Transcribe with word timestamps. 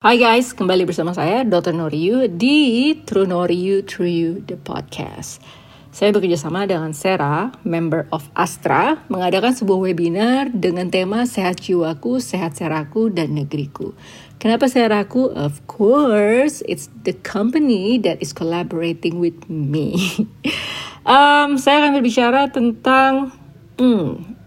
Hai 0.00 0.16
guys, 0.16 0.56
kembali 0.56 0.88
bersama 0.88 1.12
saya 1.12 1.44
Dr. 1.44 1.76
Noriyu 1.76 2.24
di 2.24 2.96
True 3.04 3.28
Noriyu 3.28 3.84
True 3.84 4.08
You 4.08 4.40
The 4.40 4.56
Podcast. 4.56 5.44
Saya 5.92 6.08
bekerja 6.16 6.40
sama 6.40 6.64
dengan 6.64 6.96
Sarah, 6.96 7.52
member 7.68 8.08
of 8.08 8.24
Astra, 8.32 9.04
mengadakan 9.12 9.52
sebuah 9.52 9.92
webinar 9.92 10.56
dengan 10.56 10.88
tema 10.88 11.28
Sehat 11.28 11.60
Jiwaku, 11.60 12.16
Sehat 12.16 12.56
Seraku, 12.56 13.12
dan 13.12 13.36
Negeriku. 13.36 13.92
Kenapa 14.40 14.72
Seraku? 14.72 15.36
Of 15.36 15.60
course, 15.68 16.64
it's 16.64 16.88
the 17.04 17.12
company 17.20 18.00
that 18.00 18.24
is 18.24 18.32
collaborating 18.32 19.20
with 19.20 19.52
me. 19.52 20.00
um, 21.04 21.60
saya 21.60 21.84
akan 21.84 22.00
berbicara 22.00 22.48
tentang 22.48 23.36
hmm, 23.76 24.39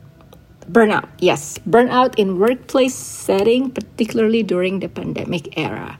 Burnout, 0.63 1.11
yes, 1.19 1.59
burnout 1.67 2.15
in 2.15 2.39
workplace 2.39 2.95
setting, 2.95 3.67
particularly 3.67 4.47
during 4.47 4.79
the 4.79 4.87
pandemic 4.87 5.51
era. 5.59 5.99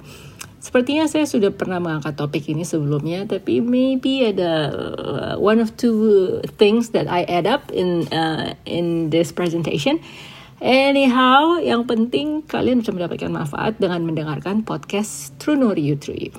Sepertinya 0.64 1.04
saya 1.12 1.28
sudah 1.28 1.52
pernah 1.52 1.84
mengangkat 1.84 2.16
topik 2.16 2.48
ini 2.48 2.64
sebelumnya, 2.64 3.28
tapi 3.28 3.60
maybe 3.60 4.24
ada 4.24 4.72
uh, 4.72 5.36
one 5.36 5.60
of 5.60 5.76
two 5.76 6.40
things 6.56 6.96
that 6.96 7.12
I 7.12 7.28
add 7.28 7.44
up 7.44 7.68
in 7.76 8.08
uh, 8.16 8.56
in 8.64 9.12
this 9.12 9.36
presentation. 9.36 10.00
Anyhow, 10.64 11.60
yang 11.60 11.84
penting 11.84 12.48
kalian 12.48 12.80
bisa 12.80 12.96
mendapatkan 12.96 13.28
manfaat 13.28 13.76
dengan 13.84 14.08
mendengarkan 14.08 14.64
podcast 14.64 15.36
True 15.36 15.60
Nor 15.60 15.76
You 15.76 16.00
True 16.00 16.16
You. 16.16 16.34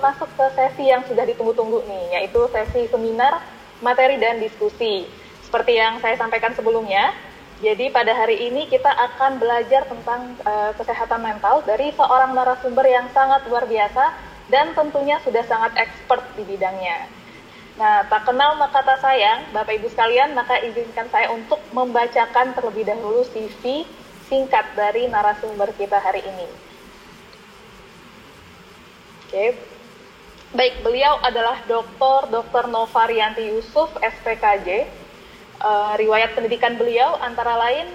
Masuk 0.00 0.32
ke 0.32 0.44
sesi 0.56 0.88
yang 0.88 1.04
sudah 1.04 1.28
ditunggu-tunggu 1.28 1.84
nih, 1.84 2.16
yaitu 2.16 2.40
sesi 2.48 2.88
seminar, 2.88 3.44
materi 3.84 4.16
dan 4.16 4.40
diskusi. 4.40 5.04
Seperti 5.50 5.82
yang 5.82 5.98
saya 5.98 6.14
sampaikan 6.14 6.54
sebelumnya, 6.54 7.10
jadi 7.58 7.90
pada 7.90 8.14
hari 8.14 8.38
ini 8.38 8.70
kita 8.70 8.86
akan 8.86 9.42
belajar 9.42 9.82
tentang 9.82 10.38
uh, 10.46 10.70
kesehatan 10.78 11.18
mental 11.18 11.66
dari 11.66 11.90
seorang 11.90 12.38
narasumber 12.38 12.86
yang 12.86 13.10
sangat 13.10 13.42
luar 13.50 13.66
biasa 13.66 14.14
dan 14.46 14.70
tentunya 14.78 15.18
sudah 15.26 15.42
sangat 15.50 15.74
expert 15.74 16.22
di 16.38 16.46
bidangnya. 16.46 17.10
Nah, 17.82 18.06
tak 18.06 18.30
kenal 18.30 18.54
maka 18.62 18.78
tak 18.86 19.02
sayang, 19.02 19.50
Bapak 19.50 19.74
Ibu 19.74 19.90
sekalian, 19.90 20.38
maka 20.38 20.62
izinkan 20.62 21.10
saya 21.10 21.34
untuk 21.34 21.58
membacakan 21.74 22.54
terlebih 22.54 22.86
dahulu 22.86 23.26
CV 23.34 23.82
singkat 24.30 24.70
dari 24.78 25.10
narasumber 25.10 25.74
kita 25.74 25.98
hari 25.98 26.22
ini. 26.22 26.46
Oke. 29.26 29.58
Baik, 30.54 30.82
beliau 30.86 31.18
adalah 31.26 31.58
Dr. 31.66 32.30
Dr. 32.30 32.70
Novarianti 32.70 33.50
Yusuf, 33.50 33.90
SPKJ, 33.98 34.99
uh, 35.60 35.94
riwayat 36.00 36.34
pendidikan 36.34 36.74
beliau 36.80 37.16
antara 37.20 37.56
lain 37.60 37.86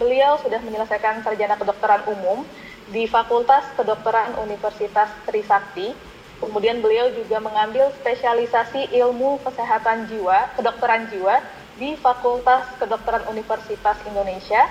beliau 0.00 0.40
sudah 0.40 0.62
menyelesaikan 0.64 1.20
sarjana 1.20 1.60
kedokteran 1.60 2.08
umum 2.08 2.46
di 2.88 3.04
Fakultas 3.04 3.68
Kedokteran 3.76 4.34
Universitas 4.40 5.12
Trisakti. 5.28 5.92
Kemudian 6.40 6.80
beliau 6.80 7.12
juga 7.12 7.36
mengambil 7.36 7.92
spesialisasi 8.00 8.96
ilmu 8.96 9.44
kesehatan 9.44 10.08
jiwa, 10.08 10.48
kedokteran 10.56 11.04
jiwa 11.12 11.36
di 11.76 12.00
Fakultas 12.00 12.64
Kedokteran 12.80 13.28
Universitas 13.28 14.00
Indonesia 14.08 14.64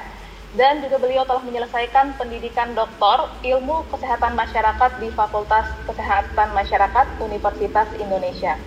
dan 0.57 0.81
juga 0.81 0.97
beliau 0.97 1.29
telah 1.29 1.45
menyelesaikan 1.45 2.17
pendidikan 2.17 2.73
doktor 2.73 3.29
ilmu 3.45 3.85
kesehatan 3.93 4.33
masyarakat 4.33 4.97
di 4.97 5.13
Fakultas 5.13 5.69
Kesehatan 5.85 6.57
Masyarakat 6.57 7.21
Universitas 7.21 7.85
Indonesia. 8.01 8.57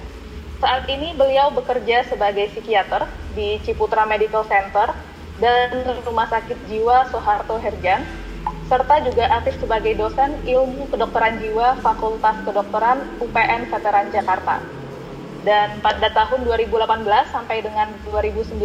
Saat 0.63 0.87
ini 0.87 1.11
beliau 1.19 1.51
bekerja 1.51 2.07
sebagai 2.07 2.47
psikiater 2.55 3.11
di 3.35 3.59
Ciputra 3.67 4.07
Medical 4.07 4.47
Center 4.47 4.95
dan 5.43 5.83
Rumah 6.07 6.31
Sakit 6.31 6.55
Jiwa 6.71 7.11
Soeharto 7.11 7.59
Herjan, 7.59 8.07
serta 8.71 9.03
juga 9.03 9.27
aktif 9.43 9.59
sebagai 9.59 9.99
dosen 9.99 10.39
ilmu 10.47 10.87
kedokteran 10.87 11.43
jiwa 11.43 11.83
Fakultas 11.83 12.39
Kedokteran 12.47 13.03
UPN 13.19 13.75
Veteran 13.75 14.07
Jakarta. 14.15 14.63
Dan 15.43 15.83
pada 15.83 16.07
tahun 16.15 16.47
2018 16.47 17.11
sampai 17.35 17.59
dengan 17.67 17.91
2019, 18.07 18.63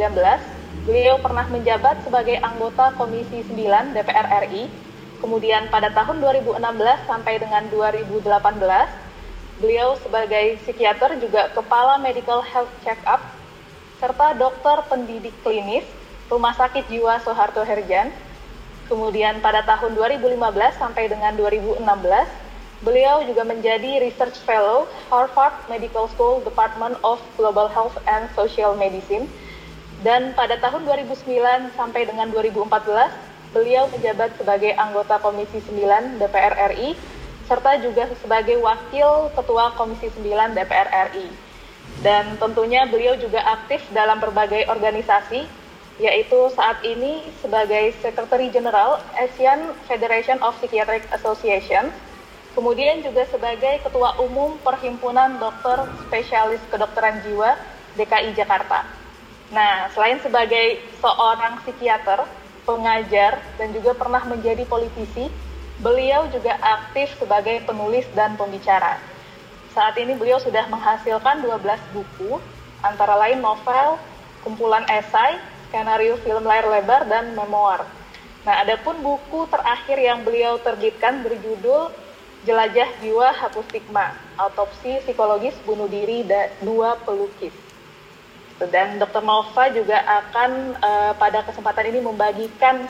beliau 0.86 1.18
pernah 1.18 1.50
menjabat 1.50 2.06
sebagai 2.06 2.38
anggota 2.46 2.94
Komisi 2.94 3.42
9 3.42 3.98
DPR 3.98 4.46
RI. 4.46 4.70
Kemudian 5.18 5.66
pada 5.74 5.90
tahun 5.90 6.22
2016 6.22 6.62
sampai 7.10 7.42
dengan 7.42 7.66
2018, 7.74 9.07
Beliau 9.58 9.98
sebagai 9.98 10.62
psikiater 10.62 11.18
juga 11.18 11.50
kepala 11.50 11.98
medical 11.98 12.46
health 12.46 12.70
check-up 12.86 13.26
serta 13.98 14.38
dokter 14.38 14.86
pendidik 14.86 15.34
klinis 15.42 15.82
Rumah 16.30 16.54
Sakit 16.54 16.86
Jiwa 16.86 17.18
Soeharto 17.26 17.66
Herjan. 17.66 18.14
Kemudian 18.86 19.42
pada 19.42 19.66
tahun 19.66 19.98
2015 19.98 20.38
sampai 20.78 21.10
dengan 21.10 21.34
2016, 21.34 21.82
beliau 22.86 23.26
juga 23.26 23.44
menjadi 23.50 23.98
research 23.98 24.38
fellow 24.46 24.86
Harvard 25.10 25.58
Medical 25.66 26.06
School 26.14 26.46
Department 26.46 26.94
of 27.02 27.18
Global 27.34 27.66
Health 27.66 27.98
and 28.06 28.30
Social 28.38 28.78
Medicine. 28.78 29.26
Dan 30.06 30.38
pada 30.38 30.62
tahun 30.62 30.86
2009 30.86 31.74
sampai 31.74 32.06
dengan 32.06 32.30
2014, 32.30 33.10
beliau 33.58 33.90
menjabat 33.90 34.38
sebagai 34.38 34.78
anggota 34.78 35.18
Komisi 35.18 35.66
9 35.66 36.22
DPR 36.22 36.54
RI 36.78 36.94
serta 37.48 37.80
juga 37.80 38.12
sebagai 38.20 38.60
Wakil 38.60 39.32
Ketua 39.32 39.72
Komisi 39.80 40.12
9 40.12 40.52
DPR 40.54 40.88
RI. 41.12 41.28
Dan 42.04 42.36
tentunya 42.38 42.86
beliau 42.86 43.16
juga 43.18 43.42
aktif 43.42 43.82
dalam 43.96 44.20
berbagai 44.22 44.68
organisasi, 44.70 45.48
yaitu 45.98 46.40
saat 46.54 46.84
ini 46.86 47.26
sebagai 47.42 47.96
Secretary 48.04 48.54
General 48.54 49.02
Asian 49.18 49.74
Federation 49.90 50.38
of 50.46 50.54
Psychiatric 50.62 51.08
Association, 51.10 51.90
kemudian 52.54 53.02
juga 53.02 53.26
sebagai 53.32 53.82
Ketua 53.82 54.20
Umum 54.22 54.62
Perhimpunan 54.62 55.42
Dokter 55.42 55.90
Spesialis 56.06 56.62
Kedokteran 56.70 57.26
Jiwa 57.26 57.58
DKI 57.98 58.38
Jakarta. 58.38 58.86
Nah, 59.50 59.88
selain 59.96 60.20
sebagai 60.20 60.84
seorang 61.00 61.64
psikiater, 61.64 62.28
pengajar, 62.68 63.40
dan 63.56 63.72
juga 63.72 63.96
pernah 63.96 64.22
menjadi 64.28 64.68
politisi, 64.68 65.32
Beliau 65.78 66.26
juga 66.34 66.58
aktif 66.58 67.14
sebagai 67.22 67.62
penulis 67.62 68.10
dan 68.18 68.34
pembicara. 68.34 68.98
Saat 69.78 69.94
ini 70.02 70.18
beliau 70.18 70.42
sudah 70.42 70.66
menghasilkan 70.74 71.46
12 71.46 71.62
buku, 71.94 72.42
antara 72.82 73.14
lain 73.14 73.38
novel, 73.38 74.02
kumpulan 74.42 74.82
esai, 74.90 75.38
skenario 75.70 76.18
film 76.26 76.42
layar 76.50 76.66
lebar, 76.66 77.06
dan 77.06 77.38
memoir. 77.38 77.86
Nah, 78.42 78.64
adapun 78.66 78.98
buku 79.06 79.46
terakhir 79.54 80.02
yang 80.02 80.26
beliau 80.26 80.58
terbitkan 80.58 81.22
berjudul 81.22 81.94
Jelajah 82.48 82.90
Jiwa 83.04 83.36
Hapus 83.36 83.68
Stigma, 83.70 84.16
Autopsi 84.40 85.04
Psikologis 85.04 85.54
Bunuh 85.68 85.92
Diri 85.92 86.24
Dua 86.64 86.96
Pelukis. 87.04 87.54
Dan 88.58 88.98
Dr. 88.98 89.22
Nova 89.22 89.70
juga 89.70 90.02
akan 90.02 90.80
uh, 90.82 91.14
pada 91.22 91.46
kesempatan 91.46 91.94
ini 91.94 92.02
membagikan 92.02 92.90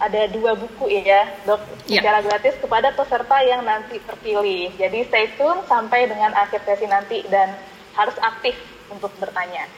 ada 0.00 0.26
dua 0.32 0.56
buku 0.56 0.88
ya 0.88 1.28
dok 1.44 1.60
yeah. 1.84 2.00
secara 2.00 2.24
gratis 2.24 2.56
kepada 2.56 2.88
peserta 2.96 3.36
yang 3.44 3.60
nanti 3.62 4.00
terpilih. 4.00 4.72
Jadi 4.80 5.04
stay 5.06 5.28
tune 5.36 5.60
sampai 5.68 6.08
dengan 6.08 6.32
akhir 6.32 6.64
sesi 6.64 6.88
nanti 6.88 7.20
dan 7.28 7.52
harus 7.92 8.16
aktif 8.24 8.56
untuk 8.88 9.12
bertanya. 9.20 9.68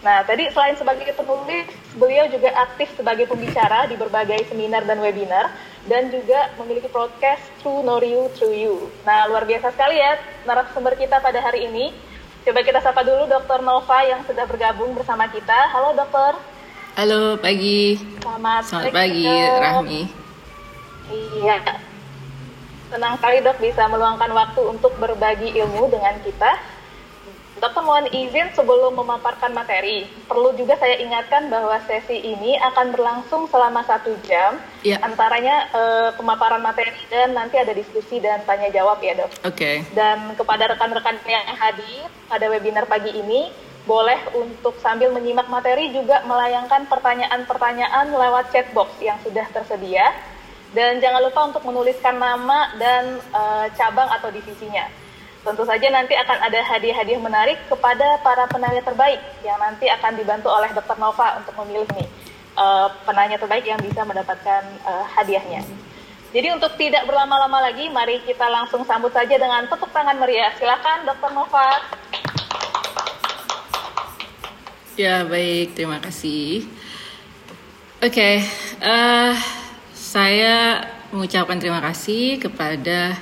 Nah, 0.00 0.22
tadi 0.22 0.46
selain 0.52 0.76
sebagai 0.78 1.08
penulis, 1.18 1.66
beliau 1.98 2.30
juga 2.30 2.52
aktif 2.54 2.92
sebagai 2.94 3.26
pembicara 3.26 3.90
di 3.90 3.98
berbagai 3.98 4.46
seminar 4.46 4.86
dan 4.86 5.02
webinar, 5.02 5.50
dan 5.90 6.12
juga 6.14 6.52
memiliki 6.62 6.86
podcast 6.90 7.42
True 7.58 7.82
Know 7.82 7.98
You, 7.98 8.30
True 8.38 8.54
You. 8.54 8.76
Nah, 9.02 9.26
luar 9.26 9.46
biasa 9.48 9.74
sekali 9.74 9.98
ya 9.98 10.14
narasumber 10.46 10.94
kita 10.94 11.18
pada 11.18 11.42
hari 11.42 11.66
ini. 11.66 11.90
Coba 12.46 12.62
kita 12.62 12.78
sapa 12.78 13.02
dulu 13.02 13.26
Dr. 13.26 13.58
Nova 13.66 13.98
yang 14.06 14.22
sudah 14.22 14.46
bergabung 14.46 14.94
bersama 14.94 15.26
kita. 15.26 15.74
Halo 15.74 15.98
dokter. 15.98 16.38
Halo 16.96 17.36
pagi. 17.36 18.00
Selamat, 18.24 18.72
Selamat 18.72 18.88
pagi, 18.88 19.28
pagi 19.28 19.60
Rahmi. 19.60 20.02
Iya. 21.12 21.60
Senang 22.88 23.20
sekali 23.20 23.44
dok 23.44 23.60
bisa 23.60 23.84
meluangkan 23.92 24.32
waktu 24.32 24.64
untuk 24.64 24.96
berbagi 24.96 25.52
ilmu 25.60 25.92
dengan 25.92 26.16
kita. 26.24 26.56
Dokter 27.60 27.84
mohon 27.84 28.08
izin 28.08 28.48
sebelum 28.56 28.96
memaparkan 28.96 29.52
materi, 29.52 30.08
perlu 30.24 30.56
juga 30.56 30.80
saya 30.80 30.96
ingatkan 30.96 31.52
bahwa 31.52 31.76
sesi 31.84 32.16
ini 32.16 32.56
akan 32.64 32.92
berlangsung 32.96 33.44
selama 33.52 33.84
satu 33.84 34.16
jam, 34.24 34.56
ya. 34.80 34.96
antaranya 35.00 35.68
uh, 35.76 36.08
pemaparan 36.16 36.64
materi 36.64 36.96
dan 37.12 37.36
nanti 37.36 37.60
ada 37.60 37.76
diskusi 37.76 38.24
dan 38.24 38.40
tanya 38.48 38.72
jawab 38.72 39.04
ya 39.04 39.20
dok. 39.20 39.28
Oke. 39.44 39.52
Okay. 39.52 39.76
Dan 39.92 40.32
kepada 40.32 40.72
rekan-rekan 40.72 41.20
yang 41.28 41.44
hadir 41.60 42.08
pada 42.28 42.44
webinar 42.48 42.88
pagi 42.88 43.12
ini, 43.12 43.52
boleh 43.86 44.18
untuk 44.34 44.74
sambil 44.82 45.14
menyimak 45.14 45.46
materi 45.46 45.94
juga 45.94 46.20
melayangkan 46.26 46.90
pertanyaan-pertanyaan 46.90 48.10
lewat 48.10 48.50
chatbox 48.50 48.98
yang 48.98 49.16
sudah 49.22 49.46
tersedia. 49.54 50.10
Dan 50.74 50.98
jangan 50.98 51.22
lupa 51.22 51.40
untuk 51.46 51.62
menuliskan 51.64 52.18
nama 52.18 52.74
dan 52.76 53.22
e, 53.22 53.42
cabang 53.78 54.10
atau 54.12 54.28
divisinya. 54.28 54.90
Tentu 55.46 55.62
saja 55.62 55.86
nanti 55.94 56.18
akan 56.18 56.38
ada 56.42 56.58
hadiah-hadiah 56.58 57.22
menarik 57.22 57.56
kepada 57.70 58.18
para 58.20 58.50
penanya 58.50 58.82
terbaik 58.82 59.22
yang 59.46 59.56
nanti 59.62 59.86
akan 59.86 60.18
dibantu 60.18 60.50
oleh 60.50 60.68
Dr. 60.74 60.98
Nova 60.98 61.38
untuk 61.38 61.54
memilih 61.64 61.86
nih 61.94 62.08
e, 62.58 62.66
penanya 63.06 63.38
terbaik 63.38 63.64
yang 63.64 63.78
bisa 63.78 64.02
mendapatkan 64.02 64.62
e, 64.82 64.92
hadiahnya. 65.14 65.62
Jadi 66.34 66.52
untuk 66.52 66.74
tidak 66.74 67.06
berlama-lama 67.06 67.70
lagi, 67.70 67.86
mari 67.88 68.20
kita 68.26 68.50
langsung 68.50 68.82
sambut 68.84 69.14
saja 69.14 69.38
dengan 69.38 69.64
tepuk 69.70 69.88
tangan 69.94 70.18
meriah. 70.18 70.50
Silakan 70.58 71.06
Dr. 71.06 71.30
Nova. 71.32 71.80
Ya, 74.96 75.28
baik. 75.28 75.76
Terima 75.76 76.00
kasih. 76.00 76.64
Oke, 78.00 78.16
okay, 78.16 78.36
uh, 78.80 79.28
eh, 79.28 79.34
saya 79.92 80.88
mengucapkan 81.12 81.60
terima 81.60 81.84
kasih 81.84 82.40
kepada 82.40 83.12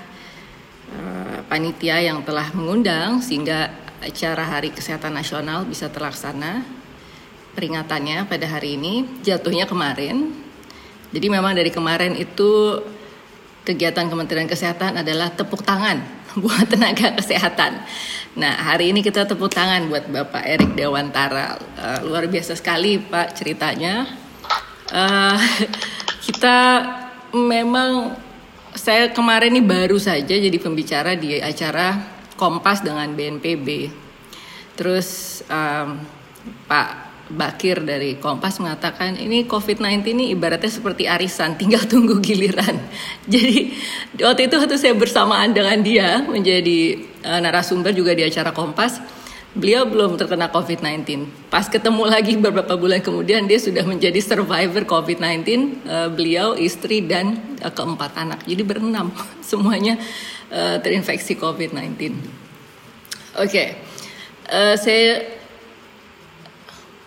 uh, 0.95 1.43
panitia 1.51 1.99
yang 1.99 2.23
telah 2.23 2.55
mengundang 2.55 3.19
sehingga 3.19 3.75
acara 3.99 4.47
Hari 4.47 4.71
Kesehatan 4.71 5.19
Nasional 5.19 5.67
bisa 5.67 5.91
terlaksana. 5.91 6.63
Peringatannya 7.59 8.23
pada 8.31 8.47
hari 8.47 8.79
ini 8.79 9.11
jatuhnya 9.27 9.67
kemarin. 9.67 10.31
Jadi 11.11 11.27
memang 11.27 11.59
dari 11.59 11.75
kemarin 11.75 12.15
itu 12.15 12.83
kegiatan 13.67 14.07
Kementerian 14.07 14.47
Kesehatan 14.47 15.03
adalah 15.03 15.35
tepuk 15.35 15.67
tangan 15.67 16.14
buat 16.43 16.67
tenaga 16.67 17.15
kesehatan. 17.15 17.79
Nah, 18.35 18.55
hari 18.59 18.91
ini 18.91 19.07
kita 19.07 19.23
tepuk 19.31 19.55
tangan 19.55 19.87
buat 19.87 20.11
Bapak 20.11 20.43
Erik 20.43 20.75
Dewantara. 20.75 21.55
Uh, 21.79 21.99
luar 22.11 22.27
biasa 22.27 22.59
sekali 22.59 22.99
Pak 22.99 23.39
ceritanya. 23.39 24.11
Uh, 24.91 25.39
kita 26.27 26.59
memang 27.31 28.19
saya 28.75 29.15
kemarin 29.15 29.55
ini 29.55 29.63
baru 29.63 29.99
saja 30.03 30.35
jadi 30.35 30.59
pembicara 30.59 31.15
di 31.15 31.39
acara 31.39 32.15
Kompas 32.35 32.83
dengan 32.83 33.15
BNPB. 33.15 33.95
Terus 34.75 35.39
um, 35.47 36.03
Pak 36.67 37.04
Bakir 37.25 37.81
dari 37.81 38.21
Kompas 38.21 38.61
mengatakan 38.61 39.17
ini 39.17 39.49
COVID-19 39.49 40.05
ini 40.13 40.25
ibaratnya 40.37 40.69
seperti 40.69 41.09
arisan, 41.09 41.57
tinggal 41.57 41.81
tunggu 41.89 42.21
giliran. 42.21 42.77
Jadi 43.33 43.73
waktu 44.21 44.53
itu 44.53 44.55
waktu 44.61 44.77
saya 44.77 44.93
bersamaan 44.93 45.57
dengan 45.57 45.81
dia 45.81 46.21
menjadi 46.21 47.01
uh, 47.25 47.41
narasumber 47.41 47.97
juga 47.97 48.13
di 48.13 48.29
acara 48.29 48.53
Kompas, 48.53 49.01
beliau 49.57 49.89
belum 49.89 50.21
terkena 50.21 50.53
COVID-19. 50.53 51.25
Pas 51.49 51.65
ketemu 51.65 52.05
lagi 52.05 52.37
beberapa 52.37 52.77
bulan 52.77 53.01
kemudian 53.01 53.49
dia 53.49 53.57
sudah 53.57 53.89
menjadi 53.89 54.21
survivor 54.21 54.85
COVID-19, 54.85 55.41
uh, 55.89 56.13
beliau, 56.13 56.53
istri 56.61 57.01
dan 57.01 57.41
uh, 57.65 57.73
keempat 57.73 58.21
anak. 58.21 58.45
Jadi 58.45 58.63
berenam 58.69 59.09
semuanya 59.41 59.97
uh, 60.53 60.77
terinfeksi 60.77 61.41
COVID-19. 61.41 62.21
Oke, 63.41 63.49
okay. 63.49 63.69
uh, 64.53 64.77
saya 64.77 65.34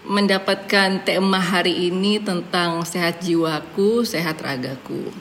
mendapatkan 0.07 1.03
tema 1.03 1.37
hari 1.37 1.91
ini 1.91 2.23
tentang 2.23 2.81
sehat 2.87 3.19
jiwaku, 3.19 4.07
sehat 4.07 4.39
ragaku. 4.39 5.11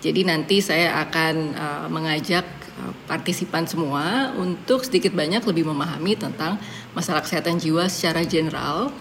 Jadi 0.00 0.24
nanti 0.24 0.62
saya 0.62 0.96
akan 1.02 1.34
uh, 1.52 1.86
mengajak 1.90 2.46
uh, 2.80 2.94
partisipan 3.10 3.66
semua 3.66 4.32
untuk 4.38 4.86
sedikit 4.86 5.12
banyak 5.12 5.42
lebih 5.44 5.68
memahami 5.68 6.16
tentang 6.16 6.56
masalah 6.94 7.20
kesehatan 7.20 7.58
jiwa 7.58 7.90
secara 7.90 8.24
general. 8.24 8.94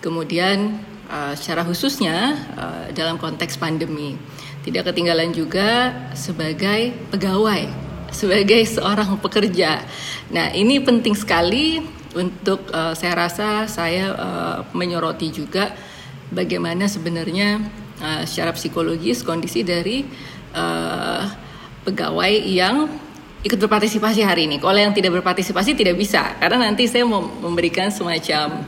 Kemudian 0.00 0.80
uh, 1.10 1.34
secara 1.34 1.66
khususnya 1.66 2.38
uh, 2.56 2.86
dalam 2.94 3.20
konteks 3.20 3.58
pandemi. 3.58 4.16
Tidak 4.64 4.86
ketinggalan 4.86 5.34
juga 5.34 5.92
sebagai 6.14 6.94
pegawai, 7.10 7.68
sebagai 8.14 8.64
seorang 8.64 9.18
pekerja. 9.18 9.82
Nah, 10.30 10.52
ini 10.52 10.78
penting 10.80 11.16
sekali 11.16 11.99
untuk 12.14 12.66
uh, 12.74 12.94
saya 12.96 13.14
rasa 13.14 13.70
saya 13.70 14.10
uh, 14.14 14.58
menyoroti 14.74 15.30
juga 15.30 15.70
bagaimana 16.34 16.90
sebenarnya 16.90 17.62
uh, 18.02 18.22
secara 18.26 18.50
psikologis 18.54 19.22
kondisi 19.22 19.62
dari 19.62 20.02
uh, 20.54 21.22
pegawai 21.86 22.34
yang 22.46 22.90
ikut 23.40 23.56
berpartisipasi 23.56 24.20
hari 24.20 24.44
ini. 24.50 24.60
Kalau 24.60 24.76
yang 24.76 24.92
tidak 24.92 25.22
berpartisipasi 25.22 25.72
tidak 25.78 25.96
bisa 25.96 26.36
karena 26.42 26.68
nanti 26.68 26.84
saya 26.90 27.06
mau 27.08 27.24
memberikan 27.24 27.88
semacam 27.88 28.66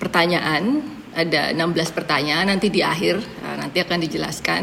pertanyaan 0.00 0.80
ada 1.12 1.52
16 1.52 1.92
pertanyaan 1.92 2.48
nanti 2.48 2.72
di 2.72 2.80
akhir 2.80 3.20
nanti 3.44 3.84
akan 3.84 4.00
dijelaskan 4.00 4.62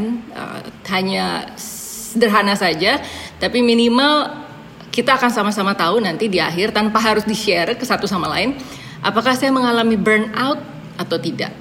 hanya 0.90 1.46
sederhana 1.54 2.58
saja 2.58 2.98
tapi 3.38 3.62
minimal 3.62 4.49
kita 5.00 5.16
akan 5.16 5.32
sama-sama 5.32 5.72
tahu 5.80 6.04
nanti 6.04 6.28
di 6.28 6.44
akhir 6.44 6.76
tanpa 6.76 7.00
harus 7.00 7.24
di-share 7.24 7.80
ke 7.80 7.88
satu 7.88 8.04
sama 8.04 8.28
lain 8.28 8.60
apakah 9.00 9.32
saya 9.32 9.48
mengalami 9.48 9.96
burnout 9.96 10.60
atau 11.00 11.16
tidak. 11.16 11.56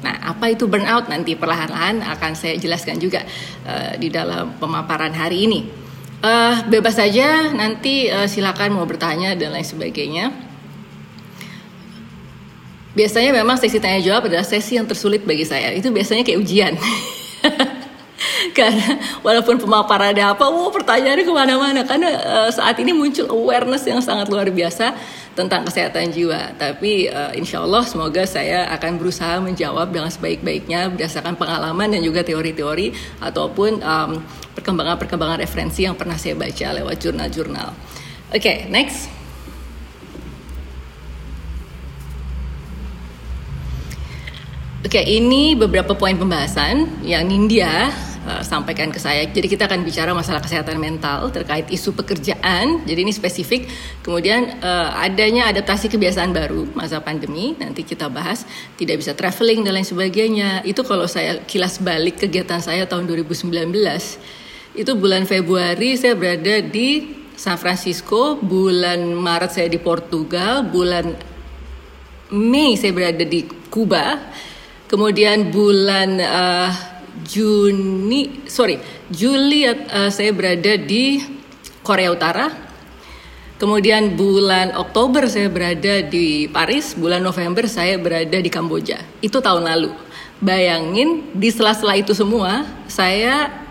Nah, 0.00 0.16
apa 0.32 0.48
itu 0.48 0.64
burnout 0.64 1.06
nanti 1.12 1.36
perlahan-lahan 1.36 2.00
akan 2.00 2.32
saya 2.32 2.56
jelaskan 2.56 2.96
juga 2.96 3.28
uh, 3.68 3.92
di 4.00 4.08
dalam 4.08 4.56
pemaparan 4.56 5.12
hari 5.12 5.44
ini. 5.44 5.60
Uh, 6.22 6.64
bebas 6.70 6.96
saja 6.96 7.52
nanti 7.52 8.08
uh, 8.08 8.24
silakan 8.24 8.72
mau 8.72 8.88
bertanya 8.88 9.36
dan 9.36 9.52
lain 9.52 9.68
sebagainya. 9.68 10.32
Biasanya 12.96 13.36
memang 13.36 13.60
sesi 13.60 13.80
tanya 13.80 14.00
jawab 14.00 14.32
adalah 14.32 14.44
sesi 14.48 14.80
yang 14.80 14.88
tersulit 14.88 15.28
bagi 15.28 15.44
saya. 15.44 15.76
Itu 15.76 15.92
biasanya 15.92 16.24
kayak 16.24 16.40
ujian. 16.40 16.74
karena 18.58 18.98
walaupun 19.22 19.60
pemaparan 19.60 20.12
ada 20.14 20.34
apa, 20.34 20.44
wow 20.48 20.68
pertanyaannya 20.72 21.24
ke 21.24 21.34
mana-mana 21.34 21.80
karena 21.86 22.10
uh, 22.22 22.50
saat 22.50 22.78
ini 22.82 22.90
muncul 22.90 23.28
awareness 23.30 23.86
yang 23.86 24.02
sangat 24.02 24.26
luar 24.28 24.50
biasa 24.50 24.94
tentang 25.32 25.64
kesehatan 25.64 26.12
jiwa. 26.12 26.56
Tapi 26.58 27.08
uh, 27.08 27.32
insya 27.32 27.64
Allah 27.64 27.86
semoga 27.86 28.26
saya 28.28 28.68
akan 28.74 29.00
berusaha 29.00 29.40
menjawab 29.40 29.94
dengan 29.94 30.10
sebaik-baiknya 30.10 30.92
berdasarkan 30.92 31.38
pengalaman 31.38 31.94
dan 31.94 32.00
juga 32.04 32.20
teori-teori 32.26 33.20
ataupun 33.22 33.80
perkembangan-perkembangan 34.58 35.40
referensi 35.40 35.88
yang 35.88 35.96
pernah 35.96 36.18
saya 36.20 36.36
baca 36.36 36.66
lewat 36.76 36.96
jurnal-jurnal. 37.00 37.72
Oke, 38.32 38.40
okay, 38.40 38.56
next. 38.68 39.22
Oke, 44.82 44.98
ini 44.98 45.54
beberapa 45.56 45.94
poin 45.96 46.18
pembahasan 46.18 47.00
yang 47.06 47.24
Nindya 47.24 47.88
uh, 48.26 48.42
sampaikan 48.42 48.90
ke 48.90 48.98
saya. 48.98 49.26
Jadi 49.28 49.46
kita 49.46 49.66
akan 49.66 49.82
bicara 49.86 50.10
masalah 50.14 50.42
kesehatan 50.42 50.78
mental 50.78 51.30
terkait 51.30 51.68
isu 51.70 51.94
pekerjaan. 51.94 52.82
Jadi 52.86 53.00
ini 53.02 53.12
spesifik. 53.14 53.66
Kemudian 54.02 54.62
uh, 54.62 54.98
adanya 54.98 55.50
adaptasi 55.50 55.90
kebiasaan 55.90 56.30
baru 56.30 56.70
masa 56.74 57.02
pandemi. 57.02 57.54
Nanti 57.58 57.82
kita 57.86 58.06
bahas 58.10 58.46
tidak 58.78 59.02
bisa 59.02 59.12
traveling 59.12 59.66
dan 59.66 59.78
lain 59.78 59.86
sebagainya. 59.86 60.62
Itu 60.62 60.86
kalau 60.86 61.06
saya 61.06 61.42
kilas 61.46 61.82
balik 61.82 62.22
kegiatan 62.22 62.62
saya 62.62 62.86
tahun 62.86 63.06
2019. 63.10 63.50
Itu 64.72 64.96
bulan 64.96 65.28
Februari 65.28 66.00
saya 66.00 66.16
berada 66.16 66.64
di 66.64 67.20
San 67.36 67.58
Francisco, 67.58 68.38
bulan 68.40 69.12
Maret 69.18 69.50
saya 69.52 69.68
di 69.68 69.80
Portugal, 69.80 70.64
bulan 70.64 71.32
Mei 72.32 72.80
saya 72.80 72.96
berada 72.96 73.24
di 73.28 73.44
Kuba, 73.68 74.16
kemudian 74.88 75.52
bulan 75.52 76.16
uh, 76.16 76.91
Juni, 77.20 78.48
sorry, 78.48 78.80
Juli 79.12 79.68
uh, 79.68 80.08
saya 80.08 80.32
berada 80.32 80.80
di 80.80 81.20
Korea 81.84 82.08
Utara. 82.08 82.48
Kemudian 83.60 84.18
bulan 84.18 84.74
Oktober 84.74 85.30
saya 85.30 85.46
berada 85.46 86.02
di 86.02 86.50
Paris, 86.50 86.98
bulan 86.98 87.22
November 87.22 87.70
saya 87.70 87.94
berada 87.94 88.34
di 88.34 88.50
Kamboja. 88.50 88.98
Itu 89.22 89.38
tahun 89.38 89.70
lalu. 89.70 89.94
Bayangin 90.42 91.30
di 91.30 91.46
sela-sela 91.54 91.94
itu 91.94 92.10
semua 92.10 92.66
saya 92.90 93.62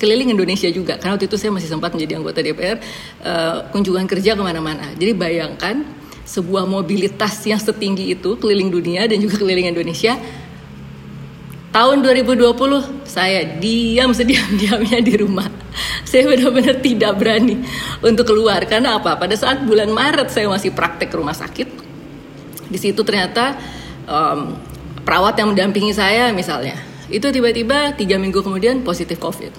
keliling 0.00 0.32
Indonesia 0.32 0.66
juga 0.72 0.96
karena 0.96 1.20
waktu 1.20 1.28
itu 1.28 1.36
saya 1.36 1.52
masih 1.52 1.68
sempat 1.68 1.92
menjadi 1.92 2.16
anggota 2.16 2.40
DPR 2.40 2.64
uh, 2.66 2.78
eh, 2.80 3.58
kunjungan 3.68 4.08
kerja 4.08 4.32
ke 4.32 4.42
mana-mana. 4.42 4.96
Jadi 4.96 5.12
bayangkan 5.12 5.84
sebuah 6.24 6.64
mobilitas 6.64 7.44
yang 7.44 7.60
setinggi 7.60 8.16
itu 8.16 8.40
keliling 8.40 8.72
dunia 8.72 9.04
dan 9.04 9.20
juga 9.20 9.36
keliling 9.36 9.68
Indonesia 9.68 10.16
Tahun 11.74 12.06
2020 12.06 13.02
saya 13.02 13.58
diam 13.58 14.14
sediam-diamnya 14.14 15.02
di 15.02 15.18
rumah. 15.18 15.50
Saya 16.06 16.30
benar-benar 16.30 16.78
tidak 16.78 17.18
berani 17.18 17.58
untuk 17.98 18.30
keluar 18.30 18.62
karena 18.70 19.02
apa? 19.02 19.18
Pada 19.18 19.34
saat 19.34 19.66
bulan 19.66 19.90
Maret 19.90 20.30
saya 20.30 20.46
masih 20.46 20.70
praktek 20.70 21.10
rumah 21.10 21.34
sakit. 21.34 21.66
Di 22.70 22.78
situ 22.78 23.02
ternyata 23.02 23.58
um, 24.06 24.54
perawat 25.02 25.34
yang 25.34 25.50
mendampingi 25.50 25.90
saya 25.90 26.30
misalnya 26.30 26.78
itu 27.10 27.26
tiba-tiba 27.34 27.98
tiga 27.98 28.22
minggu 28.22 28.38
kemudian 28.38 28.86
positif 28.86 29.18
COVID. 29.18 29.52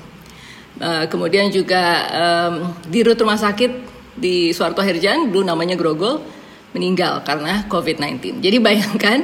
Uh, 0.80 1.04
kemudian 1.12 1.52
juga 1.52 1.84
um, 2.16 2.80
di 2.88 3.04
rumah 3.04 3.36
sakit 3.36 3.72
di 4.16 4.56
Suarto 4.56 4.80
Herjan 4.80 5.36
dulu 5.36 5.44
namanya 5.44 5.76
Grogol 5.76 6.24
meninggal 6.72 7.28
karena 7.28 7.68
COVID-19. 7.68 8.40
Jadi 8.40 8.58
bayangkan 8.64 9.20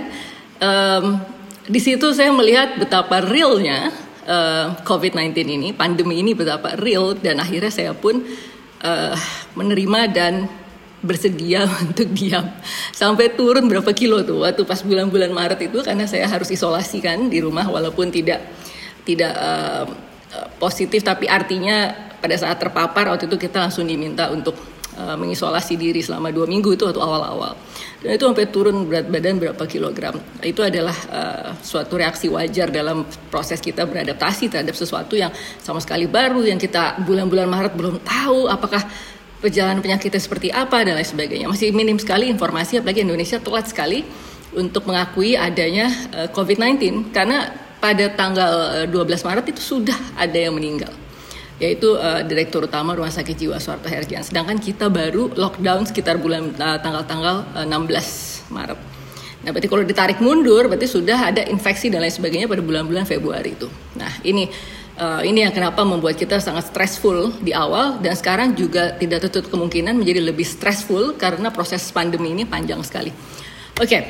um, 0.60 1.40
di 1.68 1.80
situ 1.82 2.10
saya 2.16 2.34
melihat 2.34 2.78
betapa 2.82 3.22
realnya 3.22 3.94
uh, 4.26 4.82
COVID-19 4.82 5.38
ini, 5.46 5.70
pandemi 5.76 6.22
ini 6.22 6.34
betapa 6.34 6.74
real 6.80 7.14
dan 7.18 7.38
akhirnya 7.38 7.70
saya 7.70 7.94
pun 7.94 8.22
uh, 8.82 9.16
menerima 9.54 10.00
dan 10.10 10.34
bersedia 11.02 11.66
untuk 11.86 12.10
diam. 12.14 12.46
Sampai 12.94 13.34
turun 13.34 13.70
berapa 13.70 13.90
kilo 13.94 14.22
tuh 14.26 14.46
waktu 14.46 14.66
pas 14.66 14.82
bulan-bulan 14.82 15.34
Maret 15.34 15.60
itu 15.70 15.82
karena 15.86 16.06
saya 16.10 16.26
harus 16.30 16.50
isolasi 16.50 17.02
kan 17.02 17.30
di 17.30 17.42
rumah 17.42 17.66
walaupun 17.70 18.10
tidak 18.10 18.42
tidak 19.02 19.34
uh, 19.38 19.86
positif 20.62 21.02
tapi 21.04 21.26
artinya 21.28 21.90
pada 22.22 22.38
saat 22.38 22.62
terpapar 22.62 23.10
waktu 23.10 23.26
itu 23.26 23.36
kita 23.36 23.66
langsung 23.68 23.90
diminta 23.90 24.30
untuk 24.30 24.54
uh, 24.98 25.16
mengisolasi 25.16 25.78
diri 25.80 26.02
selama 26.04 26.32
dua 26.34 26.50
minggu 26.50 26.76
itu 26.76 26.84
waktu 26.88 27.00
awal-awal. 27.00 27.56
Dan 28.02 28.18
itu 28.18 28.26
sampai 28.26 28.48
turun 28.50 28.90
berat 28.90 29.08
badan 29.08 29.38
berapa 29.38 29.64
kilogram. 29.70 30.18
Itu 30.42 30.66
adalah 30.66 30.96
uh, 31.12 31.50
suatu 31.62 31.96
reaksi 31.96 32.28
wajar 32.28 32.74
dalam 32.74 33.06
proses 33.30 33.62
kita 33.62 33.86
beradaptasi 33.86 34.52
terhadap 34.52 34.74
sesuatu 34.74 35.14
yang 35.16 35.30
sama 35.62 35.80
sekali 35.80 36.10
baru 36.10 36.44
yang 36.44 36.58
kita 36.58 37.04
bulan-bulan 37.06 37.48
Maret 37.48 37.74
belum 37.78 38.02
tahu 38.02 38.50
apakah 38.50 38.82
perjalanan 39.42 39.82
penyakitnya 39.82 40.22
seperti 40.22 40.48
apa 40.54 40.86
dan 40.86 40.98
lain 40.98 41.08
sebagainya. 41.08 41.48
Masih 41.50 41.74
minim 41.74 41.98
sekali 41.98 42.30
informasi 42.30 42.82
apalagi 42.82 43.06
Indonesia 43.06 43.42
telat 43.42 43.70
sekali 43.70 44.06
untuk 44.54 44.86
mengakui 44.90 45.40
adanya 45.40 45.90
uh, 46.14 46.28
COVID-19 46.30 47.10
karena 47.16 47.50
pada 47.82 48.14
tanggal 48.14 48.86
12 48.94 48.94
eh, 48.94 49.22
Maret 49.26 49.46
itu 49.58 49.62
sudah 49.74 49.98
ada 50.14 50.38
yang 50.38 50.54
meninggal 50.54 51.01
yaitu 51.62 51.94
uh, 51.94 52.26
Direktur 52.26 52.66
Utama 52.66 52.98
Rumah 52.98 53.14
Sakit 53.14 53.38
Jiwa 53.38 53.62
Suwarto 53.62 53.86
Hergian. 53.86 54.26
Sedangkan 54.26 54.58
kita 54.58 54.90
baru 54.90 55.30
lockdown 55.38 55.86
sekitar 55.86 56.18
bulan 56.18 56.58
tanggal-tanggal 56.58 57.54
uh, 57.54 57.66
16 57.70 58.50
Maret. 58.50 58.80
Nah, 59.42 59.50
berarti 59.54 59.70
kalau 59.70 59.86
ditarik 59.86 60.18
mundur, 60.22 60.66
berarti 60.66 60.90
sudah 60.90 61.30
ada 61.34 61.46
infeksi 61.50 61.90
dan 61.94 62.02
lain 62.02 62.14
sebagainya 62.14 62.50
pada 62.50 62.62
bulan-bulan 62.62 63.06
Februari 63.06 63.54
itu. 63.54 63.70
Nah, 63.98 64.10
ini 64.26 64.50
uh, 64.98 65.22
ini 65.22 65.46
yang 65.46 65.54
kenapa 65.54 65.82
membuat 65.82 66.18
kita 66.18 66.38
sangat 66.38 66.70
stressful 66.70 67.42
di 67.42 67.54
awal 67.54 68.02
dan 68.02 68.14
sekarang 68.14 68.54
juga 68.54 68.98
tidak 68.98 69.30
tertutup 69.30 69.54
kemungkinan 69.54 69.98
menjadi 69.98 70.22
lebih 70.22 70.46
stressful 70.46 71.18
karena 71.18 71.54
proses 71.54 71.82
pandemi 71.90 72.34
ini 72.34 72.46
panjang 72.46 72.82
sekali. 72.86 73.10
Oke, 73.78 73.86
okay. 73.86 74.02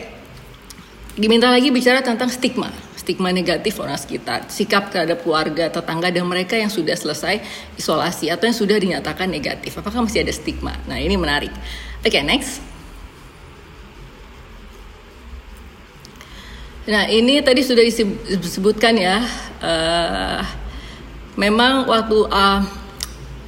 diminta 1.15 1.47
lagi 1.47 1.71
bicara 1.71 2.03
tentang 2.03 2.27
stigma 2.27 2.90
stigma 3.11 3.35
negatif 3.35 3.75
orang 3.83 3.99
sekitar, 3.99 4.47
sikap 4.47 4.87
terhadap 4.87 5.19
keluarga, 5.19 5.67
tetangga 5.67 6.07
dan 6.07 6.23
mereka 6.23 6.55
yang 6.55 6.71
sudah 6.71 6.95
selesai 6.95 7.43
isolasi 7.75 8.31
atau 8.31 8.47
yang 8.47 8.55
sudah 8.55 8.79
dinyatakan 8.79 9.27
negatif. 9.27 9.75
Apakah 9.75 10.07
masih 10.07 10.23
ada 10.23 10.31
stigma? 10.31 10.71
Nah, 10.87 10.95
ini 10.95 11.19
menarik. 11.19 11.51
Oke, 11.99 12.15
okay, 12.15 12.23
next. 12.23 12.63
Nah, 16.87 17.03
ini 17.11 17.43
tadi 17.43 17.67
sudah 17.67 17.83
disebutkan 18.39 18.95
ya. 18.95 19.19
Uh, 19.59 20.39
memang 21.35 21.91
waktu 21.91 22.15
uh, 22.31 22.63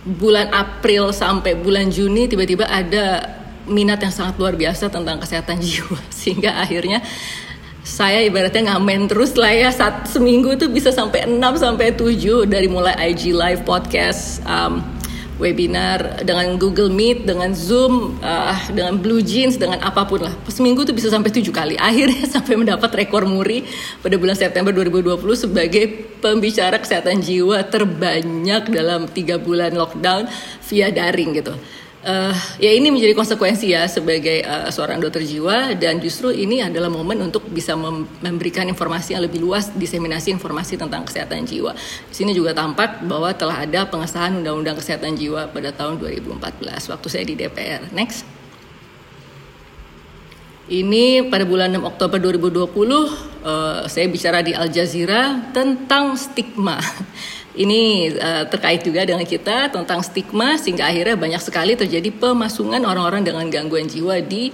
bulan 0.04 0.52
April 0.52 1.16
sampai 1.16 1.56
bulan 1.56 1.88
Juni 1.88 2.28
tiba-tiba 2.28 2.68
ada 2.68 3.32
minat 3.64 4.04
yang 4.04 4.12
sangat 4.12 4.36
luar 4.36 4.60
biasa 4.60 4.92
tentang 4.92 5.24
kesehatan 5.24 5.64
jiwa 5.64 5.96
sehingga 6.20 6.60
akhirnya 6.60 7.00
saya 7.84 8.24
ibaratnya 8.24 8.74
ngamen 8.74 9.12
terus 9.12 9.36
lah 9.36 9.52
ya. 9.52 9.70
Saat 9.70 10.08
seminggu 10.08 10.56
itu 10.56 10.72
bisa 10.72 10.90
sampai 10.90 11.28
6 11.28 11.36
sampai 11.60 11.92
7 11.92 12.48
dari 12.48 12.72
mulai 12.72 12.96
IG 13.12 13.36
live 13.36 13.68
podcast 13.68 14.40
um, 14.48 14.80
webinar 15.36 16.24
dengan 16.24 16.56
Google 16.56 16.88
Meet 16.88 17.28
dengan 17.28 17.52
Zoom 17.52 18.16
uh, 18.24 18.56
dengan 18.72 18.96
Blue 19.04 19.20
Jeans 19.20 19.60
dengan 19.60 19.84
apa 19.84 20.08
pun 20.08 20.24
lah. 20.24 20.32
Seminggu 20.48 20.88
itu 20.88 20.96
bisa 20.96 21.12
sampai 21.12 21.28
tujuh 21.36 21.52
kali. 21.52 21.76
Akhirnya 21.92 22.24
sampai 22.24 22.56
mendapat 22.56 22.88
rekor 22.96 23.28
muri 23.28 23.68
pada 24.00 24.16
bulan 24.16 24.40
September 24.40 24.72
2020 24.72 25.20
sebagai 25.36 25.84
pembicara 26.24 26.80
kesehatan 26.80 27.20
jiwa 27.20 27.68
terbanyak 27.68 28.72
dalam 28.72 29.12
tiga 29.12 29.36
bulan 29.36 29.76
lockdown 29.76 30.32
via 30.72 30.88
daring 30.88 31.36
gitu 31.36 31.52
uh, 32.04 32.36
ya 32.60 32.72
ini 32.72 32.92
menjadi 32.92 33.16
konsekuensi 33.16 33.72
ya 33.74 33.88
sebagai 33.88 34.44
uh, 34.44 34.70
seorang 34.70 35.00
dokter 35.00 35.24
jiwa 35.24 35.74
dan 35.80 35.98
justru 36.04 36.30
ini 36.30 36.62
adalah 36.62 36.92
momen 36.92 37.20
untuk 37.24 37.48
bisa 37.50 37.74
mem 37.74 38.06
memberikan 38.20 38.68
informasi 38.68 39.16
yang 39.16 39.24
lebih 39.24 39.42
luas 39.42 39.72
diseminasi 39.74 40.36
informasi 40.36 40.76
tentang 40.76 41.08
kesehatan 41.08 41.48
jiwa. 41.48 41.74
Di 42.12 42.16
sini 42.16 42.36
juga 42.36 42.52
tampak 42.54 43.04
bahwa 43.08 43.32
telah 43.34 43.64
ada 43.64 43.88
pengesahan 43.88 44.36
undang-undang 44.38 44.78
kesehatan 44.78 45.16
jiwa 45.16 45.50
pada 45.50 45.72
tahun 45.72 46.00
2014 46.00 46.92
waktu 46.92 47.08
saya 47.10 47.24
di 47.26 47.36
DPR. 47.40 47.90
Next. 47.96 48.28
Ini 50.64 51.28
pada 51.28 51.44
bulan 51.44 51.76
6 51.76 51.84
Oktober 51.84 52.24
2020 52.24 52.72
uh, 52.72 53.84
saya 53.84 54.08
bicara 54.08 54.40
di 54.40 54.56
Al 54.56 54.72
Jazeera 54.72 55.52
tentang 55.52 56.16
stigma 56.16 56.80
ini 57.54 58.10
uh, 58.18 58.50
terkait 58.50 58.82
juga 58.82 59.06
dengan 59.06 59.22
kita 59.22 59.70
tentang 59.70 60.02
stigma 60.02 60.58
sehingga 60.58 60.90
akhirnya 60.90 61.14
banyak 61.14 61.42
sekali 61.42 61.78
terjadi 61.78 62.10
pemasungan 62.10 62.82
orang-orang 62.82 63.22
dengan 63.22 63.46
gangguan 63.50 63.86
jiwa 63.86 64.18
di 64.26 64.50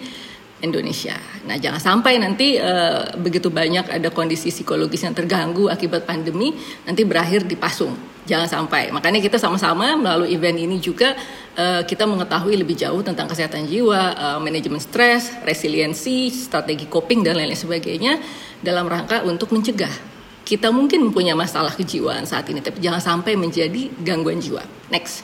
Indonesia. 0.60 1.16
Nah, 1.48 1.56
jangan 1.56 1.80
sampai 1.80 2.20
nanti 2.20 2.60
uh, 2.60 3.16
begitu 3.16 3.48
banyak 3.48 3.88
ada 3.88 4.12
kondisi 4.12 4.52
psikologis 4.52 5.08
yang 5.08 5.16
terganggu 5.16 5.72
akibat 5.72 6.04
pandemi 6.04 6.52
nanti 6.84 7.08
berakhir 7.08 7.48
dipasung. 7.48 7.96
Jangan 8.28 8.46
sampai. 8.46 8.92
Makanya 8.92 9.24
kita 9.24 9.40
sama-sama 9.40 9.96
melalui 9.96 10.36
event 10.36 10.60
ini 10.60 10.78
juga 10.78 11.16
uh, 11.56 11.82
kita 11.88 12.04
mengetahui 12.04 12.60
lebih 12.60 12.76
jauh 12.76 13.00
tentang 13.00 13.32
kesehatan 13.32 13.66
jiwa, 13.66 14.14
uh, 14.14 14.40
manajemen 14.44 14.84
stres, 14.84 15.32
resiliensi, 15.48 16.28
strategi 16.30 16.86
coping 16.92 17.24
dan 17.24 17.40
lain-lain 17.40 17.58
sebagainya 17.58 18.20
dalam 18.60 18.86
rangka 18.92 19.24
untuk 19.24 19.56
mencegah 19.56 20.19
kita 20.50 20.74
mungkin 20.74 21.06
mempunyai 21.06 21.38
masalah 21.38 21.70
kejiwaan 21.78 22.26
saat 22.26 22.50
ini, 22.50 22.58
tapi 22.58 22.82
jangan 22.82 22.98
sampai 22.98 23.38
menjadi 23.38 23.94
gangguan 24.02 24.42
jiwa. 24.42 24.66
Next. 24.90 25.22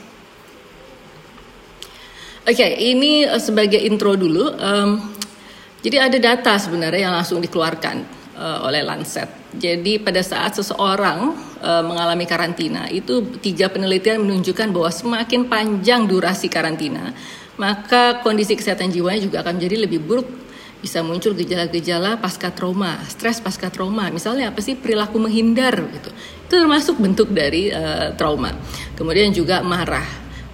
Oke, 2.46 2.62
okay, 2.62 2.94
ini 2.94 3.26
uh, 3.26 3.42
sebagai 3.42 3.82
intro 3.82 4.14
dulu. 4.14 4.54
Um, 4.54 5.02
jadi 5.82 6.06
ada 6.06 6.22
data 6.22 6.62
sebenarnya 6.62 7.10
yang 7.10 7.18
langsung 7.18 7.42
dikeluarkan 7.42 8.06
uh, 8.38 8.70
oleh 8.70 8.86
Lancet. 8.86 9.26
Jadi 9.58 9.98
pada 9.98 10.22
saat 10.22 10.62
seseorang 10.62 11.34
uh, 11.58 11.82
mengalami 11.82 12.30
karantina, 12.30 12.86
itu 12.94 13.26
tiga 13.42 13.66
penelitian 13.74 14.22
menunjukkan 14.22 14.70
bahwa 14.70 14.94
semakin 14.94 15.50
panjang 15.50 16.06
durasi 16.06 16.54
karantina, 16.54 17.18
maka 17.58 18.22
kondisi 18.22 18.54
kesehatan 18.54 18.94
jiwanya 18.94 19.26
juga 19.26 19.42
akan 19.42 19.58
menjadi 19.58 19.90
lebih 19.90 20.06
buruk 20.06 20.45
bisa 20.86 21.02
muncul 21.02 21.34
gejala-gejala 21.34 22.22
pasca 22.22 22.54
trauma, 22.54 23.02
stres 23.10 23.42
pasca 23.42 23.74
trauma. 23.74 24.14
Misalnya 24.14 24.54
apa 24.54 24.62
sih 24.62 24.78
perilaku 24.78 25.18
menghindar 25.18 25.74
gitu. 25.90 26.14
Itu 26.46 26.54
termasuk 26.62 27.02
bentuk 27.02 27.34
dari 27.34 27.74
uh, 27.74 28.14
trauma. 28.14 28.54
Kemudian 28.94 29.34
juga 29.34 29.66
marah. 29.66 30.06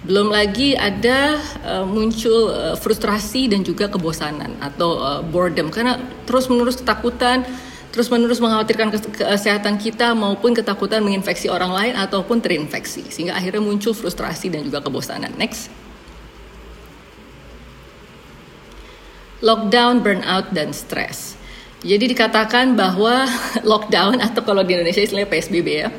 Belum 0.08 0.32
lagi 0.32 0.72
ada 0.72 1.36
uh, 1.62 1.84
muncul 1.84 2.48
uh, 2.48 2.74
frustrasi 2.80 3.52
dan 3.52 3.60
juga 3.60 3.92
kebosanan 3.92 4.56
atau 4.58 4.96
uh, 4.96 5.20
boredom 5.20 5.68
karena 5.68 6.00
terus-menerus 6.24 6.80
ketakutan, 6.80 7.44
terus-menerus 7.92 8.40
mengkhawatirkan 8.40 8.88
kesehatan 9.36 9.76
kita 9.76 10.16
maupun 10.16 10.56
ketakutan 10.56 11.04
menginfeksi 11.04 11.52
orang 11.52 11.70
lain 11.76 11.94
ataupun 11.94 12.40
terinfeksi 12.40 13.12
sehingga 13.12 13.36
akhirnya 13.36 13.60
muncul 13.60 13.92
frustrasi 13.92 14.48
dan 14.48 14.64
juga 14.64 14.80
kebosanan. 14.80 15.36
Next. 15.36 15.81
Lockdown, 19.42 20.00
burnout, 20.00 20.48
dan 20.54 20.70
stres. 20.70 21.34
Jadi 21.82 22.14
dikatakan 22.14 22.78
bahwa 22.78 23.26
lockdown 23.70 24.22
atau 24.22 24.40
kalau 24.46 24.62
di 24.62 24.78
Indonesia 24.78 25.02
istilahnya 25.02 25.28
PSBB 25.28 25.68
ya, 25.68 25.90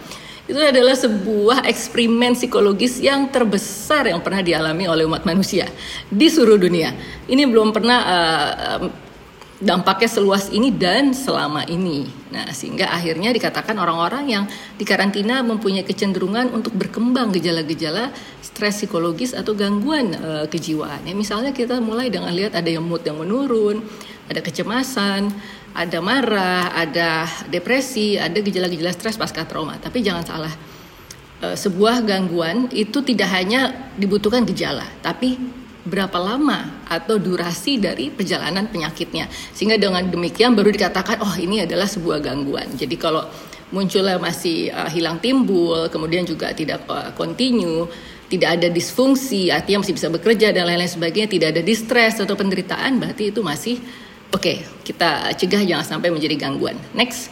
itu 0.44 0.60
adalah 0.60 0.96
sebuah 0.96 1.64
eksperimen 1.68 2.36
psikologis 2.36 3.00
yang 3.00 3.32
terbesar 3.32 4.12
yang 4.12 4.20
pernah 4.20 4.44
dialami 4.44 4.88
oleh 4.92 5.08
umat 5.08 5.24
manusia 5.24 5.68
di 6.12 6.28
seluruh 6.28 6.60
dunia. 6.60 6.92
Ini 7.32 7.48
belum 7.48 7.72
pernah 7.72 8.00
uh, 8.04 8.80
dampaknya 9.64 10.10
seluas 10.12 10.52
ini 10.52 10.68
dan 10.76 11.16
selama 11.16 11.64
ini. 11.72 12.12
Nah, 12.36 12.52
sehingga 12.52 12.92
akhirnya 12.92 13.32
dikatakan 13.32 13.80
orang-orang 13.80 14.28
yang 14.28 14.44
dikarantina 14.76 15.40
mempunyai 15.48 15.88
kecenderungan 15.88 16.52
untuk 16.52 16.76
berkembang 16.76 17.32
gejala-gejala 17.32 18.12
stres 18.54 18.86
psikologis 18.86 19.34
atau 19.34 19.58
gangguan 19.58 20.14
uh, 20.14 20.46
kejiwaan. 20.46 21.10
Ya, 21.10 21.18
misalnya 21.18 21.50
kita 21.50 21.82
mulai 21.82 22.14
dengan 22.14 22.30
lihat 22.30 22.54
ada 22.54 22.70
yang 22.70 22.86
mood 22.86 23.02
yang 23.02 23.18
menurun, 23.18 23.82
ada 24.30 24.46
kecemasan, 24.46 25.34
ada 25.74 25.98
marah, 26.06 26.70
ada 26.78 27.26
depresi, 27.50 28.14
ada 28.22 28.38
gejala-gejala 28.38 28.94
stres 28.94 29.18
pasca 29.18 29.42
trauma. 29.50 29.82
Tapi 29.82 30.06
jangan 30.06 30.22
salah. 30.22 30.54
Uh, 31.42 31.58
sebuah 31.58 32.06
gangguan 32.06 32.70
itu 32.70 33.02
tidak 33.02 33.34
hanya 33.34 33.90
dibutuhkan 33.98 34.46
gejala, 34.46 34.86
tapi 35.02 35.36
berapa 35.84 36.16
lama 36.16 36.88
atau 36.88 37.20
durasi 37.20 37.76
dari 37.76 38.08
perjalanan 38.08 38.72
penyakitnya 38.72 39.28
sehingga 39.52 39.76
dengan 39.76 40.08
demikian 40.08 40.56
baru 40.56 40.72
dikatakan 40.72 41.20
oh 41.20 41.36
ini 41.36 41.68
adalah 41.68 41.84
sebuah 41.84 42.24
gangguan 42.24 42.72
jadi 42.80 42.96
kalau 42.96 43.28
munculnya 43.76 44.16
masih 44.16 44.72
uh, 44.72 44.88
hilang 44.88 45.20
timbul 45.20 45.92
kemudian 45.92 46.24
juga 46.24 46.56
tidak 46.56 46.88
uh, 46.88 47.12
continue 47.20 47.84
tidak 48.34 48.50
ada 48.58 48.68
disfungsi 48.74 49.54
artinya 49.54 49.86
masih 49.86 49.94
bisa 49.94 50.10
bekerja 50.10 50.50
dan 50.50 50.66
lain-lain 50.66 50.90
sebagainya 50.90 51.30
tidak 51.30 51.48
ada 51.54 51.62
distress 51.62 52.18
atau 52.18 52.34
penderitaan 52.34 52.98
berarti 52.98 53.30
itu 53.30 53.46
masih 53.46 53.78
oke. 54.34 54.42
Okay, 54.42 54.66
kita 54.82 55.38
cegah 55.38 55.62
jangan 55.62 55.86
sampai 55.86 56.10
menjadi 56.10 56.34
gangguan. 56.42 56.74
Next. 56.98 57.30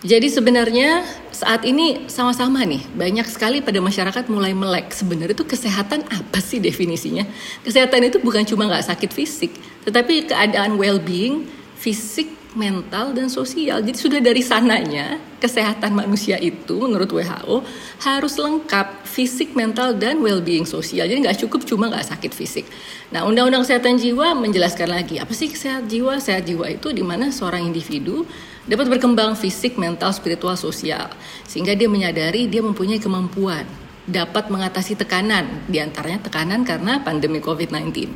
Jadi 0.00 0.32
sebenarnya 0.32 1.04
saat 1.28 1.60
ini 1.68 2.08
sama-sama 2.08 2.64
nih 2.64 2.80
banyak 2.96 3.28
sekali 3.28 3.60
pada 3.60 3.84
masyarakat 3.84 4.32
mulai 4.32 4.56
melek. 4.56 4.96
Sebenarnya 4.96 5.36
itu 5.36 5.44
kesehatan 5.44 6.08
apa 6.08 6.40
sih 6.40 6.56
definisinya? 6.56 7.28
Kesehatan 7.62 8.08
itu 8.08 8.16
bukan 8.16 8.48
cuma 8.48 8.64
nggak 8.64 8.88
sakit 8.90 9.12
fisik, 9.12 9.52
tetapi 9.84 10.24
keadaan 10.24 10.80
well-being 10.80 11.44
fisik 11.76 12.39
mental, 12.58 13.14
dan 13.14 13.30
sosial. 13.30 13.78
Jadi 13.82 13.98
sudah 13.98 14.20
dari 14.22 14.42
sananya 14.42 15.18
kesehatan 15.38 15.94
manusia 15.94 16.36
itu 16.36 16.82
menurut 16.82 17.08
WHO 17.08 17.62
harus 18.02 18.34
lengkap 18.36 19.06
fisik, 19.06 19.54
mental, 19.54 19.94
dan 19.94 20.18
well-being 20.20 20.66
sosial. 20.66 21.06
Jadi 21.06 21.22
nggak 21.22 21.38
cukup 21.46 21.62
cuma 21.64 21.88
nggak 21.88 22.06
sakit 22.10 22.32
fisik. 22.34 22.66
Nah, 23.14 23.26
Undang-Undang 23.26 23.66
Kesehatan 23.66 23.96
Jiwa 24.02 24.34
menjelaskan 24.34 24.88
lagi 24.90 25.22
apa 25.22 25.30
sih 25.30 25.50
sehat 25.50 25.86
jiwa? 25.86 26.18
Sehat 26.18 26.46
jiwa 26.46 26.66
itu 26.66 26.90
di 26.90 27.02
mana 27.02 27.30
seorang 27.30 27.62
individu 27.62 28.26
dapat 28.66 28.86
berkembang 28.86 29.38
fisik, 29.38 29.78
mental, 29.78 30.10
spiritual, 30.12 30.54
sosial, 30.58 31.10
sehingga 31.48 31.74
dia 31.74 31.88
menyadari 31.88 32.46
dia 32.46 32.62
mempunyai 32.62 33.00
kemampuan 33.02 33.64
dapat 34.10 34.50
mengatasi 34.50 34.98
tekanan, 34.98 35.46
di 35.70 35.78
antaranya 35.78 36.18
tekanan 36.26 36.66
karena 36.66 36.98
pandemi 36.98 37.38
COVID-19 37.38 38.10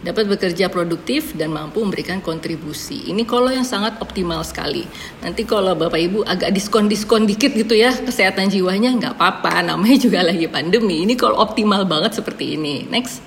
dapat 0.00 0.24
bekerja 0.32 0.72
produktif 0.72 1.36
dan 1.36 1.52
mampu 1.52 1.84
memberikan 1.84 2.24
kontribusi. 2.24 3.12
Ini 3.12 3.28
kalau 3.28 3.52
yang 3.52 3.68
sangat 3.68 4.00
optimal 4.00 4.40
sekali. 4.40 4.88
Nanti 5.20 5.44
kalau 5.44 5.76
Bapak 5.76 6.00
Ibu 6.00 6.24
agak 6.24 6.56
diskon-diskon 6.56 7.28
dikit 7.28 7.52
gitu 7.52 7.76
ya 7.76 7.92
kesehatan 7.92 8.48
jiwanya 8.48 8.96
nggak 8.96 9.14
apa-apa, 9.20 9.60
namanya 9.60 10.00
juga 10.00 10.24
lagi 10.24 10.48
pandemi. 10.48 11.04
Ini 11.04 11.14
kalau 11.20 11.36
optimal 11.36 11.84
banget 11.84 12.16
seperti 12.16 12.56
ini. 12.56 12.88
Next. 12.88 13.20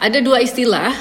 Ada 0.00 0.20
dua 0.20 0.40
istilah 0.40 0.92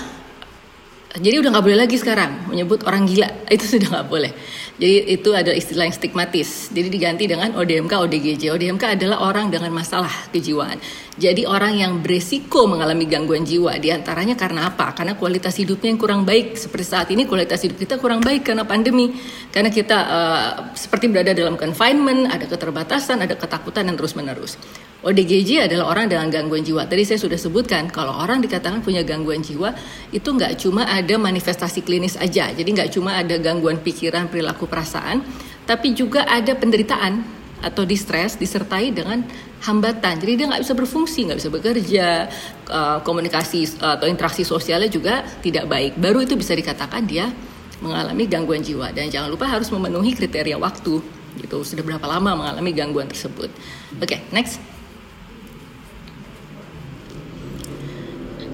jadi 1.14 1.38
udah 1.46 1.54
nggak 1.54 1.66
boleh 1.70 1.80
lagi 1.86 1.94
sekarang 2.02 2.50
menyebut 2.50 2.82
orang 2.90 3.06
gila 3.06 3.30
itu 3.54 3.78
sudah 3.78 3.88
nggak 4.00 4.08
boleh. 4.10 4.32
Jadi 4.74 5.14
itu 5.14 5.30
ada 5.38 5.54
istilah 5.54 5.86
yang 5.86 5.94
stigmatis. 5.94 6.74
Jadi 6.74 6.90
diganti 6.90 7.30
dengan 7.30 7.54
ODMK, 7.54 7.94
ODGJ. 7.94 8.50
ODMK 8.58 8.98
adalah 8.98 9.22
orang 9.22 9.54
dengan 9.54 9.70
masalah 9.70 10.10
kejiwaan. 10.34 10.82
Jadi 11.14 11.46
orang 11.46 11.78
yang 11.78 12.02
beresiko 12.02 12.66
mengalami 12.66 13.06
gangguan 13.06 13.46
jiwa. 13.46 13.78
Di 13.78 13.94
antaranya 13.94 14.34
karena 14.34 14.74
apa? 14.74 14.98
Karena 14.98 15.14
kualitas 15.14 15.54
hidupnya 15.62 15.94
yang 15.94 16.02
kurang 16.02 16.22
baik. 16.26 16.58
Seperti 16.58 16.86
saat 16.90 17.08
ini 17.14 17.30
kualitas 17.30 17.62
hidup 17.62 17.78
kita 17.78 18.02
kurang 18.02 18.26
baik 18.26 18.50
karena 18.50 18.66
pandemi. 18.66 19.14
Karena 19.54 19.70
kita 19.70 19.98
uh, 20.10 20.52
seperti 20.74 21.06
berada 21.06 21.38
dalam 21.38 21.54
confinement, 21.54 22.34
ada 22.34 22.50
keterbatasan, 22.50 23.22
ada 23.22 23.38
ketakutan 23.38 23.86
dan 23.86 23.94
terus 23.94 24.18
menerus. 24.18 24.58
ODGJ 25.04 25.68
adalah 25.68 25.92
orang 25.92 26.08
dengan 26.08 26.32
gangguan 26.32 26.64
jiwa. 26.64 26.88
Tadi 26.88 27.04
saya 27.04 27.20
sudah 27.20 27.36
sebutkan 27.36 27.92
kalau 27.92 28.16
orang 28.16 28.40
dikatakan 28.40 28.80
punya 28.80 29.04
gangguan 29.04 29.44
jiwa 29.44 29.76
itu 30.16 30.26
nggak 30.32 30.64
cuma 30.64 30.88
ada 30.88 31.20
manifestasi 31.20 31.84
klinis 31.84 32.16
aja. 32.16 32.48
Jadi 32.56 32.70
nggak 32.72 32.96
cuma 32.96 33.20
ada 33.20 33.36
gangguan 33.36 33.84
pikiran, 33.84 34.32
perilaku, 34.32 34.64
perasaan, 34.64 35.20
tapi 35.68 35.92
juga 35.92 36.24
ada 36.24 36.56
penderitaan 36.56 37.20
atau 37.64 37.84
distress 37.84 38.40
disertai 38.40 38.96
dengan 38.96 39.28
hambatan. 39.68 40.24
Jadi 40.24 40.40
dia 40.40 40.46
nggak 40.48 40.64
bisa 40.64 40.76
berfungsi, 40.76 41.28
nggak 41.28 41.40
bisa 41.40 41.52
bekerja, 41.52 42.08
komunikasi 43.04 43.84
atau 43.84 44.08
interaksi 44.08 44.48
sosialnya 44.48 44.88
juga 44.88 45.28
tidak 45.44 45.68
baik. 45.68 46.00
Baru 46.00 46.24
itu 46.24 46.40
bisa 46.40 46.56
dikatakan 46.56 47.04
dia 47.04 47.28
mengalami 47.84 48.24
gangguan 48.28 48.64
jiwa. 48.64 48.96
Dan 48.96 49.12
jangan 49.12 49.28
lupa 49.28 49.52
harus 49.52 49.68
memenuhi 49.68 50.16
kriteria 50.16 50.56
waktu. 50.56 51.04
Gitu 51.40 51.58
sudah 51.60 51.84
berapa 51.84 52.08
lama 52.08 52.40
mengalami 52.40 52.72
gangguan 52.72 53.08
tersebut. 53.12 53.52
Oke, 54.00 54.16
okay, 54.16 54.20
next. 54.32 54.73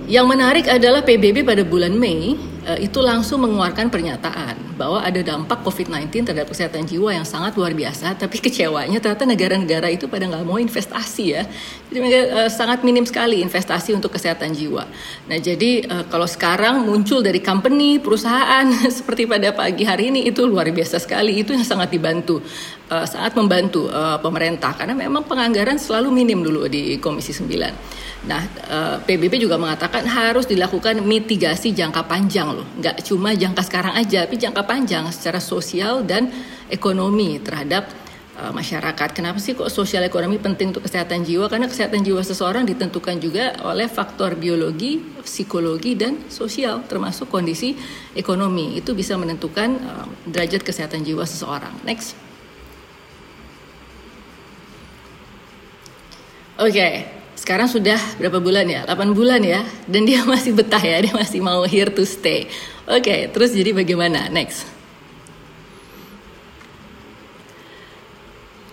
Yang 0.10 0.26
menarik 0.26 0.66
adalah 0.66 1.06
PBB 1.06 1.46
pada 1.46 1.62
bulan 1.62 1.94
Mei 1.94 2.34
itu 2.80 3.00
langsung 3.00 3.42
mengeluarkan 3.42 3.88
pernyataan 3.88 4.70
bahwa 4.80 5.04
ada 5.04 5.20
dampak 5.20 5.60
COVID-19 5.64 6.24
terhadap 6.24 6.48
kesehatan 6.48 6.88
jiwa 6.88 7.12
yang 7.12 7.28
sangat 7.28 7.60
luar 7.60 7.76
biasa, 7.76 8.16
tapi 8.16 8.40
kecewanya 8.46 9.04
ternyata 9.04 9.28
negara-negara 9.28 9.92
itu 9.92 10.08
pada 10.08 10.24
nggak 10.24 10.48
mau 10.48 10.56
investasi 10.56 11.26
ya. 11.36 11.44
Jadi 11.92 12.00
uh, 12.32 12.48
sangat 12.48 12.88
minim 12.88 13.04
sekali 13.04 13.44
investasi 13.44 13.92
untuk 13.92 14.16
kesehatan 14.16 14.56
jiwa. 14.56 14.88
Nah 15.28 15.38
jadi 15.38 15.84
uh, 15.88 16.04
kalau 16.08 16.28
sekarang 16.30 16.88
muncul 16.88 17.20
dari 17.20 17.44
company, 17.44 18.00
perusahaan 18.00 18.64
seperti 18.98 19.28
pada 19.28 19.52
pagi 19.52 19.84
hari 19.84 20.16
ini 20.16 20.32
itu 20.32 20.48
luar 20.48 20.72
biasa 20.72 21.02
sekali, 21.04 21.44
itu 21.44 21.52
yang 21.52 21.68
sangat 21.68 21.92
dibantu, 21.92 22.40
uh, 22.88 23.04
sangat 23.04 23.36
membantu 23.36 23.92
uh, 23.92 24.16
pemerintah 24.24 24.72
karena 24.80 24.96
memang 24.96 25.28
penganggaran 25.28 25.76
selalu 25.76 26.08
minim 26.14 26.40
dulu 26.40 26.72
di 26.72 26.96
Komisi 27.04 27.36
9. 27.36 28.00
Nah, 28.28 28.44
eh, 28.44 28.96
PBB 29.00 29.40
juga 29.40 29.56
mengatakan 29.56 30.04
harus 30.04 30.44
dilakukan 30.44 31.00
mitigasi 31.00 31.72
jangka 31.72 32.04
panjang 32.04 32.49
loh, 32.56 32.68
nggak 32.80 33.06
cuma 33.06 33.36
jangka 33.36 33.62
sekarang 33.66 33.94
aja, 33.98 34.26
tapi 34.26 34.38
jangka 34.40 34.64
panjang 34.64 35.06
secara 35.12 35.38
sosial 35.38 36.02
dan 36.06 36.32
ekonomi 36.70 37.42
terhadap 37.44 37.90
uh, 38.40 38.56
masyarakat. 38.56 39.10
Kenapa 39.12 39.38
sih 39.44 39.54
kok 39.54 39.68
sosial 39.68 40.08
ekonomi 40.08 40.40
penting 40.40 40.72
untuk 40.72 40.88
kesehatan 40.88 41.28
jiwa? 41.28 41.52
Karena 41.52 41.68
kesehatan 41.68 42.02
jiwa 42.02 42.24
seseorang 42.24 42.64
ditentukan 42.64 43.20
juga 43.20 43.60
oleh 43.68 43.92
faktor 43.92 44.40
biologi, 44.40 45.04
psikologi 45.22 46.00
dan 46.00 46.32
sosial, 46.32 46.88
termasuk 46.88 47.28
kondisi 47.28 47.76
ekonomi. 48.16 48.80
Itu 48.80 48.96
bisa 48.96 49.20
menentukan 49.20 49.70
uh, 49.84 50.08
derajat 50.24 50.64
kesehatan 50.64 51.04
jiwa 51.04 51.28
seseorang. 51.28 51.76
Next. 51.84 52.16
Oke, 56.60 56.76
okay. 56.76 57.19
Sekarang 57.40 57.72
sudah 57.72 57.96
berapa 58.20 58.44
bulan 58.44 58.68
ya? 58.68 58.84
8 58.84 59.16
bulan 59.16 59.40
ya. 59.40 59.64
Dan 59.88 60.04
dia 60.04 60.28
masih 60.32 60.52
betah 60.52 60.84
ya, 60.84 61.00
dia 61.00 61.16
masih 61.16 61.40
mau 61.40 61.64
here 61.64 61.88
to 61.88 62.04
stay. 62.04 62.52
Oke, 62.84 63.08
okay, 63.08 63.20
terus 63.32 63.56
jadi 63.56 63.72
bagaimana? 63.72 64.28
Next. 64.28 64.79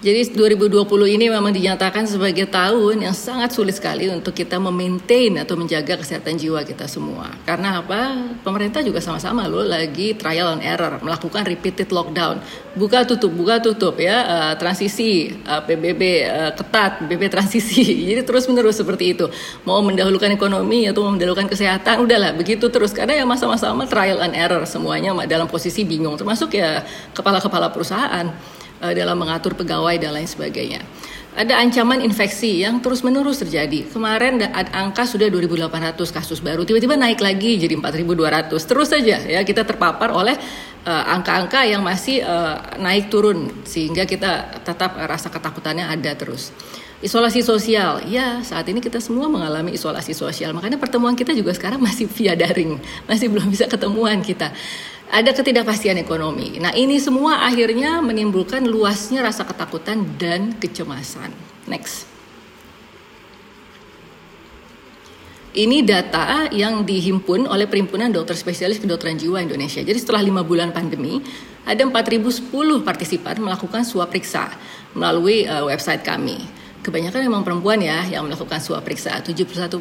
Jadi 0.07 0.39
2020 0.39 0.87
ini 1.19 1.27
memang 1.27 1.51
dinyatakan 1.51 2.07
sebagai 2.07 2.47
tahun 2.47 3.11
yang 3.11 3.11
sangat 3.11 3.51
sulit 3.51 3.75
sekali 3.75 4.07
untuk 4.07 4.39
kita 4.39 4.55
memaintain 4.55 5.35
atau 5.35 5.59
menjaga 5.59 5.99
kesehatan 5.99 6.39
jiwa 6.39 6.63
kita 6.63 6.87
semua. 6.87 7.27
Karena 7.43 7.83
apa? 7.83 8.15
Pemerintah 8.47 8.87
juga 8.87 9.03
sama-sama 9.03 9.51
loh 9.51 9.67
lagi 9.67 10.15
trial 10.15 10.55
and 10.55 10.63
error, 10.63 11.03
melakukan 11.03 11.43
repeated 11.43 11.91
lockdown. 11.91 12.39
Buka 12.79 13.03
tutup, 13.03 13.35
buka 13.35 13.59
tutup 13.59 13.99
ya, 13.99 14.17
uh, 14.31 14.55
transisi 14.55 15.35
eh, 15.35 15.63
PBB 15.67 15.99
uh, 15.99 16.07
eh, 16.23 16.53
ketat, 16.55 17.03
PBB 17.03 17.27
transisi. 17.27 17.83
Jadi 18.15 18.23
terus-menerus 18.23 18.79
seperti 18.79 19.11
itu. 19.11 19.27
Mau 19.67 19.83
mendahulukan 19.83 20.31
ekonomi 20.31 20.87
atau 20.87 21.11
mendahulukan 21.11 21.51
kesehatan, 21.51 22.07
udahlah 22.07 22.31
begitu 22.31 22.71
terus. 22.71 22.95
Karena 22.95 23.19
ya 23.19 23.25
masa-masa 23.27 23.75
trial 23.91 24.23
and 24.23 24.39
error 24.39 24.63
semuanya 24.71 25.11
dalam 25.27 25.51
posisi 25.51 25.83
bingung. 25.83 26.15
Termasuk 26.15 26.55
ya 26.55 26.87
kepala-kepala 27.11 27.75
perusahaan 27.75 28.55
uh, 28.81 28.93
dalam 28.93 29.17
mengatur 29.17 29.55
pegawai 29.55 29.97
dan 30.01 30.17
lain 30.17 30.29
sebagainya. 30.29 30.81
Ada 31.37 31.61
ancaman 31.61 32.01
infeksi 32.01 32.65
yang 32.65 32.81
terus-menerus 32.81 33.45
terjadi. 33.45 33.85
Kemarin 33.93 34.41
angka 34.73 35.05
sudah 35.05 35.29
2.800 35.29 36.01
kasus 36.09 36.41
baru, 36.41 36.65
tiba-tiba 36.65 36.97
naik 36.97 37.21
lagi 37.21 37.61
jadi 37.61 37.77
4.200. 37.77 38.57
Terus 38.57 38.89
saja 38.89 39.21
ya 39.21 39.45
kita 39.45 39.69
terpapar 39.69 40.17
oleh 40.17 40.33
eh, 40.89 41.05
angka-angka 41.13 41.61
uh, 41.61 41.69
yang 41.69 41.85
masih 41.85 42.25
uh, 42.25 42.81
naik 42.81 43.13
turun 43.13 43.53
sehingga 43.69 44.09
kita 44.09 44.65
tetap 44.65 44.97
rasa 44.97 45.29
ketakutannya 45.29 45.85
ada 45.85 46.17
terus. 46.17 46.57
Isolasi 47.05 47.45
sosial, 47.45 48.09
ya 48.09 48.41
saat 48.41 48.65
ini 48.73 48.81
kita 48.81 49.05
semua 49.05 49.29
mengalami 49.29 49.77
isolasi 49.77 50.17
sosial. 50.17 50.57
Makanya 50.57 50.81
pertemuan 50.81 51.13
kita 51.13 51.37
juga 51.37 51.53
sekarang 51.53 51.85
masih 51.85 52.09
via 52.09 52.33
daring, 52.33 52.81
masih 53.05 53.29
belum 53.29 53.53
bisa 53.53 53.69
ketemuan 53.69 54.25
kita 54.25 54.57
ada 55.07 55.31
ketidakpastian 55.31 56.03
ekonomi. 56.03 56.59
Nah, 56.59 56.75
ini 56.75 56.99
semua 56.99 57.47
akhirnya 57.47 58.03
menimbulkan 58.03 58.67
luasnya 58.67 59.23
rasa 59.23 59.47
ketakutan 59.47 60.03
dan 60.19 60.59
kecemasan. 60.59 61.31
Next. 61.71 62.07
Ini 65.57 65.89
data 65.89 66.53
yang 66.53 66.85
dihimpun 66.85 67.49
oleh 67.49 67.65
Perhimpunan 67.65 68.13
Dokter 68.13 68.37
Spesialis 68.37 68.77
Kedokteran 68.77 69.17
Jiwa 69.17 69.41
Indonesia. 69.41 69.81
Jadi 69.81 69.97
setelah 69.97 70.21
lima 70.21 70.45
bulan 70.45 70.69
pandemi, 70.69 71.25
ada 71.65 71.81
4.010 71.81 72.53
partisipan 72.85 73.41
melakukan 73.41 73.81
swab 73.89 74.13
periksa 74.13 74.53
melalui 74.93 75.49
uh, 75.49 75.65
website 75.65 76.05
kami 76.05 76.45
kebanyakan 76.87 77.27
memang 77.27 77.43
perempuan 77.43 77.83
ya 77.83 78.07
yang 78.07 78.31
melakukan 78.31 78.63
swab 78.63 78.87
periksa 78.87 79.19
71% 79.19 79.75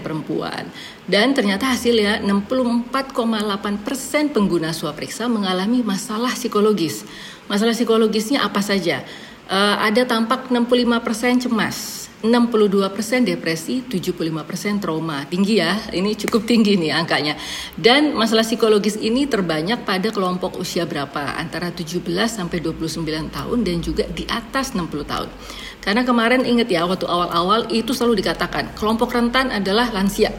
perempuan 0.00 0.72
dan 1.04 1.36
ternyata 1.36 1.76
hasilnya 1.76 2.24
64,8% 2.24 4.32
pengguna 4.32 4.72
swab 4.72 4.96
periksa 4.96 5.28
mengalami 5.28 5.84
masalah 5.84 6.32
psikologis 6.32 7.04
masalah 7.44 7.76
psikologisnya 7.76 8.40
apa 8.40 8.64
saja 8.64 9.04
uh, 9.52 9.84
ada 9.84 10.08
tampak 10.08 10.48
65% 10.48 11.44
cemas 11.44 12.06
62% 12.24 13.28
depresi, 13.28 13.84
75% 13.84 14.80
trauma. 14.80 15.28
Tinggi 15.28 15.60
ya, 15.60 15.76
ini 15.92 16.16
cukup 16.16 16.48
tinggi 16.48 16.80
nih 16.80 16.96
angkanya. 16.96 17.36
Dan 17.76 18.16
masalah 18.16 18.42
psikologis 18.42 18.96
ini 18.96 19.28
terbanyak 19.28 19.84
pada 19.84 20.08
kelompok 20.08 20.56
usia 20.56 20.88
berapa? 20.88 21.36
Antara 21.36 21.68
17 21.70 22.00
sampai 22.26 22.58
29 22.64 23.04
tahun 23.30 23.58
dan 23.62 23.76
juga 23.84 24.08
di 24.08 24.24
atas 24.26 24.72
60 24.72 25.04
tahun. 25.04 25.28
Karena 25.86 26.02
kemarin 26.02 26.42
ingat 26.42 26.66
ya 26.66 26.82
waktu 26.82 27.06
awal-awal 27.06 27.70
itu 27.70 27.94
selalu 27.94 28.18
dikatakan 28.18 28.74
kelompok 28.74 29.14
rentan 29.14 29.54
adalah 29.54 29.86
lansia 29.94 30.34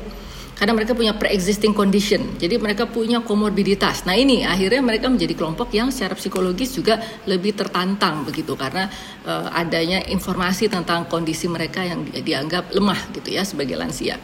karena 0.57 0.73
mereka 0.73 0.97
punya 0.97 1.13
pre-existing 1.13 1.69
condition, 1.69 2.33
jadi 2.41 2.57
mereka 2.57 2.89
punya 2.89 3.21
komorbiditas. 3.21 4.09
Nah 4.09 4.17
ini 4.17 4.41
akhirnya 4.41 4.81
mereka 4.81 5.05
menjadi 5.05 5.37
kelompok 5.37 5.69
yang 5.69 5.93
secara 5.93 6.17
psikologis 6.17 6.73
juga 6.73 6.97
lebih 7.29 7.53
tertantang 7.53 8.25
begitu 8.25 8.57
karena 8.57 8.89
uh, 9.21 9.53
adanya 9.53 10.01
informasi 10.09 10.65
tentang 10.65 11.05
kondisi 11.05 11.45
mereka 11.45 11.85
yang 11.85 12.09
dianggap 12.09 12.73
lemah 12.73 13.13
gitu 13.13 13.37
ya 13.37 13.45
sebagai 13.45 13.77
lansia. 13.77 14.17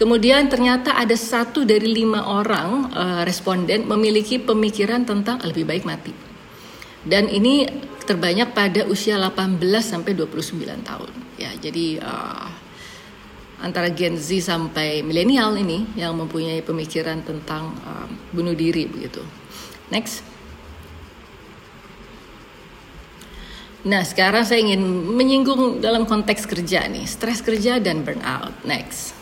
Kemudian 0.00 0.48
ternyata 0.48 0.96
ada 0.96 1.12
satu 1.12 1.68
dari 1.68 1.92
lima 1.92 2.24
orang 2.24 2.96
uh, 2.96 3.22
responden 3.28 3.84
memiliki 3.84 4.40
pemikiran 4.40 5.04
tentang 5.04 5.44
lebih 5.44 5.68
baik 5.68 5.84
mati. 5.84 6.25
Dan 7.06 7.30
ini 7.30 7.64
terbanyak 8.06 8.50
pada 8.50 8.82
usia 8.86 9.14
18 9.18 9.58
sampai 9.82 10.12
29 10.14 10.62
tahun. 10.82 11.12
Ya, 11.38 11.54
jadi 11.54 12.02
uh, 12.02 12.50
antara 13.62 13.90
Gen 13.94 14.18
Z 14.18 14.46
sampai 14.46 15.00
milenial 15.00 15.56
ini 15.56 15.86
yang 15.98 16.14
mempunyai 16.18 16.60
pemikiran 16.60 17.24
tentang 17.24 17.72
uh, 17.82 18.06
bunuh 18.34 18.52
diri 18.52 18.86
begitu. 18.86 19.22
Next. 19.88 20.22
Nah, 23.86 24.02
sekarang 24.02 24.42
saya 24.42 24.66
ingin 24.66 24.82
menyinggung 25.14 25.78
dalam 25.78 26.10
konteks 26.10 26.42
kerja 26.50 26.90
nih, 26.90 27.06
stres 27.06 27.38
kerja 27.38 27.78
dan 27.78 28.02
burnout. 28.02 28.50
Next. 28.66 29.15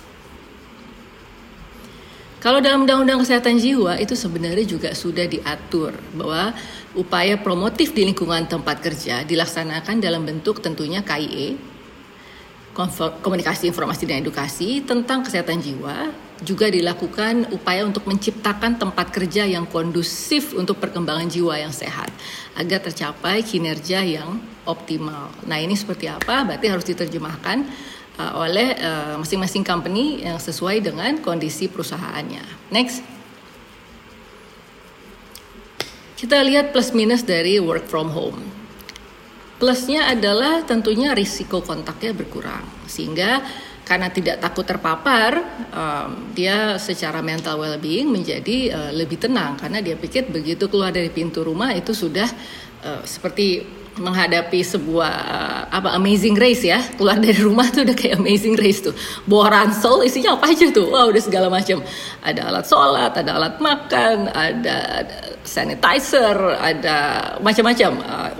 Kalau 2.45 2.61
dalam 2.61 2.85
Undang-Undang 2.85 3.25
Kesehatan 3.25 3.57
Jiwa 3.57 3.97
itu 3.97 4.13
sebenarnya 4.13 4.69
juga 4.69 4.93
sudah 4.93 5.25
diatur 5.25 5.97
bahwa 6.13 6.53
upaya 6.93 7.41
promotif 7.41 7.97
di 7.97 8.05
lingkungan 8.05 8.45
tempat 8.45 8.85
kerja 8.85 9.25
dilaksanakan 9.25 9.97
dalam 9.97 10.29
bentuk 10.29 10.61
tentunya 10.61 11.01
KIE, 11.01 11.57
komunikasi 13.25 13.73
informasi 13.73 14.05
dan 14.05 14.21
edukasi 14.21 14.85
tentang 14.85 15.25
kesehatan 15.25 15.57
jiwa, 15.65 16.13
juga 16.45 16.69
dilakukan 16.69 17.49
upaya 17.49 17.81
untuk 17.81 18.05
menciptakan 18.05 18.77
tempat 18.77 19.09
kerja 19.09 19.49
yang 19.49 19.65
kondusif 19.65 20.53
untuk 20.53 20.77
perkembangan 20.77 21.33
jiwa 21.33 21.57
yang 21.57 21.73
sehat 21.73 22.13
agar 22.61 22.85
tercapai 22.85 23.41
kinerja 23.41 24.05
yang 24.05 24.37
optimal. 24.69 25.33
Nah, 25.49 25.57
ini 25.57 25.73
seperti 25.73 26.13
apa? 26.13 26.45
Berarti 26.45 26.69
harus 26.69 26.85
diterjemahkan 26.85 27.65
uh, 28.19 28.33
oleh 28.41 28.75
uh, 28.79 29.15
masing-masing 29.21 29.63
uh, 29.65 29.69
company 29.69 30.23
yang 30.23 30.39
sesuai 30.39 30.85
dengan 30.85 31.19
kondisi 31.21 31.67
perusahaannya. 31.71 32.73
Next. 32.75 33.03
Kita 36.15 36.41
lihat 36.41 36.73
plus 36.73 36.97
minus 36.97 37.27
dari 37.27 37.61
work 37.61 37.85
from 37.85 38.09
home. 38.09 38.41
Plusnya 39.61 40.09
adalah 40.09 40.65
tentunya 40.65 41.13
risiko 41.13 41.61
kontaknya 41.61 42.17
berkurang 42.17 42.65
sehingga 42.89 43.45
karena 43.85 44.09
tidak 44.09 44.41
takut 44.41 44.65
terpapar, 44.65 45.45
um, 45.69 46.33
dia 46.33 46.81
secara 46.81 47.21
mental 47.21 47.61
well-being 47.61 48.09
menjadi 48.09 48.73
uh, 48.73 48.91
lebih 48.97 49.21
tenang 49.21 49.61
karena 49.61 49.85
dia 49.85 49.93
pikir 49.93 50.33
begitu 50.33 50.73
keluar 50.73 50.89
dari 50.89 51.13
pintu 51.13 51.45
rumah 51.45 51.77
itu 51.77 51.93
sudah 51.93 52.25
uh, 52.81 53.05
seperti 53.05 53.61
menghadapi 53.95 54.61
sebuah 54.67 55.15
uh, 55.31 55.63
apa 55.71 55.95
amazing 55.95 56.35
race 56.35 56.67
ya. 56.67 56.83
Keluar 56.99 57.19
dari 57.23 57.39
rumah 57.39 57.71
tuh 57.71 57.87
udah 57.87 57.95
kayak 57.95 58.19
amazing 58.19 58.59
race 58.59 58.83
tuh. 58.83 58.95
Bawa 59.27 59.51
ransel 59.51 60.03
isinya 60.03 60.35
apa 60.35 60.51
aja 60.51 60.67
tuh. 60.75 60.91
Wah 60.91 61.07
udah 61.07 61.23
segala 61.23 61.47
macam. 61.47 61.83
Ada 62.23 62.41
alat 62.51 62.67
sholat 62.67 63.13
ada 63.15 63.31
alat 63.39 63.55
makan 63.63 64.17
ada, 64.35 64.77
sanitizer 65.47 66.37
ada 66.59 66.97
macam-macam. 67.39 67.93
Uh, 68.03 68.31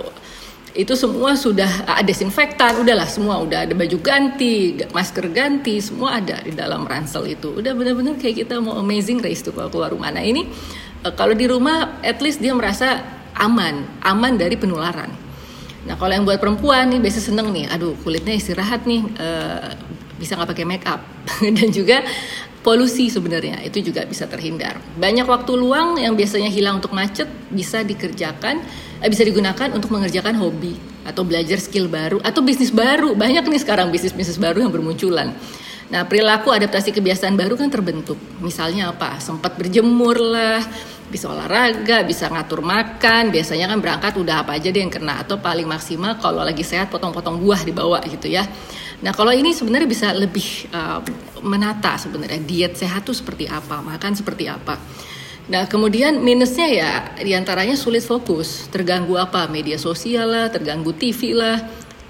itu 0.75 0.91
semua 0.99 1.39
sudah 1.39 1.87
ada 1.87 2.03
desinfektan 2.03 2.83
udahlah 2.83 3.07
semua 3.07 3.39
udah 3.39 3.63
ada 3.63 3.71
baju 3.71 3.95
ganti 4.03 4.75
masker 4.91 5.31
ganti 5.31 5.79
semua 5.79 6.19
ada 6.19 6.43
di 6.43 6.51
dalam 6.51 6.83
ransel 6.83 7.23
itu. 7.31 7.55
Udah 7.55 7.71
benar-benar 7.71 8.19
kayak 8.19 8.43
kita 8.43 8.59
mau 8.59 8.75
amazing 8.83 9.23
race 9.23 9.39
tuh 9.39 9.55
kalau 9.55 9.71
keluar 9.71 9.95
rumah. 9.95 10.11
Nah 10.11 10.19
ini 10.19 10.43
uh, 11.07 11.15
kalau 11.15 11.31
di 11.31 11.47
rumah 11.47 12.03
at 12.03 12.19
least 12.19 12.43
dia 12.43 12.51
merasa 12.51 12.99
aman 13.39 14.03
aman 14.03 14.35
dari 14.35 14.59
penularan 14.59 15.25
Nah 15.85 15.95
kalau 15.95 16.13
yang 16.17 16.25
buat 16.25 16.41
perempuan 16.41 16.89
nih 16.89 16.99
biasa 16.99 17.19
seneng 17.21 17.53
nih, 17.53 17.69
aduh 17.69 17.93
kulitnya 18.01 18.33
istirahat 18.33 18.89
nih, 18.89 19.05
uh, 19.21 19.69
bisa 20.17 20.33
nggak 20.33 20.49
pakai 20.51 20.65
make 20.65 20.85
up 20.89 21.01
dan 21.57 21.69
juga 21.69 22.01
polusi 22.65 23.13
sebenarnya 23.13 23.61
itu 23.61 23.85
juga 23.85 24.01
bisa 24.09 24.25
terhindar. 24.25 24.81
Banyak 24.97 25.29
waktu 25.29 25.53
luang 25.53 26.01
yang 26.01 26.17
biasanya 26.17 26.49
hilang 26.49 26.81
untuk 26.81 26.97
macet 26.97 27.29
bisa 27.53 27.85
dikerjakan, 27.85 28.57
eh, 29.05 29.09
bisa 29.13 29.21
digunakan 29.21 29.69
untuk 29.69 29.93
mengerjakan 29.93 30.33
hobi 30.41 30.73
atau 31.05 31.21
belajar 31.21 31.61
skill 31.61 31.85
baru 31.85 32.17
atau 32.25 32.41
bisnis 32.41 32.73
baru. 32.73 33.13
Banyak 33.13 33.45
nih 33.45 33.61
sekarang 33.61 33.93
bisnis-bisnis 33.93 34.41
baru 34.41 34.65
yang 34.65 34.73
bermunculan. 34.73 35.29
Nah 35.93 36.01
perilaku 36.09 36.49
adaptasi 36.49 36.89
kebiasaan 36.89 37.37
baru 37.37 37.53
kan 37.53 37.69
terbentuk. 37.69 38.17
Misalnya 38.41 38.89
apa? 38.89 39.21
Sempat 39.21 39.53
berjemur 39.53 40.17
lah 40.17 40.65
bisa 41.09 41.29
olahraga, 41.29 42.01
bisa 42.03 42.29
ngatur 42.29 42.65
makan. 42.65 43.29
Biasanya 43.29 43.69
kan 43.69 43.79
berangkat 43.81 44.13
udah 44.17 44.45
apa 44.45 44.57
aja 44.57 44.73
deh 44.73 44.81
yang 44.81 44.93
kena 44.93 45.21
atau 45.21 45.37
paling 45.37 45.69
maksimal 45.69 46.17
kalau 46.17 46.41
lagi 46.41 46.65
sehat 46.65 46.89
potong-potong 46.89 47.37
buah 47.41 47.61
dibawa 47.61 48.01
gitu 48.05 48.29
ya. 48.29 48.45
Nah 49.03 49.11
kalau 49.11 49.35
ini 49.35 49.51
sebenarnya 49.51 49.89
bisa 49.89 50.07
lebih 50.15 50.71
uh, 50.71 51.03
menata 51.43 51.99
sebenarnya 51.99 52.41
diet 52.41 52.73
sehat 52.79 53.05
tuh 53.05 53.13
seperti 53.13 53.45
apa, 53.45 53.83
makan 53.83 54.17
seperti 54.17 54.49
apa. 54.49 54.79
Nah 55.45 55.69
kemudian 55.69 56.25
minusnya 56.25 56.65
ya 56.65 56.91
di 57.21 57.35
antaranya 57.37 57.77
sulit 57.77 58.01
fokus, 58.01 58.65
terganggu 58.73 59.13
apa 59.19 59.45
media 59.45 59.77
sosial 59.77 60.25
lah, 60.31 60.47
terganggu 60.49 60.89
TV 60.97 61.37
lah, 61.37 61.61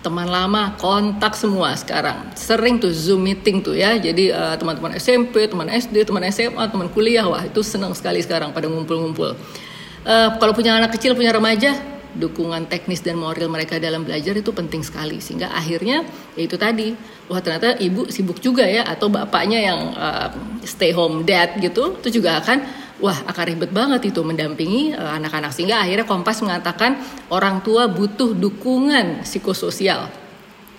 teman 0.06 0.30
lama 0.30 0.78
kontak 0.78 1.34
semua 1.34 1.74
sekarang. 1.74 2.30
Sering 2.38 2.78
tuh 2.78 2.94
zoom 2.94 3.26
meeting 3.26 3.66
tuh 3.66 3.74
ya. 3.74 3.98
Jadi 3.98 4.30
uh, 4.30 4.54
teman-teman 4.54 4.94
SMP 5.02 5.50
teman 5.50 5.66
SD 5.66 6.06
teman 6.06 6.22
SMA 6.30 6.62
teman 6.70 6.94
kuliah 6.94 7.26
wah 7.26 7.42
itu 7.42 7.66
senang 7.66 7.98
sekali 7.98 8.22
sekarang 8.22 8.54
pada 8.54 8.70
ngumpul-ngumpul. 8.70 9.34
Uh, 10.06 10.30
kalau 10.38 10.54
punya 10.54 10.78
anak 10.78 10.94
kecil 10.94 11.18
punya 11.18 11.34
remaja 11.34 11.74
dukungan 12.16 12.72
teknis 12.72 13.04
dan 13.04 13.20
moral 13.20 13.50
mereka 13.52 13.82
dalam 13.82 14.06
belajar 14.06 14.38
itu 14.38 14.54
penting 14.54 14.86
sekali. 14.86 15.18
Sehingga 15.18 15.50
akhirnya 15.50 16.06
ya 16.38 16.46
itu 16.46 16.54
tadi 16.54 16.94
wah 17.26 17.42
ternyata 17.42 17.74
ibu 17.82 18.06
sibuk 18.14 18.38
juga 18.38 18.70
ya 18.70 18.86
atau 18.86 19.10
bapaknya 19.10 19.58
yang 19.58 19.80
uh, 19.98 20.30
stay 20.62 20.94
home 20.94 21.26
dad 21.26 21.58
gitu 21.58 21.98
itu 21.98 22.22
juga 22.22 22.38
akan 22.46 22.85
wah 23.00 23.16
akan 23.28 23.44
ribet 23.52 23.72
banget 23.72 24.12
itu 24.12 24.22
mendampingi 24.24 24.96
eh, 24.96 25.12
anak-anak. 25.20 25.52
Sehingga 25.52 25.84
akhirnya 25.84 26.08
Kompas 26.08 26.40
mengatakan 26.44 27.00
orang 27.32 27.60
tua 27.66 27.88
butuh 27.92 28.36
dukungan 28.36 29.26
psikososial. 29.26 30.08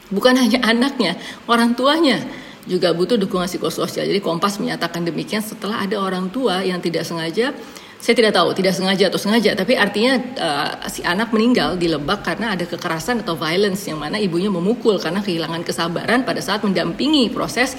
Bukan 0.08 0.34
hanya 0.42 0.62
anaknya 0.64 1.18
orang 1.50 1.74
tuanya 1.74 2.22
juga 2.66 2.90
butuh 2.92 3.18
dukungan 3.20 3.46
psikososial. 3.48 4.06
Jadi 4.06 4.20
Kompas 4.22 4.58
menyatakan 4.58 5.04
demikian 5.04 5.44
setelah 5.44 5.84
ada 5.84 5.96
orang 6.00 6.32
tua 6.32 6.62
yang 6.62 6.80
tidak 6.82 7.06
sengaja 7.06 7.54
saya 7.96 8.12
tidak 8.12 8.36
tahu 8.36 8.52
tidak 8.52 8.76
sengaja 8.76 9.08
atau 9.08 9.16
sengaja 9.16 9.50
tapi 9.56 9.72
artinya 9.72 10.20
uh, 10.36 10.72
si 10.86 11.00
anak 11.00 11.32
meninggal 11.32 11.80
di 11.80 11.88
Lebak 11.88 12.28
karena 12.28 12.52
ada 12.52 12.68
kekerasan 12.68 13.24
atau 13.24 13.40
violence 13.40 13.88
yang 13.88 13.96
mana 13.96 14.20
ibunya 14.20 14.52
memukul 14.52 15.00
karena 15.00 15.24
kehilangan 15.24 15.64
kesabaran 15.64 16.22
pada 16.22 16.44
saat 16.44 16.60
mendampingi 16.60 17.32
proses 17.32 17.72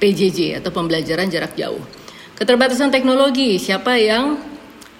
PJJ 0.00 0.62
atau 0.62 0.70
pembelajaran 0.72 1.28
jarak 1.28 1.58
jauh. 1.58 1.99
Keterbatasan 2.40 2.88
teknologi, 2.88 3.60
siapa 3.60 4.00
yang 4.00 4.40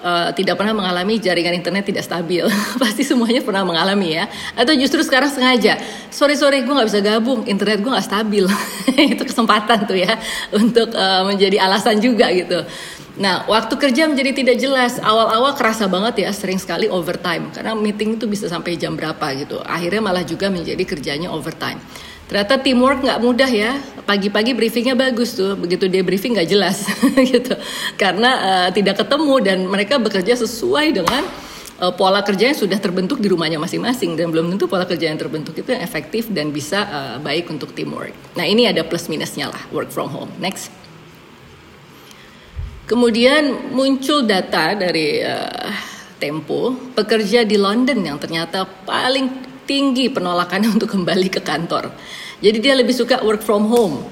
uh, 0.05 0.29
tidak 0.37 0.61
pernah 0.61 0.77
mengalami 0.77 1.17
jaringan 1.17 1.57
internet 1.57 1.89
tidak 1.89 2.05
stabil? 2.05 2.45
Pasti 2.85 3.01
semuanya 3.01 3.41
pernah 3.41 3.65
mengalami 3.65 4.13
ya. 4.13 4.29
Atau 4.53 4.77
justru 4.77 5.01
sekarang 5.01 5.33
sengaja, 5.33 5.81
sorry 6.13 6.37
gue 6.37 6.69
nggak 6.69 6.85
bisa 6.93 7.01
gabung, 7.01 7.49
internet 7.49 7.81
gue 7.81 7.89
nggak 7.89 8.05
stabil. 8.05 8.45
Itu 9.17 9.25
kesempatan 9.25 9.89
tuh 9.89 9.97
ya 9.97 10.21
untuk 10.53 10.93
uh, 10.93 11.25
menjadi 11.25 11.65
alasan 11.65 11.97
juga 12.05 12.29
gitu. 12.29 12.61
Nah, 13.17 13.49
waktu 13.49 13.73
kerja 13.73 14.05
menjadi 14.05 14.37
tidak 14.37 14.57
jelas. 14.61 15.01
Awal-awal 15.01 15.57
kerasa 15.57 15.89
banget 15.89 16.29
ya, 16.29 16.37
sering 16.37 16.61
sekali 16.61 16.93
overtime. 16.93 17.49
Karena 17.57 17.73
meeting 17.73 18.21
itu 18.21 18.29
bisa 18.29 18.53
sampai 18.53 18.77
jam 18.77 19.01
berapa 19.01 19.33
gitu. 19.41 19.65
Akhirnya 19.65 20.05
malah 20.05 20.29
juga 20.29 20.53
menjadi 20.53 20.85
kerjanya 20.85 21.33
overtime. 21.33 21.81
Ternyata 22.31 22.63
teamwork 22.63 23.03
nggak 23.03 23.19
mudah 23.19 23.51
ya. 23.51 23.75
Pagi-pagi 24.07 24.55
briefingnya 24.55 24.95
bagus 24.95 25.35
tuh, 25.35 25.59
begitu 25.59 25.91
dia 25.91 26.07
briefing 26.07 26.39
nggak 26.39 26.47
jelas 26.47 26.87
gitu. 27.35 27.59
Karena 27.99 28.31
uh, 28.39 28.69
tidak 28.71 29.03
ketemu 29.03 29.35
dan 29.43 29.59
mereka 29.67 29.99
bekerja 29.99 30.39
sesuai 30.39 30.95
dengan 30.95 31.27
uh, 31.83 31.91
pola 31.91 32.23
kerja 32.23 32.55
yang 32.55 32.59
sudah 32.59 32.79
terbentuk 32.79 33.19
di 33.19 33.27
rumahnya 33.27 33.59
masing-masing 33.59 34.15
dan 34.15 34.31
belum 34.31 34.47
tentu 34.55 34.71
pola 34.71 34.87
kerja 34.87 35.11
yang 35.11 35.19
terbentuk 35.19 35.59
itu 35.59 35.75
yang 35.75 35.83
efektif 35.83 36.31
dan 36.31 36.55
bisa 36.55 36.87
uh, 36.87 37.17
baik 37.19 37.51
untuk 37.51 37.75
teamwork. 37.75 38.15
Nah 38.39 38.47
ini 38.47 38.71
ada 38.71 38.87
plus 38.87 39.11
minusnya 39.11 39.51
lah 39.51 39.63
work 39.75 39.91
from 39.91 40.07
home. 40.07 40.31
Next. 40.39 40.71
Kemudian 42.87 43.75
muncul 43.75 44.23
data 44.23 44.79
dari 44.79 45.19
uh, 45.19 45.91
Tempo, 46.21 46.77
pekerja 46.93 47.49
di 47.49 47.57
London 47.57 48.05
yang 48.05 48.21
ternyata 48.21 48.69
paling 48.69 49.50
tinggi 49.71 50.11
penolakannya 50.11 50.67
untuk 50.77 50.91
kembali 50.91 51.31
ke 51.31 51.41
kantor. 51.47 51.95
Jadi 52.43 52.59
dia 52.59 52.75
lebih 52.75 52.91
suka 52.91 53.23
work 53.23 53.47
from 53.47 53.71
home. 53.71 54.03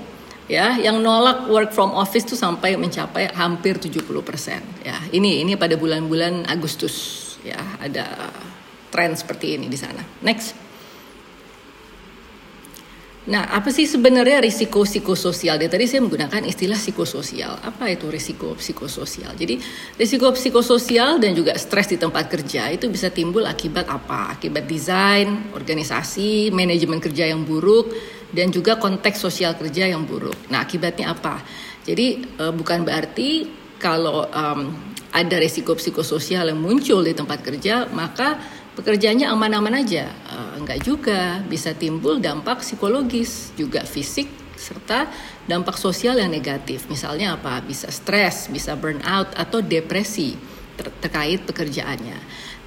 Ya, 0.48 0.80
yang 0.80 1.04
nolak 1.04 1.44
work 1.52 1.76
from 1.76 1.92
office 1.92 2.24
tuh 2.24 2.38
sampai 2.38 2.72
mencapai 2.80 3.28
hampir 3.36 3.76
70%. 3.76 4.00
Ya, 4.80 4.96
ini 5.12 5.44
ini 5.44 5.60
pada 5.60 5.76
bulan-bulan 5.76 6.48
Agustus 6.48 7.36
ya, 7.44 7.60
ada 7.76 8.32
tren 8.88 9.12
seperti 9.12 9.60
ini 9.60 9.68
di 9.68 9.76
sana. 9.76 10.00
Next. 10.24 10.67
Nah, 13.28 13.44
apa 13.44 13.68
sih 13.68 13.84
sebenarnya 13.84 14.40
risiko 14.40 14.88
psikososial? 14.88 15.60
Dari 15.60 15.68
tadi 15.68 15.84
saya 15.84 16.00
menggunakan 16.00 16.48
istilah 16.48 16.80
psikososial. 16.80 17.60
Apa 17.60 17.92
itu 17.92 18.08
risiko 18.08 18.56
psikososial? 18.56 19.36
Jadi, 19.36 19.60
risiko 20.00 20.32
psikososial 20.32 21.20
dan 21.20 21.36
juga 21.36 21.52
stres 21.60 21.92
di 21.92 22.00
tempat 22.00 22.24
kerja 22.24 22.72
itu 22.72 22.88
bisa 22.88 23.12
timbul 23.12 23.44
akibat 23.44 23.84
apa? 23.84 24.32
Akibat 24.32 24.64
desain, 24.64 25.52
organisasi, 25.52 26.48
manajemen 26.56 27.04
kerja 27.04 27.28
yang 27.28 27.44
buruk, 27.44 27.92
dan 28.32 28.48
juga 28.48 28.80
konteks 28.80 29.20
sosial 29.20 29.60
kerja 29.60 29.92
yang 29.92 30.08
buruk. 30.08 30.48
Nah, 30.48 30.64
akibatnya 30.64 31.12
apa? 31.12 31.44
Jadi 31.84 32.24
uh, 32.40 32.52
bukan 32.56 32.80
berarti 32.88 33.44
kalau 33.76 34.24
um, 34.24 34.72
ada 35.12 35.36
resiko 35.36 35.76
psikososial 35.76 36.48
yang 36.48 36.60
muncul 36.60 37.04
di 37.04 37.12
tempat 37.12 37.44
kerja, 37.44 37.88
maka 37.92 38.40
pekerjaannya 38.78 39.26
aman-aman 39.26 39.82
aja. 39.82 40.06
Uh, 40.30 40.62
enggak 40.62 40.86
juga, 40.86 41.42
bisa 41.50 41.74
timbul 41.74 42.22
dampak 42.22 42.62
psikologis, 42.62 43.50
juga 43.58 43.82
fisik, 43.82 44.30
serta 44.54 45.10
dampak 45.50 45.74
sosial 45.74 46.18
yang 46.18 46.30
negatif. 46.30 46.86
Misalnya 46.86 47.34
apa? 47.34 47.58
Bisa 47.62 47.90
stres, 47.90 48.46
bisa 48.46 48.78
burnout, 48.78 49.34
atau 49.34 49.58
depresi 49.58 50.38
ter 50.78 50.86
terkait 51.02 51.42
pekerjaannya. 51.42 52.18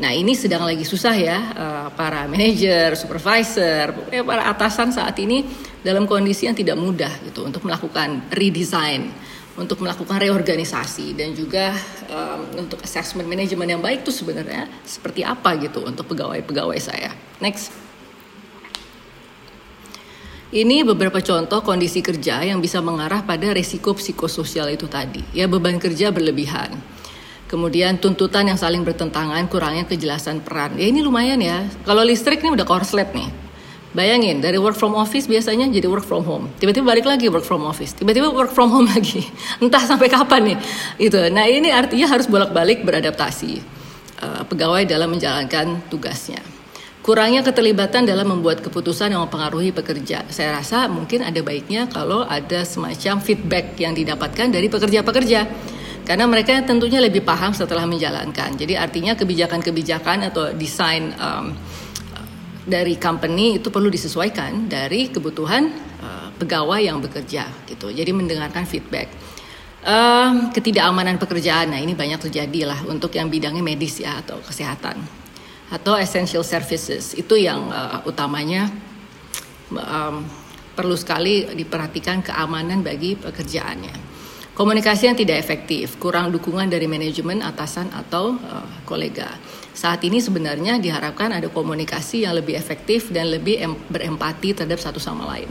Nah 0.04 0.12
ini 0.12 0.36
sedang 0.36 0.68
lagi 0.68 0.84
susah 0.84 1.16
ya 1.16 1.38
uh, 1.56 1.88
para 1.96 2.28
manajer, 2.28 3.00
supervisor, 3.00 4.12
para 4.28 4.52
atasan 4.52 4.92
saat 4.92 5.16
ini 5.24 5.48
dalam 5.80 6.04
kondisi 6.04 6.50
yang 6.50 6.58
tidak 6.58 6.76
mudah 6.76 7.12
gitu 7.24 7.48
untuk 7.48 7.64
melakukan 7.64 8.28
redesign, 8.34 9.14
untuk 9.60 9.84
melakukan 9.84 10.20
reorganisasi 10.20 11.16
dan 11.16 11.36
juga 11.36 11.76
um, 12.08 12.64
untuk 12.68 12.80
assessment 12.84 13.28
manajemen 13.28 13.68
yang 13.68 13.82
baik 13.84 14.08
itu 14.08 14.12
sebenarnya 14.12 14.70
seperti 14.88 15.28
apa 15.28 15.60
gitu 15.60 15.84
untuk 15.84 16.08
pegawai-pegawai 16.12 16.80
saya. 16.80 17.12
Next. 17.44 17.74
Ini 20.52 20.84
beberapa 20.84 21.24
contoh 21.24 21.64
kondisi 21.64 22.04
kerja 22.04 22.44
yang 22.44 22.60
bisa 22.60 22.84
mengarah 22.84 23.24
pada 23.24 23.56
resiko 23.56 23.96
psikososial 23.96 24.68
itu 24.76 24.84
tadi. 24.92 25.24
Ya 25.32 25.48
beban 25.48 25.80
kerja 25.80 26.12
berlebihan 26.12 26.76
Kemudian 27.52 28.00
tuntutan 28.00 28.48
yang 28.48 28.56
saling 28.56 28.80
bertentangan, 28.88 29.44
kurangnya 29.52 29.84
kejelasan 29.84 30.40
peran. 30.40 30.80
Ya 30.80 30.88
ini 30.88 31.04
lumayan 31.04 31.36
ya. 31.44 31.68
Kalau 31.84 32.00
listrik 32.00 32.40
ini 32.40 32.56
udah 32.56 32.64
korslet 32.64 33.12
nih. 33.12 33.28
Bayangin 33.92 34.40
dari 34.40 34.56
work 34.56 34.80
from 34.80 34.96
office 34.96 35.28
biasanya 35.28 35.68
jadi 35.68 35.84
work 35.92 36.08
from 36.08 36.24
home. 36.24 36.48
Tiba-tiba 36.64 36.96
balik 36.96 37.04
lagi 37.04 37.28
work 37.28 37.44
from 37.44 37.68
office. 37.68 37.92
Tiba-tiba 37.92 38.32
work 38.32 38.56
from 38.56 38.72
home 38.72 38.88
lagi. 38.96 39.28
Entah 39.60 39.84
sampai 39.84 40.08
kapan 40.08 40.56
nih. 40.56 40.58
Itu. 40.96 41.20
Nah 41.28 41.44
ini 41.44 41.76
artinya 41.76 42.08
harus 42.08 42.32
bolak-balik 42.32 42.88
beradaptasi 42.88 43.60
uh, 44.24 44.42
pegawai 44.48 44.88
dalam 44.88 45.12
menjalankan 45.12 45.84
tugasnya. 45.92 46.40
Kurangnya 47.02 47.42
keterlibatan 47.42 48.06
dalam 48.06 48.30
membuat 48.30 48.62
keputusan 48.62 49.12
yang 49.12 49.26
mempengaruhi 49.26 49.74
pekerja. 49.74 50.22
Saya 50.30 50.56
rasa 50.62 50.86
mungkin 50.86 51.26
ada 51.26 51.42
baiknya 51.42 51.90
kalau 51.90 52.24
ada 52.24 52.62
semacam 52.62 53.18
feedback 53.20 53.74
yang 53.82 53.98
didapatkan 53.98 54.54
dari 54.54 54.70
pekerja-pekerja 54.70 55.50
karena 56.06 56.26
mereka 56.30 56.62
tentunya 56.62 57.02
lebih 57.02 57.26
paham 57.26 57.58
setelah 57.58 57.90
menjalankan. 57.90 58.54
Jadi 58.54 58.78
artinya 58.78 59.18
kebijakan-kebijakan 59.18 60.30
atau 60.30 60.54
desain 60.54 61.10
um, 61.18 61.58
dari 62.72 62.96
company 62.96 63.60
itu 63.60 63.68
perlu 63.68 63.92
disesuaikan 63.92 64.72
dari 64.72 65.12
kebutuhan 65.12 65.68
uh, 66.00 66.32
pegawai 66.40 66.80
yang 66.80 67.04
bekerja 67.04 67.68
gitu. 67.68 67.92
Jadi 67.92 68.16
mendengarkan 68.16 68.64
feedback. 68.64 69.12
Um, 69.82 70.54
ketidakamanan 70.54 71.18
pekerjaan, 71.18 71.74
nah 71.74 71.82
ini 71.82 71.98
banyak 71.98 72.30
terjadi 72.30 72.70
lah 72.70 72.80
untuk 72.86 73.18
yang 73.18 73.34
bidangnya 73.34 73.66
medis 73.66 73.98
ya 73.98 74.22
atau 74.22 74.38
kesehatan 74.46 75.22
atau 75.72 75.96
essential 75.96 76.44
services 76.44 77.16
itu 77.18 77.40
yang 77.40 77.72
uh, 77.72 78.04
utamanya 78.06 78.70
um, 79.72 80.22
perlu 80.76 80.94
sekali 81.00 81.48
diperhatikan 81.56 82.20
keamanan 82.20 82.84
bagi 82.84 83.16
pekerjaannya. 83.16 84.11
Komunikasi 84.52 85.08
yang 85.08 85.16
tidak 85.16 85.40
efektif, 85.40 85.96
kurang 85.96 86.28
dukungan 86.28 86.68
dari 86.68 86.84
manajemen, 86.84 87.40
atasan 87.40 87.88
atau 87.96 88.36
uh, 88.36 88.68
kolega. 88.84 89.32
Saat 89.72 90.04
ini 90.04 90.20
sebenarnya 90.20 90.76
diharapkan 90.76 91.32
ada 91.32 91.48
komunikasi 91.48 92.28
yang 92.28 92.36
lebih 92.36 92.60
efektif 92.60 93.08
dan 93.16 93.32
lebih 93.32 93.64
em 93.64 93.74
berempati 93.88 94.52
terhadap 94.52 94.84
satu 94.84 95.00
sama 95.00 95.24
lain. 95.32 95.48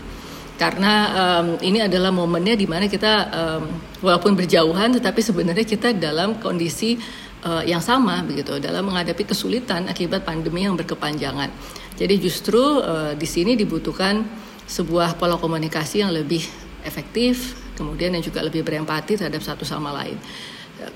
Karena 0.60 0.92
um, 1.16 1.56
ini 1.64 1.80
adalah 1.80 2.12
momennya 2.12 2.52
di 2.52 2.68
mana 2.68 2.84
kita 2.84 3.12
um, 3.32 3.72
walaupun 4.04 4.36
berjauhan, 4.36 4.92
tetapi 5.00 5.24
sebenarnya 5.24 5.64
kita 5.64 5.96
dalam 5.96 6.36
kondisi 6.36 7.00
uh, 7.48 7.64
yang 7.64 7.80
sama 7.80 8.20
begitu 8.20 8.60
dalam 8.60 8.84
menghadapi 8.84 9.24
kesulitan 9.32 9.88
akibat 9.88 10.28
pandemi 10.28 10.68
yang 10.68 10.76
berkepanjangan. 10.76 11.48
Jadi 11.96 12.20
justru 12.20 12.60
uh, 12.60 13.16
di 13.16 13.24
sini 13.24 13.56
dibutuhkan 13.56 14.20
sebuah 14.68 15.16
pola 15.16 15.40
komunikasi 15.40 16.04
yang 16.04 16.12
lebih 16.12 16.44
efektif, 16.84 17.56
kemudian 17.80 18.12
yang 18.12 18.20
juga 18.20 18.44
lebih 18.44 18.60
berempati 18.60 19.16
terhadap 19.16 19.40
satu 19.40 19.64
sama 19.64 19.88
lain 19.96 20.20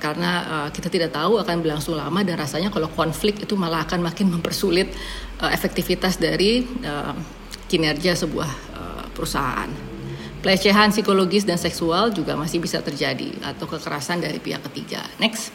karena 0.00 0.30
uh, 0.48 0.68
kita 0.72 0.88
tidak 0.88 1.12
tahu 1.12 1.36
akan 1.40 1.60
berlangsung 1.60 1.96
lama 1.96 2.24
dan 2.24 2.40
rasanya 2.40 2.72
kalau 2.72 2.88
konflik 2.88 3.44
itu 3.44 3.52
malah 3.56 3.84
akan 3.84 4.00
makin 4.00 4.32
mempersulit 4.32 4.88
uh, 5.44 5.50
efektivitas 5.52 6.16
dari 6.16 6.64
uh, 6.84 7.12
kinerja 7.68 8.16
sebuah 8.16 8.50
uh, 8.72 9.04
perusahaan. 9.12 9.68
Pelecehan 10.44 10.92
psikologis 10.92 11.48
dan 11.48 11.56
seksual 11.56 12.12
juga 12.12 12.36
masih 12.36 12.60
bisa 12.60 12.84
terjadi 12.84 13.32
atau 13.40 13.64
kekerasan 13.64 14.20
dari 14.20 14.36
pihak 14.36 14.60
ketiga. 14.68 15.00
Next. 15.16 15.48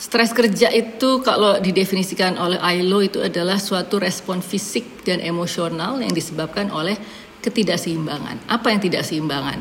Stres 0.00 0.36
kerja 0.36 0.68
itu 0.68 1.24
kalau 1.24 1.60
didefinisikan 1.60 2.36
oleh 2.36 2.60
ILO 2.76 3.00
itu 3.00 3.24
adalah 3.24 3.56
suatu 3.56 3.96
respon 3.96 4.44
fisik 4.44 5.04
dan 5.04 5.20
emosional 5.20 5.96
yang 6.00 6.12
disebabkan 6.12 6.68
oleh 6.68 6.96
ketidakseimbangan. 7.44 8.48
Apa 8.48 8.72
yang 8.72 8.80
tidak 8.80 9.04
seimbangan? 9.04 9.60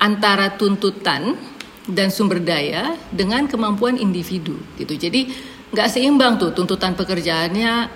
Antara 0.00 0.56
tuntutan 0.56 1.36
dan 1.88 2.08
sumber 2.08 2.40
daya 2.40 2.96
dengan 3.12 3.44
kemampuan 3.44 4.00
individu 4.00 4.56
gitu. 4.80 4.96
Jadi 4.96 5.28
nggak 5.68 5.88
seimbang 5.88 6.40
tuh 6.40 6.56
tuntutan 6.56 6.96
pekerjaannya 6.96 7.88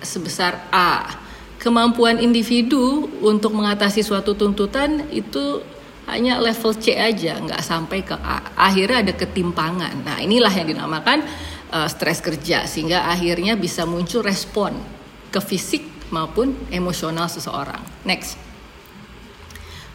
sebesar 0.00 0.68
A. 0.72 1.20
Kemampuan 1.60 2.16
individu 2.16 3.04
untuk 3.20 3.52
mengatasi 3.52 4.00
suatu 4.00 4.32
tuntutan 4.32 5.04
itu 5.12 5.60
hanya 6.08 6.40
level 6.40 6.72
C 6.72 6.96
aja, 6.96 7.36
nggak 7.36 7.60
sampai 7.60 8.00
ke 8.00 8.16
A. 8.16 8.40
Akhirnya 8.56 9.04
ada 9.04 9.12
ketimpangan. 9.12 10.00
Nah 10.00 10.16
inilah 10.24 10.50
yang 10.56 10.72
dinamakan 10.72 11.20
uh, 11.68 11.84
stres 11.84 12.24
kerja 12.24 12.64
sehingga 12.64 13.12
akhirnya 13.12 13.60
bisa 13.60 13.84
muncul 13.84 14.24
respon 14.24 14.72
ke 15.28 15.38
fisik 15.38 15.99
maupun 16.10 16.54
emosional 16.70 17.26
seseorang. 17.26 17.80
Next. 18.04 18.36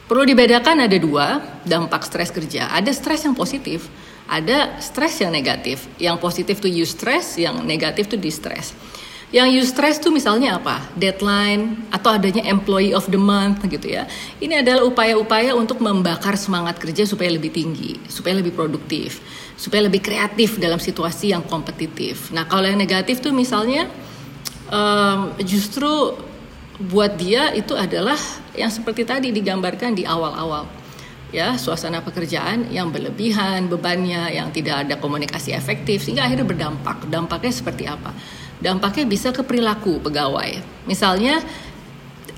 Perlu 0.05 0.21
dibedakan 0.21 0.85
ada 0.85 0.97
dua 1.01 1.41
dampak 1.65 2.05
stres 2.05 2.29
kerja. 2.29 2.69
Ada 2.69 2.93
stres 2.93 3.25
yang 3.25 3.33
positif, 3.33 3.89
ada 4.29 4.77
stres 4.77 5.17
yang 5.17 5.33
negatif. 5.33 5.89
Yang 5.97 6.17
positif 6.21 6.55
tuh 6.61 6.69
eustress, 6.69 7.41
yang 7.41 7.65
negatif 7.65 8.09
tuh 8.09 8.21
distress. 8.21 8.73
Yang 9.33 9.65
eustress 9.65 9.97
tuh 9.97 10.13
misalnya 10.13 10.61
apa? 10.61 10.85
Deadline 10.93 11.89
atau 11.89 12.13
adanya 12.13 12.45
employee 12.45 12.93
of 12.93 13.09
the 13.09 13.17
month 13.17 13.65
gitu 13.65 13.97
ya. 13.97 14.05
Ini 14.37 14.61
adalah 14.61 14.85
upaya-upaya 14.85 15.57
untuk 15.57 15.81
membakar 15.81 16.37
semangat 16.37 16.77
kerja 16.77 17.09
supaya 17.09 17.33
lebih 17.33 17.49
tinggi, 17.49 17.97
supaya 18.05 18.37
lebih 18.37 18.53
produktif, 18.53 19.19
supaya 19.57 19.89
lebih 19.89 20.05
kreatif 20.05 20.61
dalam 20.61 20.77
situasi 20.77 21.33
yang 21.33 21.41
kompetitif. 21.41 22.29
Nah, 22.29 22.45
kalau 22.45 22.69
yang 22.69 22.77
negatif 22.77 23.25
tuh 23.25 23.33
misalnya 23.33 23.89
um, 24.69 25.33
justru 25.41 26.15
buat 26.75 27.15
dia 27.15 27.55
itu 27.55 27.71
adalah 27.71 28.19
yang 28.55 28.67
seperti 28.67 29.07
tadi 29.07 29.31
digambarkan 29.31 29.95
di 29.95 30.03
awal-awal. 30.03 30.67
Ya 31.33 31.59
suasana 31.59 31.99
pekerjaan 31.99 32.71
yang 32.71 32.93
berlebihan 32.93 33.67
bebannya 33.67 34.31
yang 34.31 34.55
tidak 34.55 34.87
ada 34.87 34.95
komunikasi 34.95 35.51
efektif 35.51 36.05
sehingga 36.05 36.23
akhirnya 36.23 36.47
berdampak. 36.47 37.07
Dampaknya 37.11 37.51
seperti 37.51 37.83
apa? 37.89 38.15
Dampaknya 38.61 39.03
bisa 39.03 39.35
ke 39.35 39.43
perilaku 39.43 39.99
pegawai. 39.99 40.63
Misalnya 40.87 41.43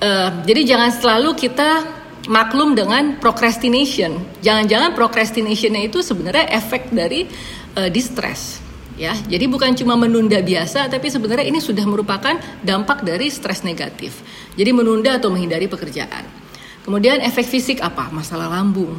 uh, 0.02 0.30
jadi 0.42 0.74
jangan 0.74 0.90
selalu 0.90 1.30
kita 1.38 1.86
maklum 2.26 2.74
dengan 2.74 3.22
procrastination. 3.22 4.18
Jangan-jangan 4.42 4.98
procrastinationnya 4.98 5.86
itu 5.86 6.02
sebenarnya 6.02 6.50
efek 6.58 6.90
dari 6.90 7.30
uh, 7.78 7.86
distress 7.86 8.67
ya. 8.98 9.14
Jadi 9.14 9.46
bukan 9.46 9.72
cuma 9.78 9.94
menunda 9.94 10.42
biasa 10.42 10.90
tapi 10.90 11.08
sebenarnya 11.08 11.46
ini 11.46 11.62
sudah 11.62 11.86
merupakan 11.86 12.36
dampak 12.60 13.06
dari 13.06 13.30
stres 13.30 13.62
negatif. 13.62 14.20
Jadi 14.58 14.74
menunda 14.74 15.16
atau 15.16 15.30
menghindari 15.30 15.70
pekerjaan. 15.70 16.26
Kemudian 16.82 17.22
efek 17.22 17.46
fisik 17.46 17.78
apa? 17.78 18.10
Masalah 18.10 18.50
lambung. 18.50 18.98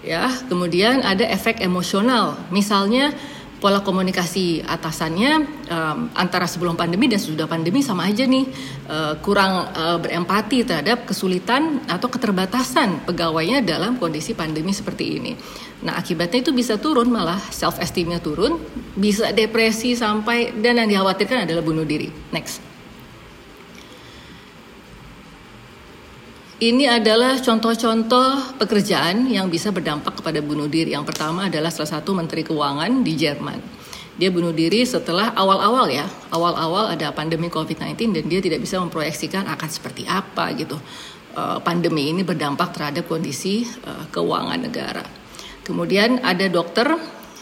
Ya, 0.00 0.32
kemudian 0.48 1.04
ada 1.04 1.28
efek 1.28 1.60
emosional. 1.60 2.40
Misalnya 2.48 3.12
pola 3.58 3.82
komunikasi 3.82 4.62
atasannya 4.62 5.32
um, 5.66 5.98
antara 6.14 6.46
sebelum 6.46 6.78
pandemi 6.78 7.10
dan 7.10 7.18
sesudah 7.18 7.50
pandemi 7.50 7.82
sama 7.82 8.06
aja 8.06 8.22
nih 8.22 8.46
uh, 8.86 9.18
kurang 9.18 9.74
uh, 9.74 9.98
berempati 9.98 10.62
terhadap 10.62 11.10
kesulitan 11.10 11.82
atau 11.90 12.06
keterbatasan 12.06 13.02
pegawainya 13.06 13.66
dalam 13.66 13.98
kondisi 13.98 14.38
pandemi 14.38 14.70
seperti 14.70 15.04
ini. 15.18 15.32
Nah 15.82 15.98
akibatnya 15.98 16.46
itu 16.46 16.54
bisa 16.54 16.78
turun 16.78 17.10
malah 17.10 17.38
self 17.50 17.82
esteemnya 17.82 18.22
turun, 18.22 18.62
bisa 18.94 19.34
depresi 19.34 19.98
sampai 19.98 20.54
dan 20.54 20.78
yang 20.78 20.88
dikhawatirkan 20.90 21.46
adalah 21.46 21.62
bunuh 21.66 21.86
diri. 21.86 22.10
Next. 22.30 22.67
Ini 26.58 26.90
adalah 26.90 27.38
contoh-contoh 27.38 28.58
pekerjaan 28.58 29.30
yang 29.30 29.46
bisa 29.46 29.70
berdampak 29.70 30.18
kepada 30.18 30.42
bunuh 30.42 30.66
diri. 30.66 30.90
Yang 30.90 31.14
pertama 31.14 31.46
adalah 31.46 31.70
salah 31.70 32.02
satu 32.02 32.18
menteri 32.18 32.42
keuangan 32.42 33.06
di 33.06 33.14
Jerman. 33.14 33.62
Dia 34.18 34.34
bunuh 34.34 34.50
diri 34.50 34.82
setelah 34.82 35.30
awal-awal 35.38 35.86
ya, 35.86 36.02
awal-awal 36.34 36.90
ada 36.90 37.14
pandemi 37.14 37.46
COVID-19 37.46 38.10
dan 38.10 38.24
dia 38.26 38.42
tidak 38.42 38.66
bisa 38.66 38.82
memproyeksikan 38.82 39.46
akan 39.46 39.68
seperti 39.70 40.02
apa 40.10 40.50
gitu 40.58 40.74
uh, 41.38 41.62
pandemi 41.62 42.10
ini 42.10 42.26
berdampak 42.26 42.74
terhadap 42.74 43.06
kondisi 43.06 43.62
uh, 43.86 44.10
keuangan 44.10 44.58
negara. 44.58 45.06
Kemudian 45.62 46.18
ada 46.26 46.50
dokter, 46.50 46.90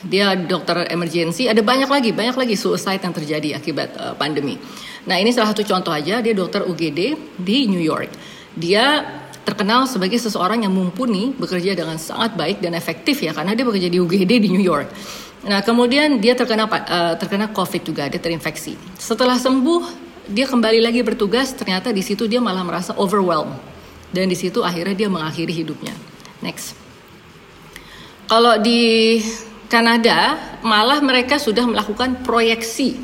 dia 0.04 0.36
dokter 0.36 0.92
emergency, 0.92 1.48
ada 1.48 1.64
banyak 1.64 1.88
lagi, 1.88 2.12
banyak 2.12 2.36
lagi 2.36 2.52
suicide 2.52 3.00
yang 3.00 3.16
terjadi 3.16 3.56
akibat 3.56 3.96
uh, 3.96 4.12
pandemi. 4.12 4.60
Nah 5.08 5.16
ini 5.16 5.32
salah 5.32 5.56
satu 5.56 5.64
contoh 5.64 5.96
aja, 5.96 6.20
dia 6.20 6.36
dokter 6.36 6.60
UGD 6.68 7.16
di 7.40 7.64
New 7.72 7.80
York. 7.80 8.35
Dia 8.56 9.04
terkenal 9.46 9.86
sebagai 9.86 10.18
seseorang 10.18 10.66
yang 10.66 10.74
mumpuni 10.74 11.30
bekerja 11.36 11.78
dengan 11.78 12.00
sangat 12.02 12.34
baik 12.34 12.58
dan 12.58 12.74
efektif 12.74 13.22
ya 13.22 13.30
karena 13.30 13.54
dia 13.54 13.62
bekerja 13.62 13.86
di 13.86 14.02
UGD 14.02 14.42
di 14.42 14.50
New 14.50 14.64
York. 14.64 14.90
Nah 15.46 15.62
kemudian 15.62 16.18
dia 16.18 16.34
terkena 16.34 16.66
uh, 16.66 17.14
terkena 17.14 17.46
COVID 17.54 17.82
juga, 17.86 18.10
dia 18.10 18.18
terinfeksi. 18.18 18.74
Setelah 18.98 19.38
sembuh, 19.38 19.86
dia 20.26 20.50
kembali 20.50 20.82
lagi 20.82 21.06
bertugas, 21.06 21.54
ternyata 21.54 21.94
di 21.94 22.02
situ 22.02 22.26
dia 22.26 22.42
malah 22.42 22.66
merasa 22.66 22.90
overwhelmed 22.98 23.54
dan 24.10 24.26
di 24.26 24.34
situ 24.34 24.66
akhirnya 24.66 25.06
dia 25.06 25.08
mengakhiri 25.12 25.54
hidupnya. 25.54 25.94
Next. 26.42 26.74
Kalau 28.26 28.58
di 28.58 29.22
Kanada 29.70 30.34
malah 30.66 30.98
mereka 30.98 31.38
sudah 31.38 31.62
melakukan 31.62 32.26
proyeksi 32.26 32.98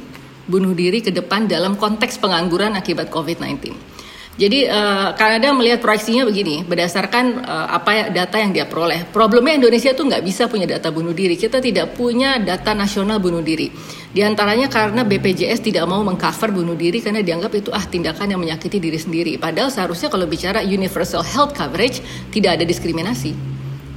bunuh 0.50 0.74
diri 0.74 0.98
ke 0.98 1.14
depan 1.14 1.46
dalam 1.46 1.78
konteks 1.78 2.18
pengangguran 2.18 2.74
akibat 2.74 3.06
COVID-19. 3.14 3.91
Jadi 4.32 4.64
uh, 4.64 5.12
Kanada 5.12 5.52
melihat 5.52 5.84
proyeksinya 5.84 6.24
begini, 6.24 6.64
berdasarkan 6.64 7.44
uh, 7.44 7.68
apa 7.68 8.08
data 8.08 8.40
yang 8.40 8.56
dia 8.56 8.64
peroleh. 8.64 9.04
Problemnya 9.12 9.60
Indonesia 9.60 9.92
tuh 9.92 10.08
nggak 10.08 10.24
bisa 10.24 10.48
punya 10.48 10.64
data 10.64 10.88
bunuh 10.88 11.12
diri. 11.12 11.36
Kita 11.36 11.60
tidak 11.60 11.92
punya 11.92 12.40
data 12.40 12.72
nasional 12.72 13.20
bunuh 13.20 13.44
diri. 13.44 13.68
Di 14.08 14.24
antaranya 14.24 14.72
karena 14.72 15.04
BPJS 15.04 15.60
tidak 15.60 15.84
mau 15.84 16.00
mengcover 16.00 16.48
bunuh 16.48 16.72
diri 16.72 17.04
karena 17.04 17.20
dianggap 17.20 17.52
itu 17.60 17.68
ah 17.76 17.84
tindakan 17.84 18.32
yang 18.32 18.40
menyakiti 18.40 18.80
diri 18.80 18.96
sendiri. 18.96 19.36
Padahal 19.36 19.68
seharusnya 19.68 20.08
kalau 20.08 20.24
bicara 20.24 20.64
universal 20.64 21.20
health 21.20 21.52
coverage 21.52 22.00
tidak 22.32 22.56
ada 22.56 22.64
diskriminasi. 22.64 23.36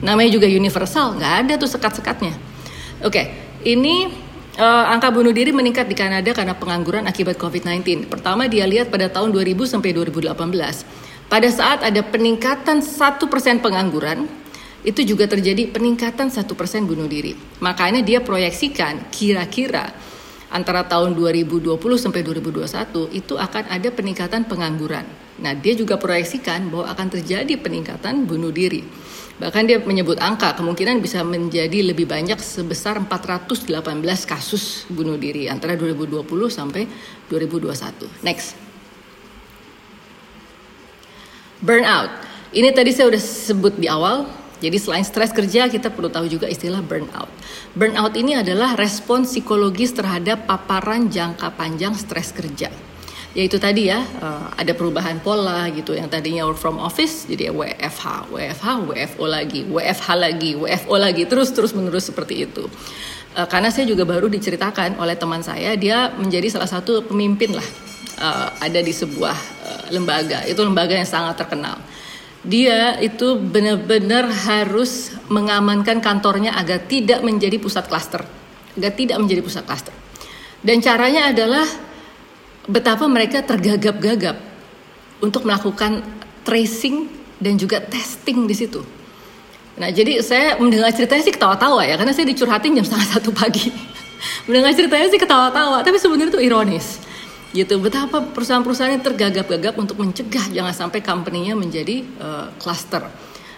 Namanya 0.03 0.35
juga 0.35 0.51
universal, 0.51 1.15
nggak 1.15 1.33
ada 1.47 1.53
tuh 1.55 1.71
sekat-sekatnya. 1.71 2.35
Oke, 3.07 3.11
okay, 3.11 3.25
ini 3.63 4.24
Uh, 4.55 4.87
angka 4.87 5.11
bunuh 5.11 5.35
diri 5.35 5.51
meningkat 5.51 5.83
di 5.83 5.99
Kanada 5.99 6.31
karena 6.31 6.55
pengangguran 6.55 7.03
akibat 7.11 7.35
COVID-19. 7.35 8.07
Pertama 8.07 8.47
dia 8.47 8.63
lihat 8.63 8.87
pada 8.87 9.11
tahun 9.11 9.35
2000 9.35 9.51
sampai 9.67 9.91
2018. 9.91 10.31
Pada 11.27 11.49
saat 11.51 11.83
ada 11.83 11.99
peningkatan 11.99 12.79
satu 12.79 13.27
persen 13.27 13.59
pengangguran, 13.59 14.23
itu 14.87 15.03
juga 15.03 15.27
terjadi 15.27 15.67
peningkatan 15.75 16.31
satu 16.31 16.55
persen 16.55 16.87
bunuh 16.87 17.03
diri. 17.03 17.35
Makanya 17.59 17.99
dia 17.99 18.23
proyeksikan 18.23 19.11
kira-kira 19.11 19.91
antara 20.47 20.87
tahun 20.87 21.19
2020 21.19 21.75
sampai 21.99 22.23
2021 22.23 23.11
itu 23.11 23.35
akan 23.35 23.63
ada 23.67 23.89
peningkatan 23.91 24.47
pengangguran. 24.47 25.03
Nah, 25.35 25.51
dia 25.51 25.75
juga 25.75 25.99
proyeksikan 25.99 26.71
bahwa 26.71 26.87
akan 26.95 27.07
terjadi 27.11 27.59
peningkatan 27.59 28.23
bunuh 28.23 28.55
diri. 28.55 28.87
Bahkan 29.35 29.67
dia 29.67 29.83
menyebut 29.83 30.15
angka 30.23 30.55
kemungkinan 30.55 31.03
bisa 31.03 31.19
menjadi 31.19 31.83
lebih 31.91 32.07
banyak 32.07 32.39
sebesar 32.39 33.03
418 33.03 33.67
kasus 34.23 34.87
bunuh 34.87 35.19
diri 35.19 35.51
antara 35.51 35.75
2020 35.75 36.23
sampai 36.47 36.87
2021. 37.27 38.07
Next. 38.23 38.55
Burnout. 41.59 42.11
Ini 42.55 42.71
tadi 42.71 42.95
saya 42.95 43.11
sudah 43.11 43.23
sebut 43.23 43.73
di 43.75 43.91
awal. 43.91 44.23
Jadi 44.63 44.79
selain 44.79 45.03
stres 45.03 45.35
kerja 45.35 45.67
kita 45.67 45.91
perlu 45.91 46.07
tahu 46.07 46.31
juga 46.31 46.47
istilah 46.47 46.79
burnout. 46.79 47.27
Burnout 47.75 48.15
ini 48.15 48.39
adalah 48.39 48.79
respon 48.79 49.27
psikologis 49.27 49.91
terhadap 49.91 50.47
paparan 50.47 51.11
jangka 51.11 51.51
panjang 51.59 51.91
stres 51.91 52.31
kerja 52.31 52.71
ya 53.35 53.43
itu 53.43 53.59
tadi 53.59 53.91
ya 53.91 53.99
uh, 53.99 54.47
ada 54.55 54.71
perubahan 54.71 55.19
pola 55.19 55.67
gitu 55.75 55.91
yang 55.91 56.07
tadinya 56.07 56.47
work 56.47 56.55
from 56.55 56.79
office 56.79 57.27
jadi 57.27 57.51
WFH, 57.51 58.31
WFH, 58.31 58.65
WFO 58.87 59.25
lagi, 59.27 59.67
WFH 59.67 60.07
lagi, 60.15 60.51
WFO 60.55 60.95
lagi 60.95 61.27
terus 61.27 61.51
terus 61.51 61.75
menerus 61.75 62.07
seperti 62.07 62.47
itu. 62.47 62.63
Uh, 63.35 63.43
karena 63.51 63.67
saya 63.67 63.83
juga 63.83 64.07
baru 64.07 64.31
diceritakan 64.31 64.95
oleh 65.03 65.19
teman 65.19 65.43
saya 65.43 65.75
dia 65.75 66.15
menjadi 66.15 66.47
salah 66.55 66.71
satu 66.71 67.03
pemimpin 67.03 67.51
lah 67.51 67.67
uh, 68.23 68.55
ada 68.63 68.79
di 68.79 68.95
sebuah 68.95 69.35
uh, 69.67 69.85
lembaga 69.91 70.47
itu 70.47 70.63
lembaga 70.63 70.95
yang 70.95 71.05
sangat 71.05 71.35
terkenal. 71.35 71.75
Dia 72.45 72.95
itu 73.03 73.35
benar-benar 73.35 74.31
harus 74.31 75.11
mengamankan 75.27 75.99
kantornya 75.99 76.55
agar 76.55 76.87
tidak 76.87 77.19
menjadi 77.25 77.57
pusat 77.57 77.89
klaster, 77.89 78.23
agar 78.79 78.91
tidak 78.95 79.17
menjadi 79.17 79.41
pusat 79.43 79.65
klaster. 79.65 79.91
Dan 80.61 80.77
caranya 80.79 81.33
adalah 81.33 81.65
betapa 82.65 83.05
mereka 83.05 83.45
tergagap-gagap 83.45 84.37
untuk 85.21 85.45
melakukan 85.45 86.01
tracing 86.45 87.09
dan 87.37 87.57
juga 87.57 87.81
testing 87.81 88.45
di 88.49 88.55
situ. 88.57 88.81
Nah, 89.75 89.91
jadi 89.91 90.23
saya 90.23 90.55
mendengar 90.55 90.95
ceritanya 90.95 91.23
sih 91.25 91.35
ketawa-tawa 91.35 91.83
ya, 91.83 91.99
karena 91.99 92.15
saya 92.15 92.25
dicurhatin 92.31 92.79
jam 92.79 92.85
setengah 92.87 93.19
satu 93.19 93.29
pagi. 93.35 93.67
mendengar 94.47 94.71
ceritanya 94.71 95.07
sih 95.11 95.19
ketawa-tawa, 95.19 95.83
tapi 95.83 95.99
sebenarnya 95.99 96.31
itu 96.31 96.41
ironis. 96.41 96.87
Gitu, 97.51 97.79
betapa 97.79 98.23
perusahaan-perusahaan 98.23 98.99
ini 98.99 99.03
tergagap-gagap 99.03 99.75
untuk 99.79 99.99
mencegah 99.99 100.51
jangan 100.51 100.75
sampai 100.75 100.99
company-nya 100.99 101.55
menjadi 101.55 102.03
uh, 102.19 102.47
cluster 102.59 103.03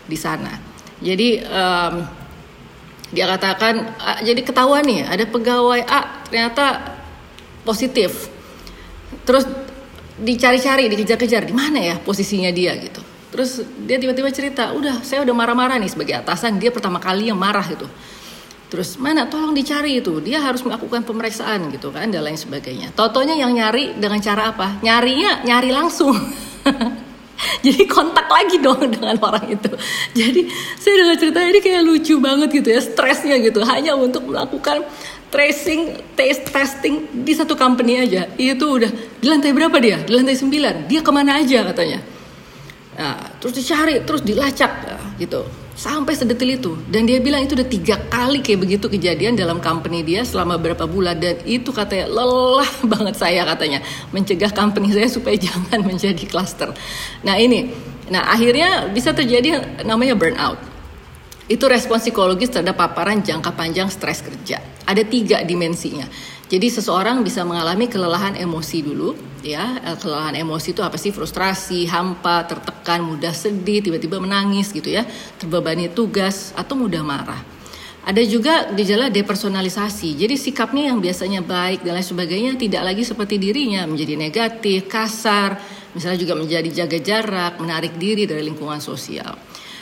di 0.05 0.17
sana. 0.17 0.53
Jadi 1.01 1.41
um, 1.41 1.95
dia 3.13 3.25
katakan, 3.25 3.97
uh, 3.97 4.19
jadi 4.21 4.41
ketahuan 4.41 4.85
nih 4.85 5.05
ada 5.05 5.25
pegawai 5.25 5.81
A 5.85 6.25
ternyata 6.29 6.97
positif 7.65 8.36
terus 9.27 9.43
dicari-cari 10.17 10.87
dikejar-kejar 10.87 11.43
di 11.45 11.53
mana 11.53 11.83
ya 11.83 11.95
posisinya 11.99 12.49
dia 12.49 12.73
gitu. 12.79 13.03
Terus 13.27 13.61
dia 13.83 13.99
tiba-tiba 13.99 14.31
cerita 14.31 14.71
udah 14.71 15.03
saya 15.03 15.21
udah 15.27 15.35
marah-marah 15.35 15.75
nih 15.77 15.91
sebagai 15.91 16.15
atasan 16.15 16.57
dia 16.57 16.71
pertama 16.71 16.97
kali 16.97 17.27
yang 17.27 17.37
marah 17.37 17.67
gitu. 17.67 17.85
Terus 18.67 18.99
mana 18.99 19.27
tolong 19.27 19.55
dicari 19.55 19.99
itu 19.99 20.19
dia 20.19 20.43
harus 20.43 20.59
melakukan 20.63 21.03
pemeriksaan 21.03 21.71
gitu 21.71 21.91
kan 21.91 22.07
dan 22.07 22.23
lain 22.23 22.39
sebagainya. 22.39 22.95
Totonya 22.95 23.35
yang 23.35 23.51
nyari 23.51 23.99
dengan 23.99 24.19
cara 24.23 24.51
apa? 24.55 24.79
Nyarinya 24.79 25.43
nyari 25.43 25.69
langsung. 25.71 26.15
Jadi 27.65 27.85
kontak 27.85 28.25
lagi 28.25 28.57
dong 28.57 28.81
dengan 28.95 29.15
orang 29.21 29.45
itu. 29.53 29.71
Jadi 30.17 30.49
saya 30.79 31.05
dengar 31.05 31.15
cerita 31.21 31.39
ini 31.45 31.59
kayak 31.61 31.81
lucu 31.85 32.15
banget 32.17 32.49
gitu 32.63 32.69
ya 32.73 32.81
stresnya 32.81 33.37
gitu. 33.39 33.61
Hanya 33.63 33.93
untuk 33.93 34.27
melakukan 34.27 34.83
tracing, 35.27 35.99
taste 36.15 36.47
testing 36.49 37.23
di 37.23 37.33
satu 37.35 37.53
company 37.53 37.99
aja. 37.99 38.27
Itu 38.39 38.79
udah 38.79 38.91
di 39.19 39.27
lantai 39.27 39.51
berapa 39.51 39.75
dia? 39.79 39.99
Di 40.03 40.11
lantai 40.15 40.35
9 40.35 40.87
dia 40.87 41.01
ke 41.03 41.11
mana 41.11 41.39
aja 41.39 41.67
katanya. 41.67 41.99
Nah, 42.97 43.37
terus 43.37 43.53
dicari, 43.53 44.01
terus 44.01 44.25
dilacak 44.25 44.71
ya, 44.87 44.97
gitu. 45.21 45.45
Sampai 45.77 46.17
sedetil 46.17 46.57
itu. 46.57 46.73
Dan 46.89 47.05
dia 47.05 47.21
bilang 47.21 47.45
itu 47.45 47.53
udah 47.53 47.69
tiga 47.69 48.01
kali 48.09 48.41
kayak 48.41 48.65
begitu 48.65 48.89
kejadian 48.89 49.37
dalam 49.37 49.61
company 49.61 50.01
dia 50.01 50.25
selama 50.25 50.57
berapa 50.57 50.89
bulan. 50.89 51.21
Dan 51.21 51.37
itu 51.45 51.69
katanya 51.69 52.09
lelah 52.09 52.71
banget 52.97 53.15
saya 53.21 53.45
katanya. 53.45 53.85
Mencegah 54.09 54.49
company 54.49 54.89
saya 54.89 55.05
supaya 55.05 55.37
jangan 55.47 55.85
menjadi 55.85 56.25
cluster. 56.25 56.73
Nah 57.21 57.37
ini. 57.37 57.69
Nah 58.09 58.33
akhirnya 58.33 58.89
bisa 58.89 59.13
terjadi 59.13 59.83
namanya 59.85 60.17
burnout 60.17 60.76
itu 61.47 61.63
respon 61.67 61.99
psikologis 61.99 62.51
terhadap 62.51 62.75
paparan 62.75 63.23
jangka 63.23 63.55
panjang 63.55 63.87
stres 63.87 64.19
kerja. 64.19 64.59
Ada 64.83 65.03
tiga 65.07 65.43
dimensinya. 65.43 66.07
Jadi 66.47 66.67
seseorang 66.71 67.27
bisa 67.27 67.43
mengalami 67.43 67.91
kelelahan 67.91 68.35
emosi 68.39 68.79
dulu, 68.79 69.15
ya 69.43 69.79
eh, 69.83 69.97
kelelahan 69.99 70.35
emosi 70.39 70.71
itu 70.71 70.79
apa 70.83 70.95
sih? 70.95 71.11
Frustrasi, 71.11 71.87
hampa, 71.91 72.47
tertekan, 72.47 73.03
mudah 73.03 73.35
sedih, 73.35 73.83
tiba-tiba 73.83 74.19
menangis 74.19 74.71
gitu 74.71 74.87
ya, 74.87 75.03
terbebani 75.39 75.91
tugas 75.91 76.55
atau 76.55 76.79
mudah 76.79 77.03
marah. 77.03 77.39
Ada 78.07 78.23
juga 78.23 78.71
gejala 78.71 79.11
depersonalisasi. 79.11 80.15
Jadi 80.15 80.39
sikapnya 80.39 80.95
yang 80.95 81.03
biasanya 81.03 81.43
baik 81.43 81.83
dan 81.83 81.99
lain 81.99 82.07
sebagainya 82.07 82.55
tidak 82.55 82.87
lagi 82.87 83.03
seperti 83.03 83.35
dirinya, 83.35 83.83
menjadi 83.83 84.15
negatif, 84.15 84.87
kasar, 84.87 85.59
misalnya 85.91 86.15
juga 86.15 86.39
menjadi 86.39 86.71
jaga 86.71 86.99
jarak, 87.03 87.59
menarik 87.59 87.99
diri 87.99 88.23
dari 88.23 88.47
lingkungan 88.47 88.79
sosial. 88.79 89.35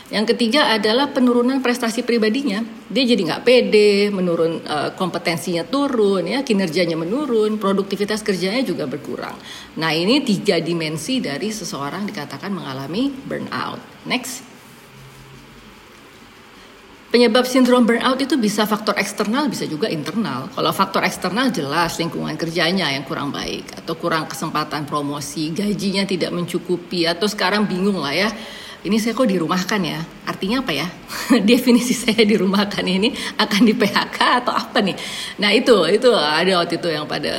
Yang 0.06 0.38
ketiga 0.38 0.70
adalah 0.70 1.10
penurunan 1.10 1.66
prestasi 1.66 2.06
pribadinya. 2.06 2.62
Dia 2.94 3.10
jadi 3.10 3.26
nggak 3.26 3.42
pede, 3.42 4.14
menurun 4.14 4.62
uh, 4.62 4.94
kompetensinya 4.94 5.66
turun, 5.66 6.30
ya 6.30 6.46
kinerjanya 6.46 6.94
menurun, 6.94 7.58
produktivitas 7.58 8.22
kerjanya 8.22 8.62
juga 8.62 8.86
berkurang. 8.86 9.34
Nah 9.82 9.90
ini 9.98 10.22
tiga 10.22 10.62
dimensi 10.62 11.18
dari 11.18 11.50
seseorang 11.50 12.06
dikatakan 12.06 12.54
mengalami 12.54 13.10
burnout. 13.10 13.82
Next. 14.06 14.46
Penyebab 17.10 17.50
sindrom 17.50 17.90
burnout 17.90 18.22
itu 18.22 18.38
bisa 18.38 18.70
faktor 18.70 18.94
eksternal, 19.02 19.50
bisa 19.50 19.66
juga 19.66 19.90
internal. 19.90 20.54
Kalau 20.54 20.70
faktor 20.70 21.02
eksternal 21.02 21.50
jelas 21.50 21.98
lingkungan 21.98 22.38
kerjanya 22.38 22.94
yang 22.94 23.10
kurang 23.10 23.34
baik 23.34 23.74
atau 23.82 23.98
kurang 23.98 24.30
kesempatan 24.30 24.86
promosi, 24.86 25.50
gajinya 25.50 26.06
tidak 26.06 26.30
mencukupi 26.30 27.10
atau 27.10 27.26
sekarang 27.26 27.66
bingung 27.66 27.98
lah 27.98 28.14
ya 28.14 28.30
ini 28.86 29.02
saya 29.02 29.18
kok 29.18 29.26
dirumahkan 29.26 29.82
ya 29.82 30.00
artinya 30.30 30.62
apa 30.62 30.72
ya 30.72 30.88
definisi 31.50 31.98
saya 31.98 32.22
dirumahkan 32.22 32.86
ini 32.86 33.10
akan 33.42 33.62
di 33.66 33.74
PHK 33.74 34.18
atau 34.46 34.54
apa 34.54 34.80
nih 34.86 34.96
nah 35.42 35.50
itu 35.50 35.74
itu 35.90 36.10
ada 36.14 36.62
waktu 36.62 36.78
itu 36.78 36.88
yang 36.94 37.10
pada 37.10 37.34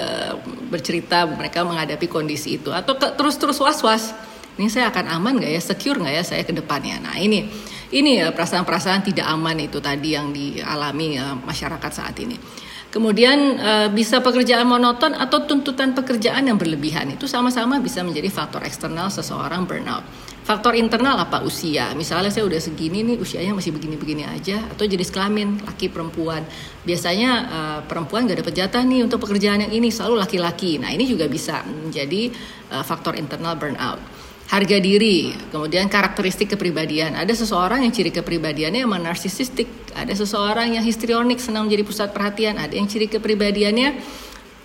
bercerita 0.66 1.24
mereka 1.30 1.62
menghadapi 1.62 2.10
kondisi 2.10 2.58
itu 2.58 2.74
atau 2.74 2.98
terus 2.98 3.38
terus 3.38 3.58
was 3.62 3.80
was 3.80 4.10
ini 4.56 4.72
saya 4.72 4.88
akan 4.88 5.20
aman 5.20 5.36
nggak 5.36 5.52
ya, 5.52 5.60
secure 5.60 6.00
nggak 6.00 6.14
ya 6.16 6.24
saya 6.24 6.42
ke 6.42 6.52
depannya. 6.56 6.96
Nah 6.96 7.16
ini 7.20 7.44
ini 7.92 8.24
ya 8.24 8.32
perasaan-perasaan 8.32 9.04
tidak 9.04 9.28
aman 9.28 9.60
itu 9.60 9.78
tadi 9.84 10.16
yang 10.16 10.32
dialami 10.32 11.20
ya, 11.20 11.36
masyarakat 11.36 11.92
saat 11.92 12.16
ini. 12.24 12.40
Kemudian 12.88 13.60
uh, 13.60 13.88
bisa 13.92 14.24
pekerjaan 14.24 14.64
monoton 14.64 15.12
atau 15.12 15.44
tuntutan 15.44 15.92
pekerjaan 15.92 16.48
yang 16.48 16.56
berlebihan 16.56 17.12
itu 17.12 17.28
sama-sama 17.28 17.76
bisa 17.76 18.00
menjadi 18.00 18.32
faktor 18.32 18.64
eksternal 18.64 19.12
seseorang 19.12 19.68
burnout. 19.68 20.00
Faktor 20.46 20.78
internal 20.78 21.18
apa 21.18 21.42
usia? 21.42 21.90
Misalnya 21.98 22.30
saya 22.30 22.46
udah 22.46 22.62
segini 22.62 23.02
nih 23.02 23.18
usianya 23.18 23.50
masih 23.50 23.74
begini-begini 23.74 24.22
aja 24.22 24.62
atau 24.70 24.86
jenis 24.86 25.10
kelamin 25.10 25.58
laki 25.66 25.90
perempuan. 25.90 26.46
Biasanya 26.86 27.30
uh, 27.50 27.80
perempuan 27.82 28.30
gak 28.30 28.46
dapat 28.46 28.54
jatah 28.54 28.86
nih 28.86 29.02
untuk 29.02 29.26
pekerjaan 29.26 29.66
yang 29.66 29.74
ini 29.74 29.90
selalu 29.90 30.22
laki-laki. 30.22 30.78
Nah 30.78 30.94
ini 30.94 31.02
juga 31.02 31.26
bisa 31.26 31.66
menjadi 31.66 32.30
uh, 32.70 32.86
faktor 32.86 33.18
internal 33.18 33.58
burnout 33.58 33.98
harga 34.46 34.78
diri, 34.78 35.34
kemudian 35.50 35.90
karakteristik 35.90 36.54
kepribadian. 36.54 37.18
Ada 37.18 37.42
seseorang 37.42 37.82
yang 37.82 37.90
ciri 37.90 38.14
kepribadiannya 38.14 38.86
emang 38.86 39.02
narsisistik, 39.02 39.66
ada 39.90 40.14
seseorang 40.14 40.78
yang 40.78 40.86
histrionik, 40.86 41.42
senang 41.42 41.66
menjadi 41.66 41.82
pusat 41.82 42.14
perhatian, 42.14 42.54
ada 42.54 42.70
yang 42.70 42.86
ciri 42.86 43.10
kepribadiannya 43.10 43.98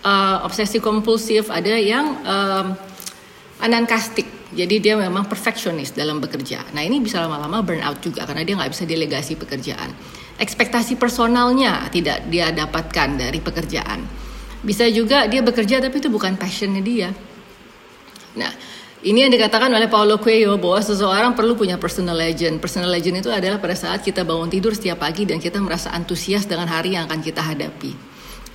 uh, 0.05 0.45
obsesi 0.45 0.77
kompulsif, 0.77 1.49
ada 1.49 1.73
yang 1.73 2.13
um, 2.21 2.65
anankastik. 3.57 4.40
Jadi 4.51 4.83
dia 4.83 4.99
memang 4.99 5.31
perfeksionis 5.31 5.95
dalam 5.95 6.19
bekerja. 6.19 6.67
Nah 6.75 6.83
ini 6.83 6.99
bisa 6.99 7.23
lama-lama 7.23 7.63
burnout 7.63 8.03
juga 8.03 8.27
karena 8.27 8.43
dia 8.43 8.59
nggak 8.59 8.71
bisa 8.75 8.83
delegasi 8.83 9.39
pekerjaan. 9.39 9.95
Ekspektasi 10.35 10.99
personalnya 10.99 11.87
tidak 11.87 12.27
dia 12.27 12.51
dapatkan 12.51 13.15
dari 13.15 13.39
pekerjaan. 13.39 14.03
Bisa 14.59 14.91
juga 14.91 15.25
dia 15.31 15.39
bekerja 15.39 15.79
tapi 15.79 16.03
itu 16.03 16.11
bukan 16.11 16.35
passionnya 16.35 16.83
dia. 16.83 17.09
Nah, 18.35 18.51
ini 19.01 19.25
yang 19.25 19.33
dikatakan 19.33 19.71
oleh 19.73 19.89
Paulo 19.89 20.21
Coelho 20.21 20.59
bahwa 20.61 20.77
seseorang 20.83 21.31
perlu 21.33 21.57
punya 21.57 21.79
personal 21.81 22.13
legend. 22.13 22.61
Personal 22.61 22.91
legend 22.91 23.25
itu 23.25 23.33
adalah 23.33 23.57
pada 23.57 23.73
saat 23.73 24.05
kita 24.05 24.21
bangun 24.21 24.51
tidur 24.51 24.75
setiap 24.77 25.01
pagi 25.01 25.25
dan 25.25 25.41
kita 25.41 25.57
merasa 25.57 25.89
antusias 25.89 26.45
dengan 26.45 26.69
hari 26.69 26.93
yang 26.93 27.09
akan 27.09 27.23
kita 27.23 27.41
hadapi. 27.41 27.97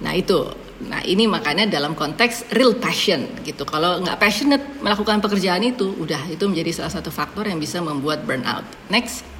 Nah 0.04 0.14
itu, 0.14 0.46
nah 0.84 1.00
ini 1.00 1.24
makanya 1.24 1.64
dalam 1.64 1.96
konteks 1.96 2.52
real 2.52 2.76
passion 2.76 3.24
gitu. 3.40 3.64
Kalau 3.64 4.04
nggak 4.04 4.20
passionate 4.20 4.64
melakukan 4.84 5.24
pekerjaan 5.24 5.64
itu, 5.64 5.96
udah 5.96 6.28
itu 6.28 6.44
menjadi 6.44 6.84
salah 6.84 6.92
satu 6.92 7.08
faktor 7.08 7.48
yang 7.48 7.56
bisa 7.56 7.80
membuat 7.80 8.28
burnout. 8.28 8.64
Next. 8.92 9.36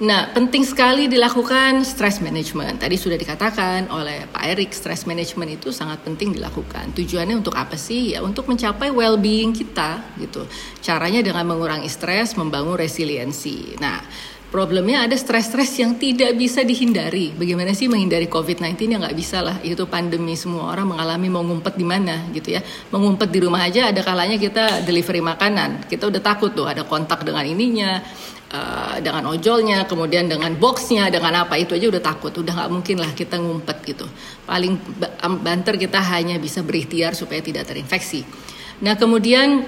Nah, 0.00 0.32
penting 0.32 0.64
sekali 0.64 1.12
dilakukan 1.12 1.84
stress 1.84 2.24
management. 2.24 2.80
Tadi 2.80 2.96
sudah 2.96 3.20
dikatakan 3.20 3.92
oleh 3.92 4.24
Pak 4.32 4.48
Erik, 4.48 4.72
stress 4.72 5.04
management 5.04 5.60
itu 5.60 5.76
sangat 5.76 6.00
penting 6.00 6.32
dilakukan. 6.32 6.96
Tujuannya 6.96 7.36
untuk 7.36 7.52
apa 7.52 7.76
sih? 7.76 8.16
Ya, 8.16 8.24
untuk 8.24 8.48
mencapai 8.48 8.88
well-being 8.88 9.52
kita 9.52 10.00
gitu. 10.16 10.48
Caranya 10.80 11.20
dengan 11.20 11.44
mengurangi 11.44 11.92
stres, 11.92 12.32
membangun 12.32 12.80
resiliensi. 12.80 13.76
Nah, 13.76 14.00
problemnya 14.50 15.06
ada 15.06 15.14
stres-stres 15.14 15.78
yang 15.78 15.94
tidak 15.96 16.34
bisa 16.34 16.66
dihindari. 16.66 17.30
Bagaimana 17.32 17.70
sih 17.70 17.86
menghindari 17.86 18.26
COVID-19 18.26 18.74
yang 18.90 19.00
nggak 19.06 19.16
bisa 19.16 19.40
lah. 19.40 19.56
Itu 19.62 19.86
pandemi 19.86 20.34
semua 20.34 20.74
orang 20.74 20.90
mengalami 20.90 21.30
mau 21.30 21.46
ngumpet 21.46 21.78
di 21.78 21.86
mana 21.86 22.26
gitu 22.34 22.58
ya. 22.58 22.60
Mengumpet 22.90 23.30
di 23.30 23.38
rumah 23.38 23.62
aja 23.62 23.94
ada 23.94 24.02
kalanya 24.02 24.36
kita 24.36 24.82
delivery 24.82 25.22
makanan. 25.22 25.86
Kita 25.86 26.10
udah 26.10 26.20
takut 26.20 26.50
tuh 26.50 26.66
ada 26.66 26.82
kontak 26.82 27.22
dengan 27.22 27.46
ininya 27.46 28.02
uh, 28.50 28.98
dengan 28.98 29.30
ojolnya, 29.30 29.86
kemudian 29.86 30.26
dengan 30.26 30.52
boxnya, 30.58 31.08
dengan 31.08 31.46
apa 31.46 31.54
itu 31.54 31.78
aja 31.78 31.86
udah 31.86 32.02
takut, 32.02 32.34
udah 32.34 32.52
nggak 32.52 32.70
mungkin 32.74 32.96
lah 32.98 33.10
kita 33.14 33.38
ngumpet 33.38 33.78
gitu. 33.86 34.06
Paling 34.44 34.76
banter 35.40 35.78
kita 35.78 36.02
hanya 36.10 36.36
bisa 36.42 36.66
berikhtiar 36.66 37.14
supaya 37.14 37.38
tidak 37.38 37.70
terinfeksi. 37.70 38.26
Nah 38.82 38.98
kemudian 38.98 39.62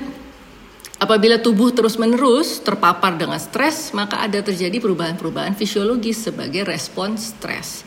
apabila 1.02 1.42
tubuh 1.42 1.74
terus-menerus 1.74 2.62
terpapar 2.62 3.18
dengan 3.18 3.42
stres, 3.42 3.90
maka 3.90 4.22
ada 4.22 4.38
terjadi 4.38 4.78
perubahan-perubahan 4.78 5.58
fisiologis 5.58 6.30
sebagai 6.30 6.62
respon 6.62 7.18
stres. 7.18 7.82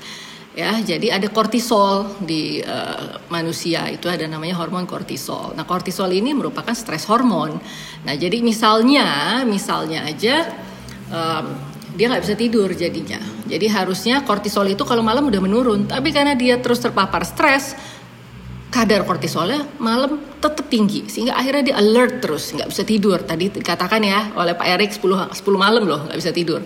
Ya, 0.56 0.72
jadi 0.80 1.20
ada 1.20 1.28
kortisol 1.28 2.16
di 2.24 2.64
uh, 2.64 3.20
manusia 3.28 3.92
itu 3.92 4.08
ada 4.08 4.24
namanya 4.24 4.56
hormon 4.56 4.88
kortisol. 4.88 5.52
Nah, 5.52 5.68
kortisol 5.68 6.08
ini 6.16 6.32
merupakan 6.32 6.72
stres 6.72 7.04
hormon. 7.12 7.60
Nah, 8.08 8.16
jadi 8.16 8.40
misalnya, 8.40 9.44
misalnya 9.44 10.08
aja 10.08 10.48
um, 11.12 11.46
dia 11.96 12.08
nggak 12.08 12.24
bisa 12.24 12.36
tidur 12.40 12.72
jadinya. 12.72 13.20
Jadi 13.48 13.68
harusnya 13.68 14.24
kortisol 14.24 14.72
itu 14.72 14.88
kalau 14.88 15.04
malam 15.04 15.28
udah 15.28 15.44
menurun, 15.44 15.92
tapi 15.92 16.16
karena 16.16 16.40
dia 16.40 16.56
terus 16.64 16.80
terpapar 16.80 17.28
stres, 17.28 17.76
kadar 18.76 19.08
kortisolnya 19.08 19.64
malam 19.80 20.20
tetap 20.44 20.68
tinggi 20.68 21.08
sehingga 21.08 21.40
akhirnya 21.40 21.72
dia 21.72 21.76
alert 21.80 22.20
terus 22.20 22.52
nggak 22.52 22.68
bisa 22.68 22.84
tidur. 22.84 23.24
Tadi 23.24 23.48
dikatakan 23.48 24.04
ya 24.04 24.36
oleh 24.36 24.52
Pak 24.52 24.68
Erik 24.68 24.92
10 24.92 25.32
10 25.32 25.40
malam 25.56 25.88
loh 25.88 26.12
nggak 26.12 26.20
bisa 26.20 26.36
tidur. 26.36 26.60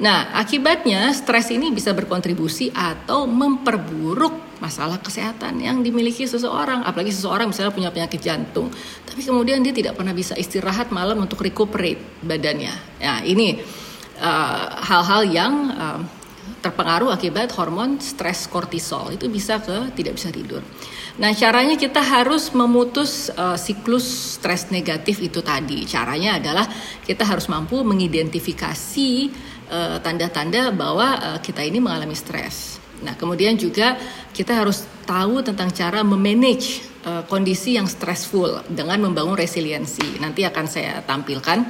Nah 0.00 0.32
akibatnya 0.40 1.12
stres 1.12 1.52
ini 1.52 1.68
bisa 1.68 1.92
berkontribusi 1.92 2.72
atau 2.72 3.28
memperburuk 3.28 4.56
masalah 4.64 4.96
kesehatan 5.04 5.60
yang 5.60 5.84
dimiliki 5.84 6.24
seseorang. 6.24 6.80
Apalagi 6.80 7.12
seseorang 7.12 7.52
misalnya 7.52 7.76
punya 7.76 7.90
penyakit 7.92 8.24
jantung 8.24 8.72
tapi 9.04 9.20
kemudian 9.20 9.60
dia 9.60 9.76
tidak 9.76 10.00
pernah 10.00 10.16
bisa 10.16 10.32
istirahat 10.40 10.88
malam 10.96 11.20
untuk 11.20 11.44
recuperate 11.44 12.24
badannya. 12.24 12.72
Nah 13.04 13.20
ini 13.20 13.60
uh, 14.16 14.80
hal-hal 14.80 15.22
uh, 15.22 15.28
yang 15.28 15.52
uh, 15.76 16.00
terpengaruh 16.64 17.12
akibat 17.12 17.52
hormon 17.52 18.00
stres 18.00 18.48
kortisol. 18.48 19.12
Itu 19.12 19.28
bisa 19.28 19.60
ke 19.60 19.92
tidak 19.92 20.16
bisa 20.16 20.32
tidur. 20.32 20.64
Nah, 21.14 21.30
caranya 21.30 21.78
kita 21.78 22.02
harus 22.02 22.50
memutus 22.50 23.30
uh, 23.38 23.54
siklus 23.54 24.34
stres 24.34 24.74
negatif 24.74 25.22
itu 25.22 25.38
tadi. 25.46 25.86
Caranya 25.86 26.42
adalah 26.42 26.66
kita 27.06 27.22
harus 27.22 27.46
mampu 27.46 27.86
mengidentifikasi 27.86 29.10
tanda 29.64 29.98
tanda-tanda 30.02 30.70
bahwa 30.74 31.08
uh, 31.18 31.38
kita 31.40 31.62
ini 31.64 31.80
mengalami 31.80 32.14
stres. 32.14 32.82
Nah, 33.02 33.14
kemudian 33.14 33.54
juga 33.54 33.94
kita 34.34 34.54
harus 34.54 34.86
tahu 35.06 35.40
tentang 35.42 35.70
cara 35.70 36.02
memanage 36.02 36.82
uh, 37.06 37.22
kondisi 37.30 37.78
yang 37.78 37.86
stressful 37.86 38.66
dengan 38.66 38.98
membangun 39.02 39.38
resiliensi. 39.38 40.18
Nanti 40.18 40.42
akan 40.42 40.66
saya 40.66 40.98
tampilkan 41.06 41.62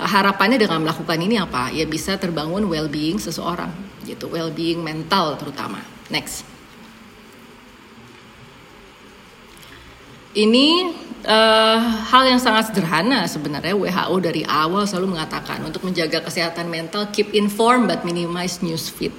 uh, 0.00 0.08
harapannya 0.08 0.56
dengan 0.56 0.80
melakukan 0.80 1.20
ini 1.20 1.36
apa? 1.36 1.70
Ya 1.76 1.84
bisa 1.84 2.16
terbangun 2.16 2.64
well-being 2.66 3.20
seseorang, 3.20 3.70
gitu, 4.08 4.32
well-being 4.32 4.80
mental 4.80 5.36
terutama. 5.36 5.84
Next. 6.08 6.57
Ini 10.38 10.94
uh, 11.26 11.78
hal 12.14 12.30
yang 12.30 12.38
sangat 12.38 12.70
sederhana 12.70 13.26
sebenarnya 13.26 13.74
WHO 13.74 14.16
dari 14.22 14.46
awal 14.46 14.86
selalu 14.86 15.18
mengatakan 15.18 15.58
untuk 15.66 15.82
menjaga 15.82 16.22
kesehatan 16.22 16.70
mental 16.70 17.10
keep 17.10 17.34
informed 17.34 17.90
but 17.90 18.06
minimize 18.06 18.62
news 18.62 18.86
feed. 18.86 19.10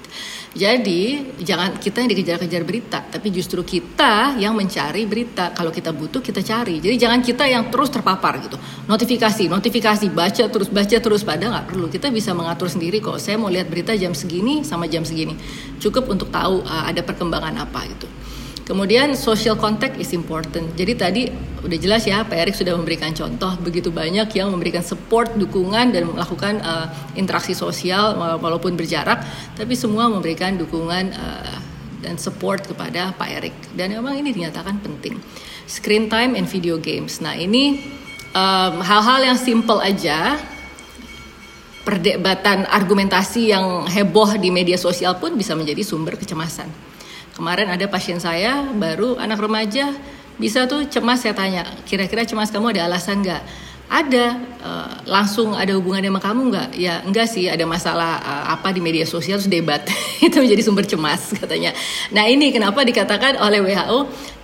Jadi 0.50 1.36
jangan 1.44 1.78
kita 1.78 2.02
yang 2.02 2.10
dikejar-kejar 2.10 2.64
berita, 2.66 3.06
tapi 3.06 3.30
justru 3.36 3.62
kita 3.62 4.40
yang 4.40 4.56
mencari 4.56 5.06
berita. 5.06 5.52
Kalau 5.52 5.70
kita 5.76 5.94
butuh 5.94 6.24
kita 6.24 6.40
cari. 6.40 6.82
Jadi 6.82 6.96
jangan 6.96 7.20
kita 7.22 7.46
yang 7.46 7.70
terus 7.70 7.94
terpapar 7.94 8.40
gitu. 8.42 8.58
Notifikasi, 8.90 9.46
notifikasi, 9.46 10.10
baca 10.10 10.50
terus, 10.50 10.72
baca 10.72 10.98
terus. 10.98 11.22
Padahal 11.22 11.54
nggak 11.54 11.68
perlu. 11.70 11.86
Kita 11.92 12.10
bisa 12.10 12.34
mengatur 12.34 12.66
sendiri 12.66 12.98
kok. 12.98 13.22
Saya 13.22 13.38
mau 13.38 13.52
lihat 13.52 13.70
berita 13.70 13.94
jam 13.94 14.18
segini 14.18 14.66
sama 14.66 14.90
jam 14.90 15.06
segini. 15.06 15.38
Cukup 15.84 16.10
untuk 16.10 16.34
tahu 16.34 16.66
uh, 16.66 16.84
ada 16.90 17.06
perkembangan 17.06 17.54
apa 17.70 17.86
gitu. 17.86 18.10
Kemudian 18.70 19.18
social 19.18 19.58
contact 19.58 19.98
is 19.98 20.14
important. 20.14 20.78
Jadi 20.78 20.94
tadi 20.94 21.22
udah 21.66 21.78
jelas 21.82 22.06
ya, 22.06 22.22
Pak 22.22 22.38
Erik 22.38 22.54
sudah 22.54 22.78
memberikan 22.78 23.10
contoh 23.18 23.58
begitu 23.66 23.90
banyak 23.90 24.30
yang 24.38 24.54
memberikan 24.54 24.86
support, 24.86 25.34
dukungan 25.34 25.90
dan 25.90 26.06
melakukan 26.06 26.62
uh, 26.62 26.86
interaksi 27.18 27.58
sosial 27.58 28.14
walaupun 28.38 28.78
berjarak, 28.78 29.26
tapi 29.58 29.74
semua 29.74 30.06
memberikan 30.06 30.54
dukungan 30.54 31.18
uh, 31.18 31.58
dan 32.06 32.22
support 32.22 32.62
kepada 32.62 33.10
Pak 33.18 33.30
Erik. 33.42 33.58
Dan 33.74 33.98
memang 33.98 34.14
ini 34.14 34.30
dinyatakan 34.38 34.78
penting. 34.86 35.18
Screen 35.66 36.06
time 36.06 36.38
and 36.38 36.46
video 36.46 36.78
games. 36.78 37.26
Nah 37.26 37.34
ini 37.34 37.82
hal-hal 38.86 39.20
um, 39.26 39.28
yang 39.34 39.38
simple 39.42 39.82
aja 39.82 40.38
perdebatan 41.90 42.70
argumentasi 42.70 43.50
yang 43.50 43.90
heboh 43.90 44.38
di 44.38 44.54
media 44.54 44.78
sosial 44.78 45.18
pun 45.18 45.34
bisa 45.34 45.58
menjadi 45.58 45.82
sumber 45.82 46.14
kecemasan. 46.22 46.70
Kemarin 47.40 47.72
ada 47.72 47.88
pasien 47.88 48.20
saya 48.20 48.68
baru 48.76 49.16
anak 49.16 49.40
remaja 49.40 49.96
bisa 50.36 50.68
tuh 50.68 50.84
cemas 50.92 51.24
saya 51.24 51.32
tanya, 51.32 51.64
kira-kira 51.88 52.28
cemas 52.28 52.52
kamu 52.52 52.76
ada 52.76 52.92
alasan 52.92 53.24
nggak? 53.24 53.44
Ada, 53.88 54.26
uh, 54.60 54.92
langsung 55.08 55.56
ada 55.56 55.72
hubungan 55.80 56.04
sama 56.04 56.20
kamu 56.20 56.42
nggak? 56.52 56.70
Ya 56.76 57.00
enggak 57.00 57.32
sih, 57.32 57.48
ada 57.48 57.64
masalah 57.64 58.20
uh, 58.20 58.46
apa 58.60 58.76
di 58.76 58.84
media 58.84 59.08
sosial 59.08 59.40
terus 59.40 59.48
debat 59.48 59.80
itu 60.28 60.36
menjadi 60.36 60.68
sumber 60.68 60.84
cemas 60.84 61.32
katanya. 61.32 61.72
Nah 62.12 62.28
ini 62.28 62.52
kenapa 62.52 62.84
dikatakan 62.84 63.40
oleh 63.40 63.64
WHO 63.64 64.00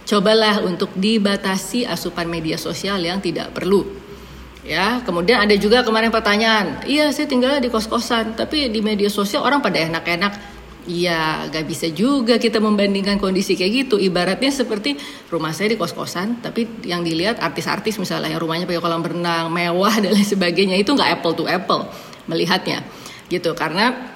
cobalah 0.08 0.64
untuk 0.64 0.96
dibatasi 0.96 1.84
asupan 1.84 2.32
media 2.32 2.56
sosial 2.56 3.04
yang 3.04 3.20
tidak 3.20 3.52
perlu. 3.52 3.84
Ya, 4.64 5.04
kemudian 5.04 5.44
ada 5.44 5.54
juga 5.60 5.84
kemarin 5.84 6.10
pertanyaan, 6.10 6.82
iya 6.90 7.14
saya 7.14 7.30
tinggal 7.30 7.62
di 7.62 7.70
kos-kosan, 7.70 8.34
tapi 8.34 8.66
di 8.74 8.82
media 8.82 9.14
sosial 9.14 9.46
orang 9.46 9.62
pada 9.62 9.78
enak-enak 9.78 10.55
Iya, 10.86 11.50
gak 11.50 11.66
bisa 11.66 11.90
juga 11.90 12.38
kita 12.38 12.62
membandingkan 12.62 13.18
kondisi 13.18 13.58
kayak 13.58 13.90
gitu. 13.90 13.96
Ibaratnya 13.98 14.54
seperti 14.54 14.94
rumah 15.34 15.50
saya 15.50 15.74
di 15.74 15.82
kos-kosan, 15.82 16.46
tapi 16.46 16.86
yang 16.86 17.02
dilihat 17.02 17.42
artis-artis 17.42 17.98
misalnya 17.98 18.30
yang 18.30 18.38
rumahnya 18.38 18.70
pakai 18.70 18.86
kolam 18.86 19.02
berenang, 19.02 19.50
mewah 19.50 19.98
dan 19.98 20.14
lain 20.14 20.22
sebagainya 20.22 20.78
itu 20.78 20.94
nggak 20.94 21.22
apple 21.22 21.34
to 21.34 21.50
apple 21.50 21.90
melihatnya, 22.30 22.86
gitu. 23.34 23.58
Karena 23.58 24.14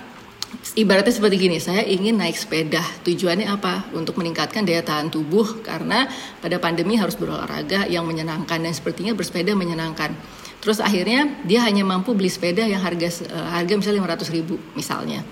ibaratnya 0.78 1.10
seperti 1.10 1.42
gini, 1.42 1.58
saya 1.58 1.82
ingin 1.82 2.22
naik 2.22 2.38
sepeda. 2.38 2.86
Tujuannya 3.02 3.50
apa? 3.50 3.90
Untuk 3.98 4.22
meningkatkan 4.22 4.62
daya 4.62 4.86
tahan 4.86 5.10
tubuh 5.10 5.66
karena 5.66 6.06
pada 6.38 6.62
pandemi 6.62 7.02
harus 7.02 7.18
berolahraga 7.18 7.90
yang 7.90 8.06
menyenangkan 8.06 8.62
dan 8.62 8.74
sepertinya 8.78 9.18
bersepeda 9.18 9.58
menyenangkan. 9.58 10.14
Terus 10.62 10.78
akhirnya 10.86 11.42
dia 11.50 11.66
hanya 11.66 11.82
mampu 11.82 12.14
beli 12.14 12.30
sepeda 12.30 12.62
yang 12.62 12.86
harga 12.86 13.26
uh, 13.26 13.58
harga 13.58 13.74
misalnya 13.74 14.06
500 14.06 14.38
ribu 14.38 14.60
misalnya 14.78 15.26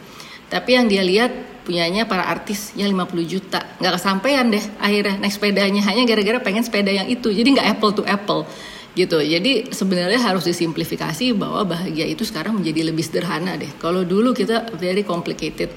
tapi 0.47 0.79
yang 0.79 0.87
dia 0.87 1.03
lihat 1.03 1.31
punyanya 1.67 2.07
para 2.07 2.23
artis 2.23 2.71
yang 2.79 2.87
50 2.95 3.27
juta. 3.27 3.59
Nggak 3.83 3.99
kesampaian 3.99 4.47
deh 4.47 4.63
akhirnya 4.79 5.19
naik 5.19 5.35
sepedanya. 5.35 5.81
Hanya 5.83 6.07
gara-gara 6.07 6.39
pengen 6.39 6.63
sepeda 6.63 6.91
yang 6.95 7.11
itu. 7.11 7.27
Jadi 7.27 7.59
nggak 7.59 7.67
apple 7.75 7.91
to 7.91 8.03
apple 8.07 8.47
gitu. 8.95 9.19
Jadi 9.19 9.69
sebenarnya 9.75 10.17
harus 10.23 10.47
disimplifikasi 10.47 11.35
bahwa 11.35 11.67
bahagia 11.67 12.07
itu 12.07 12.23
sekarang 12.23 12.63
menjadi 12.63 12.87
lebih 12.87 13.03
sederhana 13.03 13.59
deh. 13.59 13.69
Kalau 13.77 14.07
dulu 14.07 14.31
kita 14.31 14.71
very 14.79 15.03
complicated 15.03 15.69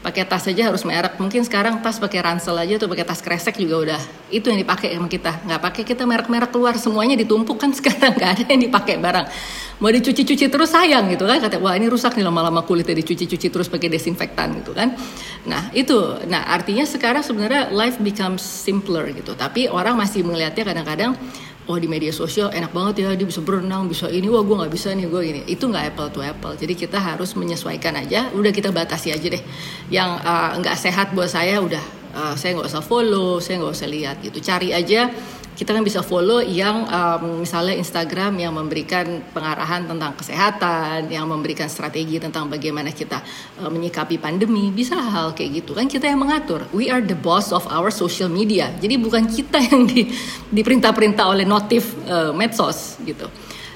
pakai 0.00 0.24
tas 0.24 0.48
saja 0.48 0.72
harus 0.72 0.82
merek. 0.88 1.20
Mungkin 1.20 1.44
sekarang 1.44 1.84
tas 1.84 2.00
pakai 2.00 2.24
ransel 2.24 2.56
aja 2.56 2.80
tuh 2.80 2.88
pakai 2.88 3.04
tas 3.04 3.20
kresek 3.20 3.60
juga 3.60 3.76
udah 3.84 4.00
itu 4.32 4.48
yang 4.48 4.60
dipakai 4.60 4.96
sama 4.96 5.08
kita. 5.12 5.44
Nggak 5.44 5.60
pakai 5.60 5.82
kita 5.84 6.02
merek-merek 6.08 6.50
keluar. 6.50 6.74
Semuanya 6.80 7.16
ditumpuk 7.20 7.60
kan 7.60 7.70
sekarang. 7.78 8.16
Nggak 8.16 8.30
ada 8.40 8.44
yang 8.48 8.62
dipakai 8.64 8.96
barang. 8.96 9.26
Mau 9.80 9.88
dicuci-cuci 9.88 10.46
terus 10.48 10.72
sayang 10.72 11.08
gitu 11.12 11.24
kan. 11.28 11.40
Kata 11.40 11.60
wah 11.60 11.76
ini 11.76 11.88
rusak 11.88 12.16
nih 12.16 12.24
lama-lama 12.24 12.64
kulitnya 12.64 12.96
dicuci-cuci 12.96 13.48
terus 13.52 13.68
pakai 13.68 13.88
desinfektan 13.92 14.64
gitu 14.64 14.72
kan. 14.72 14.96
Nah 15.44 15.68
itu. 15.76 15.96
Nah 16.28 16.48
artinya 16.48 16.84
sekarang 16.88 17.20
sebenarnya 17.20 17.68
life 17.68 18.00
becomes 18.00 18.40
simpler 18.40 19.12
gitu. 19.12 19.36
Tapi 19.36 19.68
orang 19.68 20.00
masih 20.00 20.24
melihatnya 20.24 20.64
kadang-kadang 20.64 21.12
oh 21.68 21.76
di 21.76 21.90
media 21.90 22.14
sosial 22.14 22.48
enak 22.48 22.72
banget 22.72 23.04
ya 23.04 23.08
dia 23.12 23.26
bisa 23.28 23.44
berenang 23.44 23.90
bisa 23.90 24.08
ini 24.08 24.30
wah 24.32 24.40
gue 24.40 24.56
nggak 24.56 24.72
bisa 24.72 24.94
nih 24.96 25.06
gue 25.10 25.22
ini. 25.26 25.40
Itu 25.44 25.68
nggak 25.68 25.92
apple 25.94 26.08
to 26.14 26.20
apple. 26.24 26.54
Jadi 26.56 26.72
kita 26.78 26.96
harus 26.96 27.36
menyesuaikan 27.36 27.98
aja 28.00 28.32
udah 28.32 28.52
kita 28.54 28.72
batasi 28.72 29.12
aja 29.12 29.26
deh. 29.28 29.42
Yang 29.92 30.10
uh, 30.24 30.50
nggak 30.56 30.76
uh, 30.76 30.80
sehat 30.80 31.06
buat 31.12 31.28
saya 31.28 31.60
udah 31.60 31.99
uh, 32.14 32.34
saya 32.34 32.58
nggak 32.58 32.68
usah 32.68 32.84
follow 32.84 33.38
saya 33.38 33.60
nggak 33.62 33.74
usah 33.74 33.88
lihat 33.88 34.16
gitu 34.24 34.38
cari 34.42 34.70
aja 34.74 35.10
kita 35.60 35.76
kan 35.76 35.84
bisa 35.84 36.00
follow 36.00 36.40
yang 36.40 36.88
um, 36.88 37.44
misalnya 37.44 37.76
Instagram 37.76 38.32
yang 38.40 38.56
memberikan 38.56 39.20
pengarahan 39.28 39.84
tentang 39.84 40.16
kesehatan, 40.16 41.12
yang 41.12 41.28
memberikan 41.28 41.68
strategi 41.68 42.16
tentang 42.16 42.48
bagaimana 42.48 42.88
kita 42.96 43.20
uh, 43.60 43.68
menyikapi 43.68 44.16
pandemi, 44.16 44.72
bisa 44.72 44.96
hal 44.96 45.36
kayak 45.36 45.60
gitu 45.60 45.76
kan 45.76 45.84
kita 45.84 46.08
yang 46.08 46.24
mengatur. 46.24 46.64
We 46.72 46.88
are 46.88 47.04
the 47.04 47.12
boss 47.12 47.52
of 47.52 47.68
our 47.68 47.92
social 47.92 48.32
media. 48.32 48.72
Jadi 48.80 48.96
bukan 48.96 49.28
kita 49.28 49.60
yang 49.68 49.84
di, 49.84 50.08
diperintah-perintah 50.48 51.28
oleh 51.28 51.44
notif 51.44 51.92
uh, 52.08 52.32
medsos 52.32 52.96
gitu. 53.04 53.28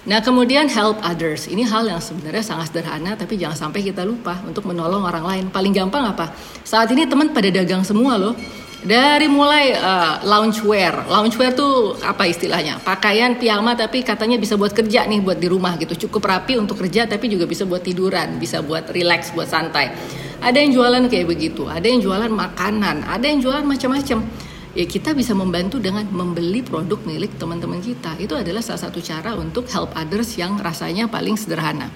Nah 0.05 0.21
kemudian 0.21 0.69
help 0.69 1.01
others 1.01 1.49
Ini 1.49 1.65
hal 1.65 1.89
yang 1.89 1.97
sebenarnya 1.97 2.45
sangat 2.45 2.73
sederhana 2.73 3.17
Tapi 3.17 3.41
jangan 3.41 3.69
sampai 3.69 3.81
kita 3.81 4.05
lupa 4.05 4.37
untuk 4.45 4.69
menolong 4.69 5.01
orang 5.01 5.25
lain 5.25 5.45
Paling 5.49 5.73
gampang 5.73 6.05
apa? 6.05 6.29
Saat 6.61 6.93
ini 6.93 7.09
teman 7.09 7.33
pada 7.33 7.49
dagang 7.49 7.81
semua 7.81 8.21
loh 8.21 8.37
dari 8.85 9.33
mulai 9.33 9.73
uh, 9.73 10.21
loungewear, 10.29 11.09
loungewear 11.09 11.57
tuh 11.57 11.97
apa 12.05 12.29
istilahnya? 12.29 12.77
Pakaian 12.85 13.33
piyama 13.41 13.73
tapi 13.73 14.05
katanya 14.05 14.37
bisa 14.37 14.61
buat 14.61 14.77
kerja 14.77 15.09
nih, 15.09 15.25
buat 15.25 15.41
di 15.41 15.49
rumah 15.49 15.81
gitu. 15.81 15.97
Cukup 16.05 16.29
rapi 16.29 16.61
untuk 16.61 16.85
kerja 16.85 17.09
tapi 17.09 17.33
juga 17.33 17.49
bisa 17.49 17.65
buat 17.65 17.81
tiduran, 17.81 18.37
bisa 18.37 18.61
buat 18.61 18.93
relax, 18.93 19.33
buat 19.33 19.49
santai. 19.49 19.89
Ada 20.45 20.61
yang 20.61 20.77
jualan 20.77 21.09
kayak 21.09 21.25
begitu, 21.25 21.65
ada 21.65 21.89
yang 21.89 22.05
jualan 22.05 22.29
makanan, 22.29 23.09
ada 23.09 23.25
yang 23.25 23.41
jualan 23.41 23.65
macam-macam. 23.65 24.21
Ya 24.75 24.83
kita 24.91 25.15
bisa 25.15 25.31
membantu 25.39 25.79
dengan 25.79 26.03
membeli 26.11 26.59
produk 26.59 26.99
milik 27.07 27.39
teman-teman 27.39 27.79
kita. 27.79 28.19
Itu 28.19 28.35
adalah 28.35 28.59
salah 28.59 28.91
satu 28.91 28.99
cara 28.99 29.39
untuk 29.39 29.71
help 29.71 29.95
others 29.95 30.35
yang 30.35 30.59
rasanya 30.59 31.07
paling 31.07 31.39
sederhana. 31.39 31.95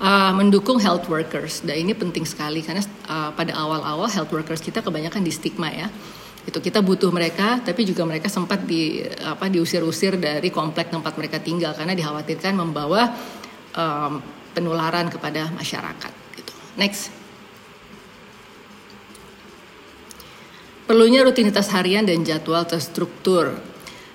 Uh, 0.00 0.32
mendukung 0.32 0.80
health 0.80 1.08
workers. 1.12 1.60
Dan 1.60 1.84
ini 1.84 1.92
penting 1.92 2.24
sekali 2.24 2.64
karena 2.64 2.80
uh, 3.08 3.36
pada 3.36 3.52
awal-awal 3.52 4.08
health 4.08 4.32
workers 4.32 4.64
kita 4.64 4.80
kebanyakan 4.80 5.20
di 5.20 5.32
stigma 5.32 5.68
ya. 5.68 5.92
Itu 6.48 6.64
kita 6.64 6.80
butuh 6.80 7.12
mereka, 7.12 7.60
tapi 7.60 7.84
juga 7.84 8.08
mereka 8.08 8.32
sempat 8.32 8.64
di 8.64 9.04
apa 9.20 9.52
diusir-usir 9.52 10.16
dari 10.16 10.48
komplek 10.48 10.88
tempat 10.88 11.20
mereka 11.20 11.36
tinggal 11.42 11.76
karena 11.76 11.92
dikhawatirkan 11.92 12.54
membawa 12.56 13.12
um, 13.76 14.24
penularan 14.56 15.12
kepada 15.12 15.52
masyarakat. 15.52 16.12
Gitu. 16.32 16.52
Next. 16.80 17.25
Perlunya 20.86 21.26
rutinitas 21.26 21.66
harian 21.74 22.06
dan 22.06 22.22
jadwal 22.22 22.62
terstruktur. 22.62 23.58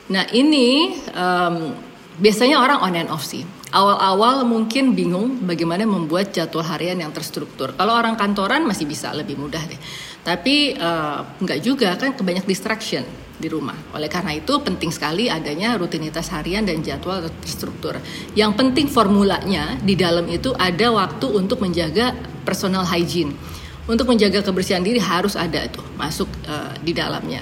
Nah 0.08 0.24
ini 0.32 0.96
um, 1.12 1.76
biasanya 2.18 2.64
orang 2.64 2.80
on 2.80 2.96
and 2.96 3.12
off 3.12 3.28
sih 3.28 3.44
awal-awal 3.72 4.44
mungkin 4.44 4.92
bingung 4.92 5.40
bagaimana 5.48 5.88
membuat 5.88 6.36
jadwal 6.36 6.68
harian 6.68 7.00
yang 7.00 7.10
terstruktur. 7.16 7.74
Kalau 7.74 7.96
orang 7.96 8.20
kantoran 8.20 8.68
masih 8.68 8.86
bisa 8.86 9.16
lebih 9.16 9.40
mudah 9.40 9.64
deh. 9.64 9.80
Tapi 10.22 10.78
uh, 10.78 11.40
nggak 11.42 11.60
juga 11.64 11.96
kan 11.98 12.14
kebanyak 12.14 12.46
distraction 12.46 13.02
di 13.42 13.50
rumah. 13.50 13.74
Oleh 13.98 14.12
karena 14.12 14.38
itu 14.38 14.62
penting 14.62 14.94
sekali 14.94 15.32
adanya 15.32 15.74
rutinitas 15.80 16.30
harian 16.30 16.62
dan 16.62 16.84
jadwal 16.86 17.26
terstruktur. 17.42 17.98
Yang 18.38 18.52
penting 18.60 18.86
formulanya 18.92 19.80
di 19.82 19.98
dalam 19.98 20.28
itu 20.30 20.54
ada 20.54 20.94
waktu 20.94 21.26
untuk 21.32 21.64
menjaga 21.64 22.14
personal 22.46 22.86
hygiene. 22.86 23.34
Untuk 23.90 24.06
menjaga 24.06 24.46
kebersihan 24.46 24.86
diri 24.86 25.02
harus 25.02 25.34
ada 25.34 25.66
tuh 25.70 25.84
masuk 25.98 26.30
uh, 26.46 26.74
di 26.82 26.94
dalamnya. 26.94 27.42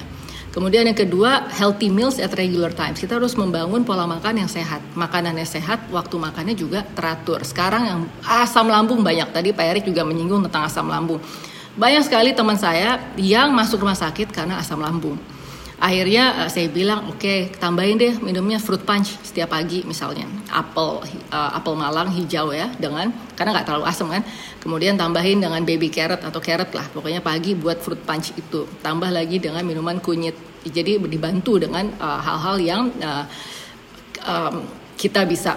Kemudian 0.49 0.87
yang 0.87 0.97
kedua, 0.97 1.45
healthy 1.53 1.93
meals 1.93 2.17
at 2.17 2.33
regular 2.33 2.73
times. 2.73 2.97
Kita 2.97 3.21
harus 3.21 3.37
membangun 3.37 3.85
pola 3.85 4.09
makan 4.09 4.43
yang 4.43 4.49
sehat. 4.49 4.81
Makanannya 4.97 5.45
sehat, 5.45 5.93
waktu 5.93 6.15
makannya 6.17 6.57
juga 6.57 6.81
teratur. 6.97 7.45
Sekarang 7.45 7.83
yang 7.85 7.99
asam 8.25 8.65
lambung 8.65 9.05
banyak. 9.05 9.29
Tadi 9.29 9.53
Pak 9.53 9.65
Erik 9.65 9.85
juga 9.85 10.01
menyinggung 10.01 10.41
tentang 10.49 10.65
asam 10.65 10.89
lambung. 10.89 11.21
Banyak 11.77 12.01
sekali 12.01 12.33
teman 12.33 12.57
saya 12.57 12.97
yang 13.13 13.53
masuk 13.53 13.85
rumah 13.85 13.95
sakit 13.95 14.33
karena 14.33 14.57
asam 14.57 14.81
lambung 14.81 15.21
akhirnya 15.79 16.45
uh, 16.45 16.49
saya 16.51 16.67
bilang 16.67 17.07
oke 17.07 17.23
okay, 17.23 17.49
tambahin 17.55 17.95
deh 17.95 18.19
minumnya 18.19 18.59
fruit 18.59 18.83
punch 18.83 19.15
setiap 19.23 19.55
pagi 19.55 19.81
misalnya. 19.87 20.27
Apel 20.51 21.03
uh, 21.31 21.51
apel 21.55 21.73
malang 21.79 22.11
hijau 22.11 22.51
ya 22.51 22.67
dengan 22.75 23.09
karena 23.33 23.55
nggak 23.55 23.65
terlalu 23.65 23.85
asam 23.87 24.11
kan. 24.11 24.21
Kemudian 24.59 24.99
tambahin 24.99 25.39
dengan 25.39 25.63
baby 25.63 25.87
carrot 25.87 26.19
atau 26.21 26.39
carrot 26.43 26.69
lah 26.75 26.85
pokoknya 26.91 27.23
pagi 27.23 27.55
buat 27.55 27.79
fruit 27.79 28.03
punch 28.03 28.35
itu. 28.35 28.67
Tambah 28.83 29.09
lagi 29.09 29.39
dengan 29.39 29.63
minuman 29.63 29.97
kunyit. 30.03 30.35
Jadi 30.67 30.99
dibantu 31.07 31.55
dengan 31.55 31.87
uh, 31.97 32.19
hal-hal 32.19 32.57
uh, 32.59 32.61
yang 32.61 32.81
uh, 32.99 33.23
um, 34.27 34.67
kita 34.99 35.23
bisa 35.23 35.55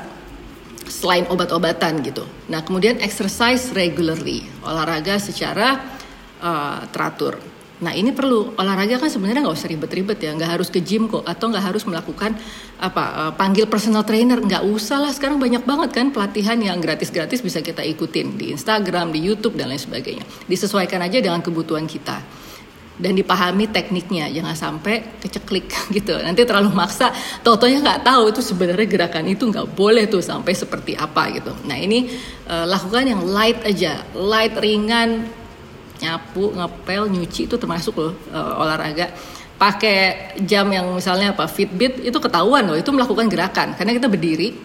selain 0.86 1.26
obat-obatan 1.26 1.98
gitu. 2.06 2.22
Nah 2.46 2.62
kemudian 2.62 3.02
exercise 3.02 3.74
regularly 3.74 4.46
olahraga 4.62 5.18
secara 5.18 5.82
uh, 6.38 6.86
teratur 6.94 7.51
Nah 7.82 7.90
ini 7.90 8.14
perlu 8.14 8.54
olahraga 8.54 9.02
kan 9.02 9.10
sebenarnya 9.10 9.42
nggak 9.42 9.58
usah 9.58 9.68
ribet-ribet 9.68 10.18
ya, 10.22 10.30
nggak 10.38 10.50
harus 10.54 10.70
ke 10.70 10.78
gym 10.78 11.10
kok 11.10 11.26
atau 11.26 11.50
nggak 11.50 11.64
harus 11.74 11.82
melakukan 11.82 12.38
apa 12.78 13.02
uh, 13.26 13.32
panggil 13.34 13.66
personal 13.66 14.06
trainer, 14.06 14.38
nggak 14.38 14.62
usah 14.62 15.02
lah. 15.02 15.10
Sekarang 15.10 15.42
banyak 15.42 15.66
banget 15.66 15.90
kan 15.90 16.14
pelatihan 16.14 16.54
yang 16.62 16.78
gratis-gratis 16.78 17.42
bisa 17.42 17.58
kita 17.58 17.82
ikutin 17.82 18.38
di 18.38 18.54
Instagram, 18.54 19.10
di 19.10 19.18
YouTube 19.18 19.58
dan 19.58 19.74
lain 19.74 19.82
sebagainya. 19.82 20.22
Disesuaikan 20.46 21.02
aja 21.02 21.18
dengan 21.18 21.42
kebutuhan 21.42 21.90
kita. 21.90 22.22
Dan 22.92 23.18
dipahami 23.18 23.72
tekniknya 23.72 24.30
jangan 24.30 24.54
sampai 24.54 25.18
keceklik 25.18 25.74
gitu. 25.96 26.14
Nanti 26.22 26.46
terlalu 26.46 26.70
maksa. 26.70 27.10
Totonya 27.42 27.82
nggak 27.82 28.06
tahu 28.06 28.30
itu 28.30 28.40
sebenarnya 28.46 28.86
gerakan 28.86 29.26
itu 29.26 29.42
nggak 29.50 29.74
boleh 29.74 30.06
tuh 30.06 30.22
sampai 30.22 30.54
seperti 30.54 30.94
apa 30.94 31.34
gitu. 31.34 31.50
Nah 31.66 31.74
ini 31.74 32.06
uh, 32.46 32.62
lakukan 32.62 33.10
yang 33.10 33.26
light 33.26 33.58
aja. 33.66 34.06
Light 34.14 34.54
ringan 34.54 35.41
nyapu 36.02 36.50
ngepel 36.50 37.06
nyuci 37.06 37.46
itu 37.46 37.54
termasuk 37.54 37.94
loh 37.94 38.12
uh, 38.34 38.58
olahraga. 38.58 39.14
Pakai 39.54 40.34
jam 40.42 40.66
yang 40.74 40.90
misalnya 40.90 41.30
apa 41.30 41.46
Fitbit 41.46 42.02
itu 42.02 42.18
ketahuan 42.18 42.66
loh 42.66 42.74
itu 42.74 42.90
melakukan 42.90 43.30
gerakan. 43.30 43.78
Karena 43.78 43.94
kita 43.94 44.10
berdiri 44.10 44.58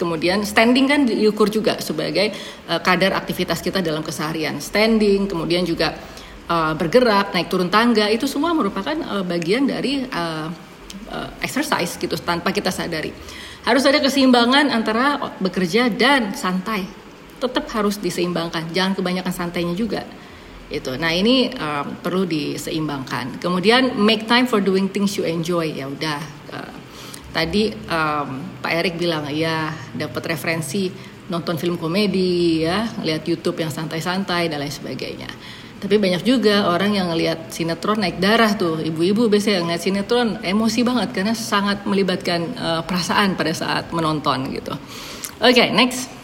kemudian 0.00 0.46
standing 0.48 0.88
kan 0.88 1.04
diukur 1.04 1.52
juga 1.52 1.76
sebagai 1.84 2.32
uh, 2.72 2.80
kadar 2.80 3.12
aktivitas 3.20 3.60
kita 3.60 3.84
dalam 3.84 4.00
keseharian. 4.00 4.56
Standing 4.56 5.28
kemudian 5.28 5.68
juga 5.68 5.92
uh, 6.48 6.72
bergerak 6.72 7.36
naik 7.36 7.52
turun 7.52 7.68
tangga 7.68 8.08
itu 8.08 8.24
semua 8.24 8.56
merupakan 8.56 8.96
uh, 9.04 9.24
bagian 9.26 9.68
dari 9.68 10.08
uh, 10.08 10.48
uh, 11.12 11.28
exercise 11.44 12.00
gitu 12.00 12.16
tanpa 12.16 12.48
kita 12.48 12.72
sadari. 12.72 13.12
Harus 13.68 13.84
ada 13.84 14.00
keseimbangan 14.00 14.72
antara 14.72 15.20
bekerja 15.44 15.92
dan 15.92 16.32
santai. 16.32 16.88
Tetap 17.36 17.68
harus 17.76 18.00
diseimbangkan 18.00 18.72
jangan 18.72 18.96
kebanyakan 18.96 19.30
santainya 19.30 19.76
juga 19.76 20.02
itu. 20.68 20.92
Nah 21.00 21.12
ini 21.12 21.48
um, 21.56 21.96
perlu 22.00 22.28
diseimbangkan. 22.28 23.40
Kemudian 23.40 23.96
make 23.96 24.28
time 24.28 24.44
for 24.44 24.60
doing 24.60 24.92
things 24.92 25.16
you 25.16 25.24
enjoy 25.24 25.68
ya 25.68 25.88
udah. 25.88 26.20
Uh, 26.52 26.72
tadi 27.32 27.72
um, 27.88 28.60
Pak 28.60 28.72
Erik 28.72 28.94
bilang 29.00 29.28
ya 29.32 29.72
dapat 29.96 30.36
referensi 30.36 30.92
nonton 31.28 31.60
film 31.60 31.76
komedi 31.76 32.64
ya, 32.64 32.88
lihat 33.04 33.24
YouTube 33.28 33.60
yang 33.60 33.68
santai-santai 33.72 34.48
dan 34.48 34.60
lain 34.64 34.72
sebagainya. 34.72 35.28
Tapi 35.78 35.94
banyak 35.94 36.26
juga 36.26 36.74
orang 36.74 36.98
yang 36.98 37.06
ngelihat 37.14 37.54
sinetron 37.54 38.02
naik 38.02 38.18
darah 38.18 38.50
tuh. 38.58 38.82
Ibu-ibu 38.82 39.30
biasanya 39.30 39.62
ngeliat 39.62 39.82
sinetron 39.84 40.28
emosi 40.42 40.82
banget 40.82 41.14
karena 41.14 41.38
sangat 41.38 41.86
melibatkan 41.86 42.50
uh, 42.58 42.82
perasaan 42.82 43.38
pada 43.38 43.54
saat 43.54 43.94
menonton 43.94 44.50
gitu. 44.50 44.74
Oke, 45.38 45.54
okay, 45.54 45.70
next. 45.70 46.17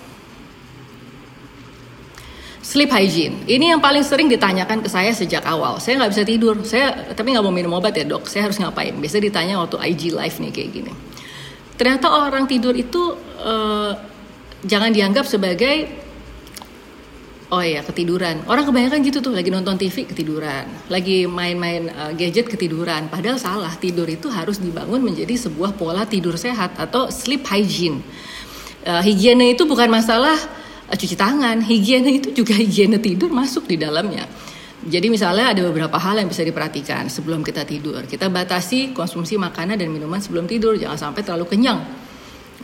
Sleep 2.65 2.89
hygiene. 2.89 3.45
Ini 3.45 3.77
yang 3.77 3.81
paling 3.85 4.01
sering 4.01 4.25
ditanyakan 4.25 4.81
ke 4.81 4.89
saya 4.89 5.13
sejak 5.13 5.45
awal. 5.45 5.77
Saya 5.85 6.01
nggak 6.01 6.13
bisa 6.17 6.25
tidur. 6.25 6.57
Saya 6.65 7.13
tapi 7.13 7.37
nggak 7.37 7.45
mau 7.45 7.53
minum 7.53 7.77
obat 7.77 7.93
ya 7.93 8.09
dok. 8.09 8.25
Saya 8.25 8.49
harus 8.49 8.57
ngapain? 8.57 8.97
Biasa 8.97 9.21
ditanya 9.21 9.61
waktu 9.61 9.77
IG 9.85 10.17
live 10.17 10.37
nih 10.41 10.49
kayak 10.51 10.71
gini. 10.73 10.93
Ternyata 11.77 12.09
orang 12.09 12.49
tidur 12.49 12.73
itu 12.73 13.21
uh, 13.45 13.93
jangan 14.65 14.97
dianggap 14.97 15.29
sebagai 15.29 16.05
Oh 17.53 17.61
iya 17.61 17.85
ketiduran. 17.85 18.49
Orang 18.49 18.65
kebanyakan 18.65 19.05
gitu 19.05 19.21
tuh 19.21 19.31
lagi 19.31 19.53
nonton 19.53 19.77
TV 19.77 20.09
ketiduran, 20.09 20.65
lagi 20.89 21.29
main-main 21.29 21.87
uh, 21.93 22.11
gadget 22.17 22.49
ketiduran. 22.49 23.13
Padahal 23.13 23.37
salah. 23.37 23.71
Tidur 23.77 24.09
itu 24.09 24.33
harus 24.33 24.57
dibangun 24.59 25.05
menjadi 25.05 25.37
sebuah 25.37 25.77
pola 25.77 26.09
tidur 26.09 26.41
sehat 26.41 26.81
atau 26.81 27.13
sleep 27.13 27.45
hygiene. 27.45 28.01
Uh, 28.89 29.05
higiene 29.05 29.53
itu 29.53 29.69
bukan 29.69 29.87
masalah 29.93 30.35
cuci 30.97 31.15
tangan. 31.19 31.61
Higiene 31.63 32.11
itu 32.19 32.35
juga 32.35 32.55
higiene 32.57 32.99
tidur 32.99 33.31
masuk 33.31 33.67
di 33.69 33.77
dalamnya. 33.79 34.27
Jadi 34.85 35.09
misalnya 35.09 35.57
ada 35.57 35.65
beberapa 35.65 35.97
hal 35.97 36.21
yang 36.21 36.29
bisa 36.29 36.45
diperhatikan 36.45 37.09
sebelum 37.09 37.41
kita 37.41 37.65
tidur. 37.65 38.05
Kita 38.05 38.29
batasi 38.29 38.93
konsumsi 38.93 39.41
makanan 39.41 39.81
dan 39.81 39.89
minuman 39.89 40.21
sebelum 40.21 40.45
tidur. 40.45 40.77
Jangan 40.77 41.11
sampai 41.11 41.25
terlalu 41.25 41.49
kenyang 41.49 42.05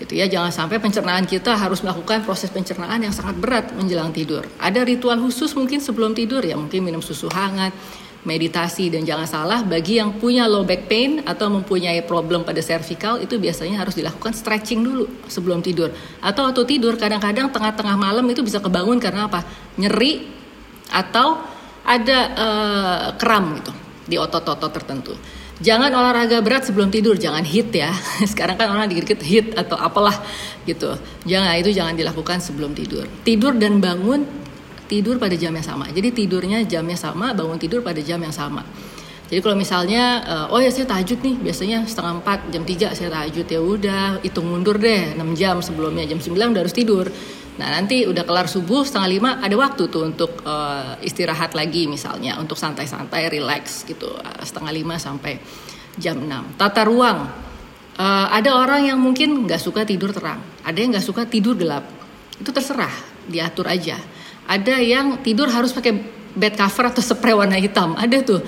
gitu 0.01 0.17
ya 0.17 0.25
jangan 0.25 0.49
sampai 0.49 0.81
pencernaan 0.81 1.29
kita 1.29 1.53
harus 1.61 1.85
melakukan 1.85 2.25
proses 2.25 2.49
pencernaan 2.49 3.05
yang 3.05 3.13
sangat 3.13 3.37
berat 3.37 3.69
menjelang 3.77 4.09
tidur 4.17 4.49
ada 4.57 4.81
ritual 4.81 5.21
khusus 5.21 5.53
mungkin 5.53 5.77
sebelum 5.85 6.17
tidur 6.17 6.41
ya 6.41 6.57
mungkin 6.57 6.81
minum 6.81 7.05
susu 7.05 7.29
hangat 7.29 7.77
meditasi 8.21 8.93
dan 8.93 9.01
jangan 9.09 9.25
salah 9.25 9.61
bagi 9.65 9.97
yang 9.97 10.21
punya 10.21 10.45
low 10.45 10.61
back 10.61 10.85
pain 10.85 11.25
atau 11.25 11.49
mempunyai 11.49 12.05
problem 12.05 12.45
pada 12.45 12.61
cervical 12.61 13.17
itu 13.17 13.41
biasanya 13.41 13.81
harus 13.81 13.97
dilakukan 13.97 14.37
stretching 14.37 14.85
dulu 14.85 15.09
sebelum 15.25 15.65
tidur 15.65 15.89
atau 16.21 16.45
waktu 16.45 16.69
tidur 16.69 17.01
kadang-kadang 17.01 17.49
tengah-tengah 17.49 17.97
malam 17.97 18.29
itu 18.29 18.45
bisa 18.45 18.61
kebangun 18.61 19.01
karena 19.01 19.25
apa 19.25 19.41
nyeri 19.81 20.29
atau 20.93 21.41
ada 21.81 22.19
uh, 22.37 23.07
kram 23.17 23.57
gitu 23.57 23.73
di 24.05 24.17
otot-otot 24.21 24.69
tertentu 24.69 25.15
Jangan 25.61 25.93
olahraga 25.93 26.41
berat 26.41 26.65
sebelum 26.65 26.89
tidur, 26.89 27.21
jangan 27.21 27.45
hit 27.45 27.69
ya. 27.69 27.93
Sekarang 28.33 28.57
kan 28.57 28.73
orang 28.73 28.89
dikit-dikit 28.89 29.21
hit 29.21 29.47
atau 29.53 29.77
apalah 29.77 30.17
gitu. 30.65 30.97
Jangan 31.29 31.53
itu 31.61 31.77
jangan 31.77 31.93
dilakukan 31.93 32.41
sebelum 32.41 32.73
tidur. 32.73 33.05
Tidur 33.29 33.53
dan 33.61 33.77
bangun 33.77 34.25
tidur 34.91 35.23
pada 35.23 35.39
jam 35.39 35.55
yang 35.55 35.63
sama. 35.63 35.87
Jadi 35.95 36.11
tidurnya 36.11 36.67
jamnya 36.67 36.99
sama, 36.99 37.31
bangun 37.31 37.63
tidur 37.63 37.79
pada 37.87 38.03
jam 38.03 38.19
yang 38.19 38.35
sama. 38.35 38.67
Jadi 39.31 39.47
kalau 39.47 39.55
misalnya, 39.55 40.27
uh, 40.27 40.47
oh 40.51 40.59
ya 40.59 40.75
saya 40.75 40.91
tahajud 40.91 41.23
nih, 41.23 41.39
biasanya 41.39 41.87
setengah 41.87 42.19
empat, 42.19 42.51
jam 42.51 42.67
tiga 42.67 42.91
saya 42.99 43.15
tahajud 43.15 43.47
ya 43.47 43.61
udah, 43.63 44.07
hitung 44.27 44.51
mundur 44.51 44.75
deh, 44.75 45.15
6 45.15 45.23
jam 45.39 45.63
sebelumnya, 45.63 46.03
jam 46.03 46.19
9 46.19 46.35
udah 46.35 46.63
harus 46.67 46.75
tidur. 46.75 47.07
Nah 47.55 47.79
nanti 47.79 48.11
udah 48.11 48.27
kelar 48.27 48.51
subuh 48.51 48.83
setengah 48.83 49.07
lima 49.07 49.31
ada 49.39 49.55
waktu 49.55 49.87
tuh 49.87 50.11
untuk 50.11 50.43
uh, 50.43 50.99
istirahat 50.99 51.55
lagi 51.55 51.87
misalnya, 51.87 52.43
untuk 52.43 52.59
santai-santai, 52.59 53.31
relax 53.31 53.87
gitu, 53.87 54.11
uh, 54.11 54.43
setengah 54.43 54.75
lima 54.75 54.99
sampai 54.99 55.39
jam 55.95 56.19
6. 56.19 56.59
Tata 56.59 56.83
ruang, 56.83 57.31
uh, 58.03 58.27
ada 58.35 58.51
orang 58.59 58.91
yang 58.91 58.99
mungkin 58.99 59.47
nggak 59.47 59.63
suka 59.63 59.87
tidur 59.87 60.11
terang, 60.11 60.43
ada 60.67 60.75
yang 60.75 60.91
nggak 60.91 61.07
suka 61.07 61.23
tidur 61.31 61.55
gelap, 61.55 61.87
itu 62.35 62.51
terserah, 62.51 62.91
diatur 63.31 63.71
aja. 63.71 63.95
Ada 64.47 64.81
yang 64.81 65.21
tidur 65.21 65.51
harus 65.51 65.75
pakai 65.75 65.99
bed 66.31 66.55
cover 66.55 66.95
atau 66.95 67.03
spray 67.03 67.35
warna 67.35 67.59
hitam, 67.59 67.99
ada 67.99 68.23
tuh 68.23 68.41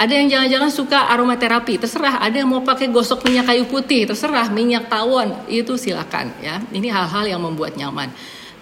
ada 0.00 0.16
yang 0.16 0.32
jangan-jangan 0.32 0.72
suka 0.72 0.98
aromaterapi, 1.12 1.76
terserah. 1.76 2.24
Ada 2.24 2.40
yang 2.40 2.48
mau 2.48 2.64
pakai 2.64 2.88
gosok 2.88 3.20
minyak 3.20 3.52
kayu 3.52 3.68
putih, 3.68 4.08
terserah. 4.08 4.48
Minyak 4.48 4.88
tawon, 4.88 5.44
itu 5.44 5.76
silakan 5.76 6.32
ya. 6.40 6.56
Ini 6.72 6.88
hal-hal 6.88 7.36
yang 7.36 7.44
membuat 7.44 7.76
nyaman. 7.76 8.08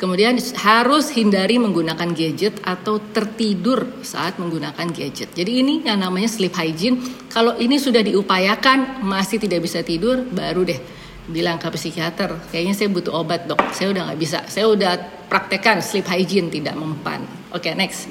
Kemudian 0.03 0.35
harus 0.59 1.15
hindari 1.15 1.63
menggunakan 1.63 2.11
gadget 2.11 2.59
atau 2.67 2.99
tertidur 2.99 4.03
saat 4.03 4.35
menggunakan 4.43 4.91
gadget. 4.91 5.31
Jadi 5.31 5.63
ini 5.63 5.87
yang 5.87 6.03
namanya 6.03 6.27
sleep 6.27 6.59
hygiene. 6.59 6.99
Kalau 7.31 7.55
ini 7.55 7.79
sudah 7.79 8.03
diupayakan 8.03 9.07
masih 9.07 9.39
tidak 9.39 9.63
bisa 9.63 9.87
tidur, 9.87 10.27
baru 10.27 10.67
deh 10.67 10.98
bilang 11.29 11.61
ke 11.61 11.69
psikiater. 11.69 12.49
Kayaknya 12.49 12.75
saya 12.75 12.89
butuh 12.89 13.13
obat 13.13 13.45
dok. 13.45 13.61
Saya 13.77 13.93
udah 13.93 14.03
nggak 14.11 14.21
bisa. 14.21 14.39
Saya 14.49 14.67
udah 14.73 14.93
praktekkan 15.29 15.85
sleep 15.85 16.09
hygiene 16.09 16.49
tidak 16.49 16.75
mempan. 16.75 17.23
Oke 17.53 17.69
okay, 17.69 17.73
next. 17.77 18.09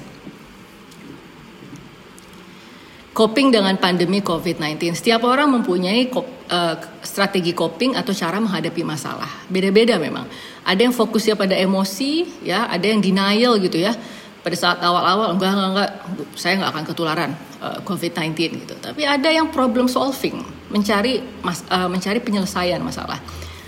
Coping 3.18 3.50
dengan 3.50 3.74
pandemi 3.82 4.22
COVID-19. 4.22 4.94
Setiap 4.94 5.26
orang 5.26 5.50
mempunyai 5.50 6.06
uh, 6.14 6.78
strategi 7.02 7.50
coping 7.50 7.98
atau 7.98 8.14
cara 8.14 8.38
menghadapi 8.38 8.86
masalah. 8.86 9.50
Beda-beda 9.50 9.98
memang. 9.98 10.30
Ada 10.62 10.86
yang 10.86 10.94
fokusnya 10.94 11.34
pada 11.34 11.58
emosi, 11.58 12.46
ya, 12.46 12.70
ada 12.70 12.86
yang 12.86 13.02
denial 13.02 13.58
gitu 13.58 13.82
ya. 13.82 13.98
Pada 14.46 14.54
saat 14.54 14.78
awal-awal 14.86 15.34
enggak 15.34 15.50
enggak 15.50 15.70
enggak, 15.74 15.92
saya 16.38 16.62
nggak 16.62 16.72
akan 16.78 16.84
ketularan 16.86 17.32
uh, 17.58 17.82
COVID-19 17.82 18.38
gitu. 18.38 18.74
Tapi 18.78 19.02
ada 19.02 19.34
yang 19.34 19.50
problem 19.50 19.90
solving, 19.90 20.46
mencari 20.72 21.24
mas, 21.44 21.64
uh, 21.72 21.88
mencari 21.88 22.20
penyelesaian 22.20 22.80
masalah. 22.84 23.20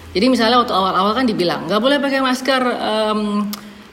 Jadi 0.10 0.26
misalnya 0.26 0.58
waktu 0.58 0.74
awal-awal 0.74 1.14
kan 1.14 1.26
dibilang 1.30 1.70
nggak 1.70 1.82
boleh 1.82 1.98
pakai 2.02 2.20
masker 2.20 2.64
um, 2.66 3.46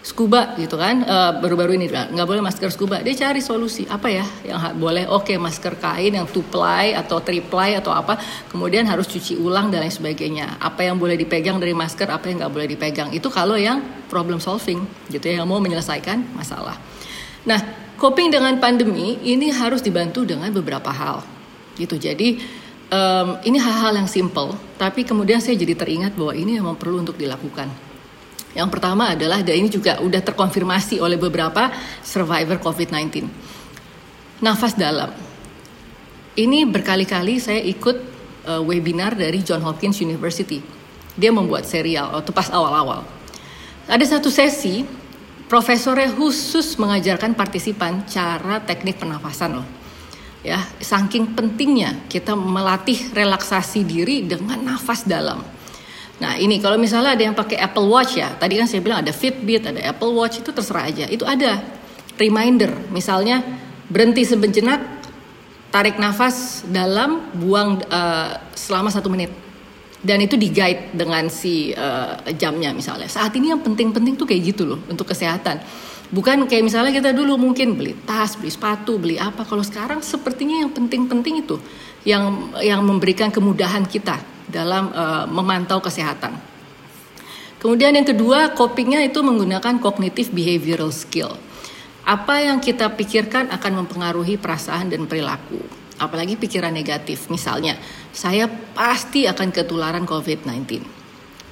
scuba 0.06 0.54
gitu 0.54 0.78
kan. 0.78 1.02
Baru 1.02 1.58
baru-baru 1.58 1.82
ini 1.82 1.90
nggak 1.90 2.28
boleh 2.30 2.38
masker 2.38 2.70
scuba. 2.70 3.02
Dia 3.02 3.26
cari 3.26 3.42
solusi 3.42 3.84
apa 3.90 4.06
ya 4.06 4.24
yang 4.46 4.78
boleh 4.78 5.10
oke 5.10 5.26
okay, 5.26 5.36
masker 5.36 5.76
kain 5.82 6.14
yang 6.14 6.30
two 6.30 6.46
ply 6.46 6.94
atau 6.94 7.18
three 7.20 7.42
atau 7.74 7.90
apa 7.90 8.16
kemudian 8.46 8.86
harus 8.86 9.10
cuci 9.10 9.36
ulang 9.36 9.68
dan 9.68 9.82
lain 9.82 9.90
sebagainya. 9.90 10.62
Apa 10.62 10.86
yang 10.86 10.96
boleh 10.96 11.18
dipegang 11.18 11.58
dari 11.58 11.74
masker 11.74 12.06
apa 12.06 12.30
yang 12.30 12.46
nggak 12.46 12.52
boleh 12.54 12.68
dipegang. 12.70 13.10
Itu 13.10 13.28
kalau 13.28 13.58
yang 13.58 14.06
problem 14.06 14.38
solving 14.38 14.86
gitu 15.10 15.26
ya 15.26 15.42
yang 15.42 15.48
mau 15.50 15.58
menyelesaikan 15.58 16.32
masalah. 16.38 16.78
Nah 17.44 17.60
coping 17.98 18.30
dengan 18.32 18.56
pandemi 18.62 19.18
ini 19.26 19.52
harus 19.52 19.82
dibantu 19.82 20.22
dengan 20.22 20.48
beberapa 20.54 20.88
hal 20.88 21.20
gitu. 21.76 22.00
Jadi 22.00 22.38
um, 22.90 23.28
ini 23.46 23.58
hal-hal 23.60 23.96
yang 23.96 24.10
simple 24.10 24.54
tapi 24.76 25.06
kemudian 25.06 25.38
saya 25.38 25.58
jadi 25.58 25.74
teringat 25.78 26.14
bahwa 26.14 26.32
ini 26.36 26.58
memang 26.58 26.76
perlu 26.76 27.00
untuk 27.02 27.16
dilakukan 27.16 27.86
yang 28.56 28.72
pertama 28.72 29.12
adalah 29.12 29.44
dan 29.44 29.60
ini 29.60 29.68
juga 29.68 30.00
udah 30.00 30.24
terkonfirmasi 30.24 30.96
oleh 30.96 31.20
beberapa 31.20 31.68
survivor 32.00 32.56
COVID-19. 32.56 33.28
Nafas 34.40 34.72
dalam. 34.72 35.12
Ini 36.32 36.64
berkali-kali 36.64 37.36
saya 37.36 37.60
ikut 37.60 37.96
uh, 38.48 38.64
webinar 38.64 39.12
dari 39.12 39.44
John 39.44 39.60
Hopkins 39.60 40.00
University. 40.00 40.64
Dia 41.20 41.28
membuat 41.28 41.68
serial 41.68 42.16
waktu 42.16 42.32
pas 42.32 42.48
awal-awal. 42.48 43.04
Ada 43.84 44.16
satu 44.16 44.32
sesi 44.32 44.88
profesornya 45.52 46.16
khusus 46.16 46.80
mengajarkan 46.80 47.36
partisipan 47.36 48.08
cara 48.08 48.64
teknik 48.64 48.96
pernafasan 48.96 49.60
loh. 49.60 49.68
Ya, 50.46 50.62
saking 50.78 51.34
pentingnya 51.34 52.06
kita 52.06 52.38
melatih 52.38 53.10
relaksasi 53.10 53.82
diri 53.82 54.22
dengan 54.22 54.62
nafas 54.62 55.02
dalam 55.02 55.42
Nah 56.16 56.40
ini 56.40 56.56
kalau 56.64 56.80
misalnya 56.80 57.12
ada 57.12 57.22
yang 57.28 57.36
pakai 57.36 57.60
Apple 57.60 57.88
Watch 57.92 58.16
ya, 58.16 58.32
tadi 58.40 58.56
kan 58.56 58.64
saya 58.64 58.80
bilang 58.80 59.04
ada 59.04 59.12
Fitbit, 59.12 59.68
ada 59.68 59.80
Apple 59.84 60.16
Watch 60.16 60.40
itu 60.40 60.48
terserah 60.48 60.88
aja. 60.88 61.04
Itu 61.04 61.28
ada 61.28 61.60
reminder, 62.16 62.72
misalnya 62.88 63.44
berhenti 63.92 64.24
sebenjenak, 64.24 64.80
tarik 65.68 66.00
nafas 66.00 66.64
dalam, 66.72 67.36
buang 67.36 67.84
uh, 67.92 68.32
selama 68.56 68.88
satu 68.88 69.12
menit. 69.12 69.28
Dan 70.00 70.22
itu 70.22 70.38
di 70.38 70.54
guide 70.54 70.96
dengan 70.96 71.28
si 71.28 71.74
uh, 71.76 72.16
jamnya 72.32 72.72
misalnya. 72.72 73.10
Saat 73.10 73.36
ini 73.36 73.52
yang 73.52 73.60
penting-penting 73.60 74.16
tuh 74.16 74.24
kayak 74.24 74.56
gitu 74.56 74.62
loh 74.64 74.80
untuk 74.88 75.12
kesehatan. 75.12 75.60
Bukan 76.06 76.46
kayak 76.46 76.62
misalnya 76.62 76.94
kita 76.94 77.10
dulu 77.10 77.34
mungkin 77.34 77.74
beli 77.74 77.98
tas, 78.06 78.38
beli 78.38 78.54
sepatu, 78.54 78.94
beli 78.94 79.18
apa. 79.18 79.42
Kalau 79.42 79.66
sekarang 79.66 79.98
sepertinya 80.06 80.62
yang 80.62 80.70
penting-penting 80.70 81.42
itu 81.42 81.58
yang 82.06 82.54
yang 82.62 82.86
memberikan 82.86 83.34
kemudahan 83.34 83.82
kita 83.82 84.22
dalam 84.46 84.94
uh, 84.94 85.26
memantau 85.26 85.82
kesehatan. 85.82 86.38
Kemudian 87.58 87.98
yang 87.98 88.06
kedua, 88.06 88.54
copingnya 88.54 89.02
itu 89.02 89.18
menggunakan 89.18 89.82
cognitive 89.82 90.30
behavioral 90.30 90.94
skill. 90.94 91.34
Apa 92.06 92.38
yang 92.38 92.62
kita 92.62 92.86
pikirkan 92.94 93.50
akan 93.50 93.82
mempengaruhi 93.82 94.38
perasaan 94.38 94.94
dan 94.94 95.10
perilaku. 95.10 95.58
Apalagi 95.98 96.38
pikiran 96.38 96.70
negatif. 96.70 97.26
Misalnya, 97.26 97.74
saya 98.14 98.46
pasti 98.46 99.26
akan 99.26 99.50
ketularan 99.50 100.06
COVID-19 100.06 100.95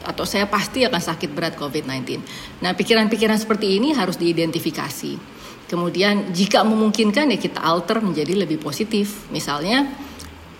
atau 0.05 0.29
saya 0.29 0.47
pasti 0.47 0.85
akan 0.85 1.01
sakit 1.01 1.31
berat 1.33 1.57
COVID-19. 1.57 2.21
Nah, 2.61 2.77
pikiran-pikiran 2.77 3.41
seperti 3.41 3.81
ini 3.81 3.97
harus 3.97 4.21
diidentifikasi. 4.21 5.35
Kemudian 5.65 6.31
jika 6.37 6.61
memungkinkan 6.63 7.33
ya 7.33 7.39
kita 7.41 7.65
alter 7.65 8.05
menjadi 8.05 8.45
lebih 8.45 8.61
positif. 8.61 9.27
Misalnya 9.33 9.89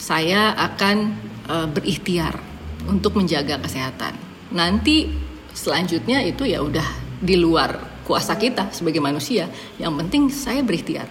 saya 0.01 0.57
akan 0.57 0.97
uh, 1.47 1.69
berikhtiar 1.69 2.41
untuk 2.89 3.17
menjaga 3.21 3.61
kesehatan. 3.61 4.17
Nanti 4.57 5.13
selanjutnya 5.53 6.25
itu 6.25 6.49
ya 6.49 6.65
udah 6.65 6.85
di 7.21 7.37
luar 7.37 8.03
kuasa 8.05 8.37
kita 8.37 8.73
sebagai 8.73 9.01
manusia. 9.01 9.49
Yang 9.77 9.93
penting 10.05 10.23
saya 10.33 10.61
berikhtiar. 10.65 11.09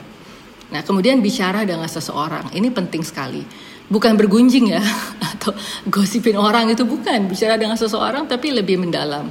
Nah, 0.74 0.82
kemudian 0.82 1.22
bicara 1.22 1.62
dengan 1.70 1.86
seseorang, 1.86 2.50
ini 2.58 2.74
penting 2.74 3.06
sekali. 3.06 3.46
Bukan 3.92 4.16
bergunjing 4.16 4.72
ya, 4.72 4.84
atau 5.36 5.52
gosipin 5.88 6.40
orang 6.40 6.72
itu 6.72 6.88
bukan. 6.88 7.28
Bicara 7.28 7.60
dengan 7.60 7.76
seseorang 7.76 8.28
tapi 8.28 8.52
lebih 8.56 8.80
mendalam 8.80 9.28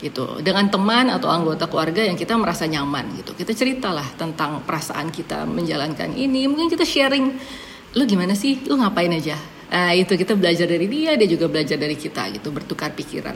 gitu. 0.00 0.40
Dengan 0.44 0.68
teman 0.68 1.08
atau 1.08 1.32
anggota 1.32 1.64
keluarga 1.66 2.04
yang 2.04 2.16
kita 2.16 2.36
merasa 2.36 2.68
nyaman 2.68 3.16
gitu. 3.20 3.32
Kita 3.32 3.56
ceritalah 3.56 4.16
tentang 4.20 4.62
perasaan 4.62 5.08
kita 5.08 5.48
menjalankan 5.48 6.12
ini. 6.12 6.44
Mungkin 6.48 6.68
kita 6.68 6.84
sharing, 6.84 7.26
lu 7.96 8.02
gimana 8.04 8.36
sih? 8.36 8.60
Lu 8.68 8.76
ngapain 8.76 9.12
aja? 9.12 9.36
Nah, 9.66 9.90
itu 9.90 10.14
kita 10.14 10.38
belajar 10.38 10.70
dari 10.70 10.86
dia, 10.86 11.18
dia 11.18 11.26
juga 11.26 11.50
belajar 11.50 11.74
dari 11.74 11.98
kita 11.98 12.30
gitu, 12.30 12.54
bertukar 12.54 12.94
pikiran. 12.94 13.34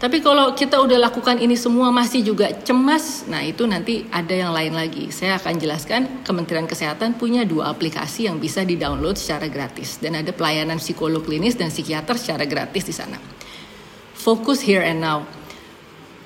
Tapi 0.00 0.24
kalau 0.24 0.56
kita 0.56 0.80
udah 0.80 0.96
lakukan 0.96 1.36
ini 1.44 1.60
semua 1.60 1.92
masih 1.92 2.24
juga 2.24 2.48
cemas, 2.64 3.28
nah 3.28 3.44
itu 3.44 3.68
nanti 3.68 4.08
ada 4.08 4.32
yang 4.32 4.48
lain 4.48 4.72
lagi. 4.72 5.12
Saya 5.12 5.36
akan 5.36 5.60
jelaskan 5.60 6.24
Kementerian 6.24 6.64
Kesehatan 6.64 7.20
punya 7.20 7.44
dua 7.44 7.68
aplikasi 7.68 8.24
yang 8.24 8.40
bisa 8.40 8.64
di-download 8.64 9.20
secara 9.20 9.52
gratis 9.52 10.00
dan 10.00 10.16
ada 10.16 10.32
pelayanan 10.32 10.80
psikolog 10.80 11.20
klinis 11.20 11.52
dan 11.52 11.68
psikiater 11.68 12.16
secara 12.16 12.48
gratis 12.48 12.88
di 12.88 12.96
sana. 12.96 13.20
Fokus 14.16 14.64
here 14.64 14.80
and 14.80 15.04
now. 15.04 15.28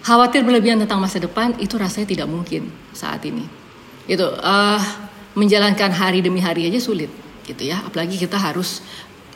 Khawatir 0.07 0.47
berlebihan 0.47 0.79
tentang 0.79 1.03
masa 1.03 1.18
depan 1.18 1.59
itu 1.59 1.75
rasanya 1.75 2.07
tidak 2.07 2.29
mungkin 2.31 2.70
saat 2.95 3.27
ini. 3.27 3.43
Itu 4.07 4.39
uh, 4.39 4.83
menjalankan 5.35 5.91
hari 5.91 6.22
demi 6.22 6.39
hari 6.39 6.70
aja 6.70 6.79
sulit 6.79 7.11
gitu 7.43 7.66
ya. 7.66 7.83
Apalagi 7.83 8.22
kita 8.22 8.39
harus 8.39 8.87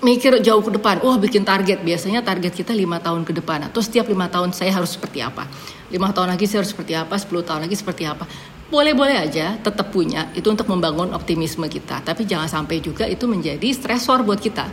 mikir 0.03 0.38
jauh 0.42 0.62
ke 0.62 0.70
depan. 0.74 1.03
Wah 1.03 1.18
bikin 1.18 1.42
target. 1.42 1.82
Biasanya 1.82 2.22
target 2.22 2.55
kita 2.55 2.74
lima 2.74 3.03
tahun 3.03 3.26
ke 3.26 3.32
depan. 3.42 3.66
Atau 3.66 3.82
setiap 3.82 4.07
lima 4.07 4.30
tahun 4.30 4.55
saya 4.55 4.74
harus 4.74 4.94
seperti 4.94 5.22
apa. 5.22 5.46
Lima 5.90 6.12
tahun 6.14 6.34
lagi 6.34 6.46
saya 6.46 6.62
harus 6.62 6.72
seperti 6.72 6.94
apa. 6.94 7.14
Sepuluh 7.18 7.42
tahun 7.42 7.66
lagi 7.66 7.76
seperti 7.78 8.07
apa. 8.07 8.24
Boleh-boleh 8.68 9.16
aja 9.16 9.57
tetap 9.59 9.90
punya. 9.90 10.28
Itu 10.36 10.53
untuk 10.53 10.68
membangun 10.68 11.11
optimisme 11.16 11.66
kita. 11.66 12.05
Tapi 12.05 12.28
jangan 12.28 12.46
sampai 12.46 12.84
juga 12.84 13.09
itu 13.09 13.24
menjadi 13.24 13.68
stresor 13.72 14.22
buat 14.22 14.38
kita. 14.38 14.68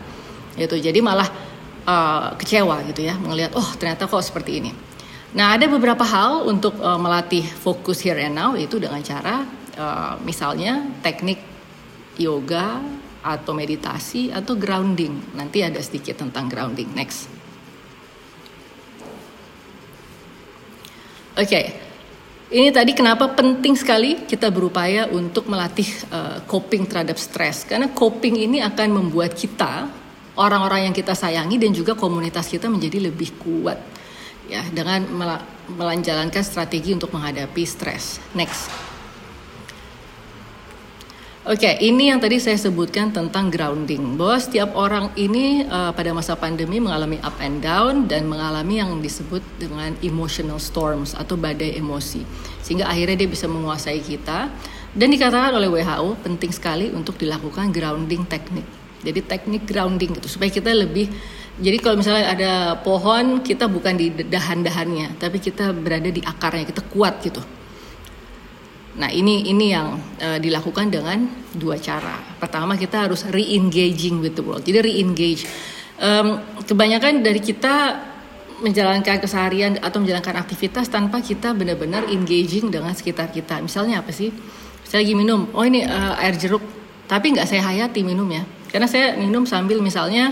Itu 0.60 0.76
jadi 0.78 1.00
malah 1.00 1.28
uh, 1.88 2.36
kecewa 2.36 2.84
gitu 2.92 3.08
ya. 3.08 3.16
Melihat 3.18 3.56
oh 3.56 3.70
ternyata 3.80 4.06
kok 4.06 4.22
seperti 4.22 4.62
ini. 4.62 4.72
Nah 5.36 5.56
ada 5.56 5.68
beberapa 5.68 6.04
hal 6.04 6.48
untuk 6.48 6.78
uh, 6.80 7.00
melatih 7.00 7.44
fokus 7.44 8.04
here 8.04 8.20
and 8.20 8.36
now. 8.36 8.54
Itu 8.54 8.78
dengan 8.80 9.00
cara 9.02 9.48
uh, 9.80 10.14
misalnya 10.24 10.86
teknik 11.04 11.40
yoga 12.16 12.80
atau 13.26 13.58
meditasi 13.58 14.30
atau 14.30 14.54
grounding. 14.54 15.34
Nanti 15.34 15.66
ada 15.66 15.82
sedikit 15.82 16.22
tentang 16.22 16.46
grounding. 16.46 16.94
Next. 16.94 17.26
Oke. 21.36 21.50
Okay. 21.50 21.66
Ini 22.46 22.70
tadi 22.70 22.94
kenapa 22.94 23.34
penting 23.34 23.74
sekali 23.74 24.22
kita 24.22 24.54
berupaya 24.54 25.10
untuk 25.10 25.50
melatih 25.50 25.90
uh, 26.14 26.46
coping 26.46 26.86
terhadap 26.86 27.18
stres. 27.18 27.66
Karena 27.66 27.90
coping 27.90 28.38
ini 28.38 28.62
akan 28.62 29.02
membuat 29.02 29.34
kita, 29.34 29.90
orang-orang 30.38 30.88
yang 30.88 30.96
kita 30.96 31.18
sayangi 31.18 31.58
dan 31.58 31.74
juga 31.74 31.98
komunitas 31.98 32.46
kita 32.46 32.70
menjadi 32.70 33.10
lebih 33.10 33.34
kuat 33.42 33.82
ya 34.46 34.62
dengan 34.70 35.10
melanjalankan 35.74 36.46
strategi 36.46 36.94
untuk 36.94 37.10
menghadapi 37.18 37.64
stres. 37.66 38.22
Next. 38.38 38.95
Oke, 41.46 41.70
okay, 41.70 41.78
ini 41.78 42.10
yang 42.10 42.18
tadi 42.18 42.42
saya 42.42 42.58
sebutkan 42.58 43.14
tentang 43.14 43.54
grounding. 43.54 44.18
Bahwa 44.18 44.42
setiap 44.42 44.74
orang 44.74 45.14
ini 45.14 45.62
uh, 45.62 45.94
pada 45.94 46.10
masa 46.10 46.34
pandemi 46.34 46.82
mengalami 46.82 47.22
up 47.22 47.38
and 47.38 47.62
down 47.62 48.10
dan 48.10 48.26
mengalami 48.26 48.82
yang 48.82 48.98
disebut 48.98 49.46
dengan 49.62 49.94
emotional 50.02 50.58
storms 50.58 51.14
atau 51.14 51.38
badai 51.38 51.78
emosi. 51.78 52.26
Sehingga 52.66 52.90
akhirnya 52.90 53.22
dia 53.22 53.30
bisa 53.30 53.46
menguasai 53.46 54.02
kita. 54.02 54.50
Dan 54.90 55.14
dikatakan 55.14 55.54
oleh 55.54 55.70
WHO 55.70 56.18
penting 56.26 56.50
sekali 56.50 56.90
untuk 56.90 57.14
dilakukan 57.22 57.70
grounding 57.70 58.26
teknik. 58.26 58.66
Jadi 59.06 59.22
teknik 59.22 59.70
grounding 59.70 60.18
gitu 60.18 60.26
supaya 60.26 60.50
kita 60.50 60.74
lebih 60.74 61.14
jadi 61.62 61.78
kalau 61.78 62.02
misalnya 62.02 62.26
ada 62.34 62.54
pohon 62.82 63.46
kita 63.46 63.70
bukan 63.70 63.94
di 63.94 64.10
dahan-dahannya, 64.12 65.22
tapi 65.22 65.38
kita 65.40 65.72
berada 65.72 66.10
di 66.10 66.26
akarnya, 66.26 66.68
kita 66.68 66.82
kuat 66.90 67.22
gitu. 67.22 67.40
Nah 68.96 69.12
ini 69.12 69.44
ini 69.52 69.76
yang 69.76 70.00
uh, 70.24 70.40
dilakukan 70.40 70.88
dengan 70.88 71.28
dua 71.52 71.76
cara. 71.76 72.16
Pertama 72.40 72.80
kita 72.80 73.08
harus 73.08 73.28
re-engaging 73.28 74.24
with 74.24 74.40
the 74.40 74.44
world. 74.44 74.64
Jadi 74.64 74.80
re-engage. 74.92 75.44
Um, 76.00 76.40
kebanyakan 76.64 77.24
dari 77.24 77.40
kita 77.40 78.04
menjalankan 78.64 79.20
keseharian 79.20 79.80
atau 79.84 80.00
menjalankan 80.00 80.40
aktivitas 80.40 80.88
tanpa 80.88 81.20
kita 81.20 81.52
benar-benar 81.52 82.08
engaging 82.08 82.72
dengan 82.72 82.96
sekitar 82.96 83.32
kita. 83.32 83.60
Misalnya 83.60 84.00
apa 84.00 84.16
sih? 84.16 84.32
Saya 84.88 85.04
lagi 85.04 85.18
minum, 85.18 85.50
oh 85.52 85.66
ini 85.66 85.84
uh, 85.84 86.14
air 86.22 86.38
jeruk, 86.38 86.62
tapi 87.10 87.36
nggak 87.36 87.50
saya 87.50 87.66
hayati 87.68 88.06
minumnya. 88.06 88.48
Karena 88.72 88.88
saya 88.88 89.18
minum 89.18 89.44
sambil 89.44 89.82
misalnya 89.82 90.32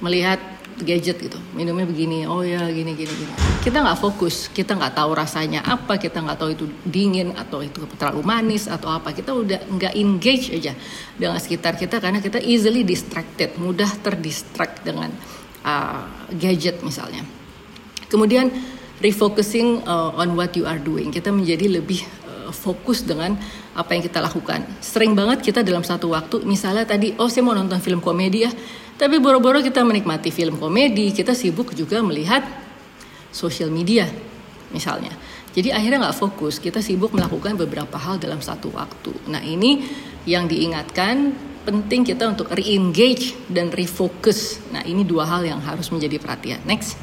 melihat 0.00 0.38
gadget 0.82 1.18
gitu. 1.18 1.38
Minumnya 1.54 1.84
begini 1.84 2.24
oh 2.24 2.42
ya 2.42 2.66
gini 2.70 2.94
gini 2.94 3.12
gini. 3.12 3.32
Kita 3.62 3.82
nggak 3.82 3.98
fokus 3.98 4.48
kita 4.50 4.78
nggak 4.78 4.94
tahu 4.98 5.10
rasanya 5.14 5.66
apa 5.66 5.98
kita 5.98 6.22
nggak 6.22 6.38
tahu 6.38 6.50
itu 6.54 6.64
dingin 6.86 7.34
atau 7.34 7.60
itu 7.62 7.84
terlalu 7.98 8.22
manis 8.22 8.66
atau 8.70 8.90
apa. 8.90 9.14
Kita 9.14 9.34
udah 9.34 9.66
nggak 9.68 9.94
engage 9.98 10.54
aja 10.54 10.72
dengan 11.14 11.38
sekitar 11.38 11.74
kita 11.74 11.98
karena 11.98 12.22
kita 12.22 12.38
easily 12.42 12.86
distracted 12.86 13.54
mudah 13.58 13.88
terdistract 14.00 14.82
dengan 14.86 15.10
uh, 15.66 16.06
gadget 16.34 16.80
misalnya. 16.80 17.22
Kemudian 18.08 18.48
refocusing 18.98 19.84
uh, 19.86 20.14
on 20.18 20.34
what 20.34 20.54
you 20.58 20.66
are 20.66 20.80
doing. 20.80 21.14
Kita 21.14 21.30
menjadi 21.30 21.80
lebih 21.80 22.02
uh, 22.26 22.50
fokus 22.50 23.04
dengan 23.06 23.38
apa 23.78 23.94
yang 23.94 24.02
kita 24.02 24.18
lakukan. 24.18 24.66
Sering 24.82 25.14
banget 25.14 25.38
kita 25.44 25.62
dalam 25.62 25.86
satu 25.86 26.10
waktu 26.10 26.42
misalnya 26.42 26.82
tadi 26.82 27.14
oh 27.18 27.30
saya 27.30 27.46
mau 27.46 27.54
nonton 27.54 27.78
film 27.78 28.02
komedi 28.02 28.42
ya 28.42 28.50
tapi 28.98 29.22
boro-boro 29.22 29.62
kita 29.62 29.86
menikmati 29.86 30.34
film 30.34 30.58
komedi, 30.58 31.14
kita 31.14 31.30
sibuk 31.30 31.70
juga 31.72 32.02
melihat 32.02 32.42
sosial 33.30 33.70
media 33.70 34.10
misalnya. 34.74 35.14
Jadi 35.54 35.70
akhirnya 35.70 36.10
nggak 36.10 36.18
fokus, 36.18 36.58
kita 36.58 36.82
sibuk 36.82 37.14
melakukan 37.14 37.54
beberapa 37.54 37.94
hal 37.94 38.18
dalam 38.18 38.42
satu 38.42 38.74
waktu. 38.74 39.14
Nah 39.30 39.40
ini 39.40 39.86
yang 40.26 40.50
diingatkan 40.50 41.32
penting 41.62 42.02
kita 42.02 42.26
untuk 42.26 42.50
re-engage 42.50 43.38
dan 43.46 43.70
refocus. 43.70 44.58
Nah 44.74 44.82
ini 44.82 45.06
dua 45.06 45.24
hal 45.30 45.46
yang 45.46 45.62
harus 45.62 45.88
menjadi 45.94 46.18
perhatian. 46.18 46.60
Next. 46.66 46.98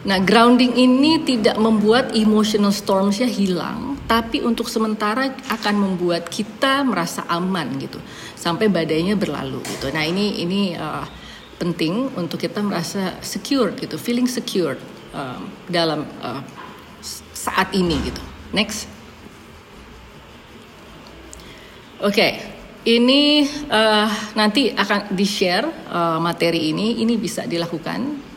Nah, 0.00 0.16
grounding 0.16 0.80
ini 0.80 1.20
tidak 1.20 1.60
membuat 1.60 2.16
emotional 2.16 2.72
stormsnya 2.72 3.28
hilang, 3.28 4.00
tapi 4.08 4.40
untuk 4.40 4.64
sementara 4.72 5.28
akan 5.52 5.74
membuat 5.76 6.32
kita 6.32 6.80
merasa 6.88 7.28
aman 7.28 7.68
gitu 7.76 8.00
sampai 8.40 8.72
badainya 8.72 9.20
berlalu 9.20 9.60
gitu. 9.68 9.92
Nah, 9.92 10.00
ini 10.00 10.40
ini 10.40 10.72
uh, 10.72 11.04
penting 11.60 12.08
untuk 12.16 12.40
kita 12.40 12.64
merasa 12.64 13.20
secure 13.20 13.76
gitu, 13.76 14.00
feeling 14.00 14.24
secure 14.24 14.80
uh, 15.12 15.40
dalam 15.68 16.08
uh, 16.24 16.40
saat 17.36 17.76
ini 17.76 18.00
gitu. 18.00 18.22
Next. 18.56 18.88
Oke, 22.00 22.16
okay. 22.16 22.32
ini 22.88 23.44
uh, 23.68 24.08
nanti 24.32 24.72
akan 24.72 25.12
di-share 25.12 25.68
uh, 25.92 26.16
materi 26.16 26.72
ini. 26.72 27.04
Ini 27.04 27.20
bisa 27.20 27.44
dilakukan 27.44 28.30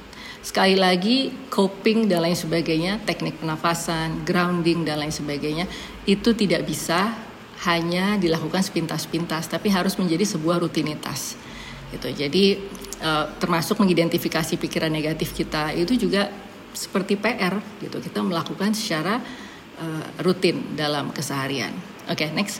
Sekali 0.43 0.75
lagi, 0.75 1.31
coping 1.47 2.11
dan 2.11 2.27
lain 2.27 2.35
sebagainya, 2.35 2.99
teknik 3.07 3.39
pernafasan, 3.39 4.27
grounding 4.27 4.83
dan 4.83 4.99
lain 4.99 5.15
sebagainya, 5.15 5.71
itu 6.03 6.35
tidak 6.35 6.67
bisa 6.67 7.15
hanya 7.63 8.19
dilakukan 8.19 8.59
sepintas-pintas, 8.59 9.47
tapi 9.47 9.71
harus 9.71 9.95
menjadi 9.95 10.23
sebuah 10.27 10.59
rutinitas. 10.59 11.39
Gitu. 11.93 12.09
Jadi 12.11 12.45
uh, 12.99 13.31
termasuk 13.37 13.79
mengidentifikasi 13.79 14.57
pikiran 14.57 14.89
negatif 14.89 15.31
kita 15.31 15.71
itu 15.71 15.95
juga 15.95 16.27
seperti 16.73 17.15
PR 17.15 17.61
gitu. 17.79 18.01
Kita 18.01 18.25
melakukan 18.25 18.73
secara 18.73 19.21
uh, 19.79 20.03
rutin 20.21 20.75
dalam 20.75 21.13
keseharian. 21.13 21.71
Oke, 22.09 22.27
okay, 22.27 22.29
next. 22.35 22.59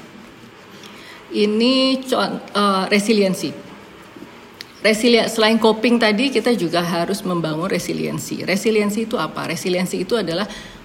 Ini 1.34 2.06
uh, 2.14 2.86
resiliensi 2.94 3.74
Resilien, 4.84 5.32
selain 5.32 5.56
coping 5.56 5.96
tadi 5.96 6.28
kita 6.28 6.52
juga 6.60 6.84
harus 6.84 7.24
membangun 7.24 7.72
resiliensi. 7.72 8.44
Resiliensi 8.44 9.08
itu 9.08 9.16
apa? 9.16 9.48
Resiliensi 9.48 10.04
itu 10.04 10.20
adalah 10.20 10.44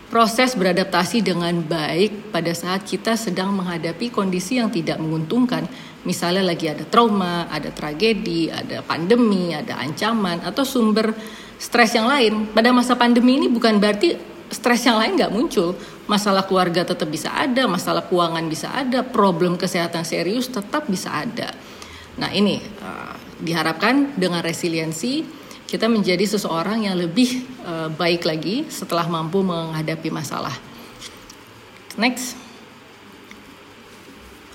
proses 0.09 0.56
beradaptasi 0.56 1.20
dengan 1.20 1.52
baik 1.61 2.32
pada 2.32 2.52
saat 2.56 2.84
kita 2.84 3.14
sedang 3.14 3.52
menghadapi 3.52 4.09
kondisi 4.09 4.56
yang 4.56 4.72
tidak 4.72 4.96
menguntungkan. 4.96 5.68
Misalnya 6.09 6.48
lagi 6.48 6.72
ada 6.72 6.88
trauma, 6.88 7.44
ada 7.52 7.68
tragedi, 7.68 8.48
ada 8.48 8.80
pandemi, 8.80 9.52
ada 9.52 9.76
ancaman 9.76 10.40
atau 10.40 10.64
sumber 10.64 11.12
stres 11.61 11.92
yang 11.92 12.09
lain. 12.09 12.48
Pada 12.48 12.72
masa 12.72 12.96
pandemi 12.96 13.36
ini 13.36 13.52
bukan 13.52 13.76
berarti 13.76 14.16
stres 14.48 14.88
yang 14.88 14.96
lain 14.96 15.20
nggak 15.20 15.32
muncul. 15.32 15.76
Masalah 16.09 16.48
keluarga 16.48 16.88
tetap 16.88 17.04
bisa 17.12 17.28
ada, 17.28 17.68
masalah 17.68 18.09
keuangan 18.09 18.48
bisa 18.48 18.72
ada, 18.72 19.04
problem 19.04 19.61
kesehatan 19.61 20.09
serius 20.09 20.48
tetap 20.48 20.88
bisa 20.88 21.12
ada. 21.12 21.52
Nah 22.16 22.32
ini 22.32 22.56
uh, 22.80 23.12
diharapkan 23.44 24.16
dengan 24.16 24.40
resiliensi 24.40 25.20
kita 25.69 25.85
menjadi 25.85 26.25
seseorang 26.25 26.89
yang 26.89 26.97
lebih 26.97 27.45
uh, 27.61 27.93
baik 27.93 28.25
lagi 28.25 28.64
setelah 28.73 29.05
mampu 29.05 29.45
menghadapi 29.45 30.09
masalah. 30.09 30.57
Next. 32.01 32.41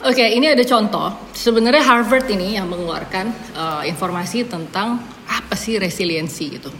Oke, 0.04 0.20
okay, 0.20 0.36
ini 0.36 0.50
ada 0.50 0.66
contoh. 0.66 1.14
Sebenarnya 1.38 1.86
Harvard 1.86 2.26
ini 2.34 2.58
yang 2.58 2.66
mengeluarkan 2.66 3.30
uh, 3.54 3.84
informasi 3.86 4.50
tentang 4.50 5.00
apa 5.30 5.54
sih 5.54 5.78
resiliensi 5.78 6.60
gitu. 6.60 6.74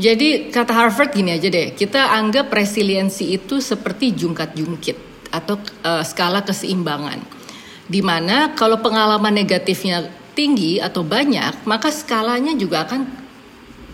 Jadi 0.00 0.48
kata 0.48 0.72
Harvard 0.72 1.12
gini 1.12 1.36
aja 1.36 1.52
deh, 1.52 1.76
kita 1.76 2.16
anggap 2.16 2.48
resiliensi 2.48 3.36
itu 3.36 3.60
seperti 3.60 4.16
jungkat-jungkit 4.16 4.96
atau 5.28 5.60
uh, 5.84 6.00
skala 6.00 6.40
keseimbangan. 6.40 7.20
Di 7.84 8.00
mana 8.00 8.56
kalau 8.56 8.80
pengalaman 8.80 9.36
negatifnya 9.36 10.08
tinggi 10.32 10.80
atau 10.80 11.04
banyak, 11.04 11.68
maka 11.68 11.92
skalanya 11.92 12.56
juga 12.56 12.88
akan 12.88 13.19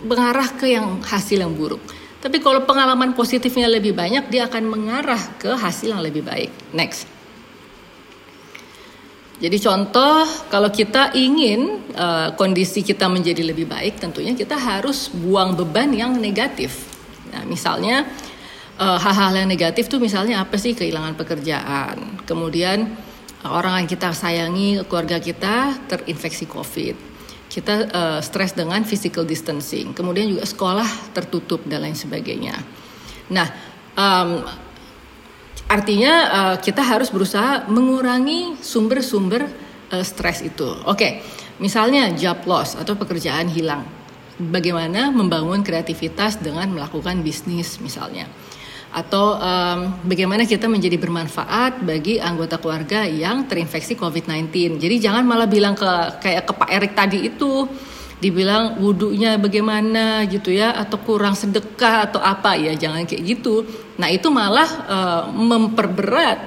mengarah 0.04 0.52
ke 0.56 0.72
yang 0.74 1.00
hasil 1.00 1.40
yang 1.40 1.54
buruk. 1.54 1.80
Tapi 2.20 2.42
kalau 2.42 2.66
pengalaman 2.66 3.14
positifnya 3.14 3.70
lebih 3.70 3.94
banyak, 3.94 4.26
dia 4.26 4.50
akan 4.50 4.66
mengarah 4.66 5.20
ke 5.38 5.54
hasil 5.54 5.94
yang 5.94 6.02
lebih 6.02 6.26
baik. 6.26 6.50
Next. 6.74 7.06
Jadi 9.36 9.60
contoh 9.60 10.24
kalau 10.48 10.72
kita 10.72 11.12
ingin 11.12 11.92
uh, 11.92 12.32
kondisi 12.40 12.80
kita 12.80 13.04
menjadi 13.04 13.44
lebih 13.44 13.68
baik, 13.68 14.00
tentunya 14.00 14.32
kita 14.32 14.56
harus 14.56 15.12
buang 15.12 15.52
beban 15.52 15.92
yang 15.92 16.16
negatif. 16.16 16.88
Nah, 17.36 17.44
misalnya 17.44 18.08
uh, 18.80 18.96
hal-hal 18.96 19.44
yang 19.44 19.48
negatif 19.52 19.92
tuh 19.92 20.00
misalnya 20.00 20.40
apa 20.40 20.56
sih 20.56 20.72
kehilangan 20.72 21.20
pekerjaan, 21.20 22.24
kemudian 22.24 22.88
uh, 23.44 23.52
orang 23.52 23.84
yang 23.84 23.88
kita 23.92 24.16
sayangi, 24.16 24.80
keluarga 24.88 25.20
kita 25.20 25.84
terinfeksi 25.84 26.48
COVID, 26.48 27.15
kita 27.46 27.74
uh, 27.90 28.20
stres 28.20 28.52
dengan 28.52 28.82
physical 28.82 29.22
distancing, 29.22 29.94
kemudian 29.94 30.26
juga 30.28 30.44
sekolah 30.44 31.14
tertutup 31.14 31.62
dan 31.64 31.86
lain 31.86 31.96
sebagainya. 31.96 32.58
Nah, 33.30 33.48
um, 33.96 34.42
Artinya 35.66 36.12
uh, 36.30 36.56
kita 36.62 36.78
harus 36.78 37.10
berusaha 37.10 37.66
mengurangi 37.66 38.54
sumber-sumber 38.62 39.50
uh, 39.90 40.04
stres 40.06 40.46
itu. 40.46 40.62
Oke, 40.62 40.94
okay. 40.94 41.12
misalnya 41.58 42.14
job 42.14 42.46
loss 42.46 42.78
atau 42.78 42.94
pekerjaan 42.94 43.50
hilang. 43.50 43.82
Bagaimana 44.38 45.10
membangun 45.10 45.66
kreativitas 45.66 46.38
dengan 46.38 46.70
melakukan 46.70 47.18
bisnis 47.26 47.82
misalnya. 47.82 48.30
Atau 48.94 49.36
um, 49.36 49.78
bagaimana 50.06 50.48
kita 50.48 50.70
menjadi 50.70 50.96
bermanfaat 50.96 51.84
bagi 51.84 52.16
anggota 52.16 52.56
keluarga 52.56 53.04
yang 53.04 53.44
terinfeksi 53.44 53.98
COVID-19. 53.98 54.78
Jadi 54.80 54.96
jangan 55.02 55.26
malah 55.26 55.50
bilang 55.50 55.76
ke 55.76 55.90
kayak 56.22 56.48
ke 56.48 56.52
Pak 56.56 56.70
Erik 56.70 56.92
tadi 56.96 57.28
itu 57.28 57.68
dibilang 58.16 58.80
wudhunya 58.80 59.36
bagaimana 59.36 60.24
gitu 60.24 60.48
ya 60.48 60.72
atau 60.72 60.96
kurang 61.02 61.36
sedekah 61.36 62.08
atau 62.08 62.22
apa. 62.22 62.56
Ya 62.56 62.72
jangan 62.72 63.04
kayak 63.04 63.22
gitu. 63.26 63.68
Nah 64.00 64.08
itu 64.08 64.32
malah 64.32 64.70
uh, 64.88 65.22
memperberat 65.28 66.38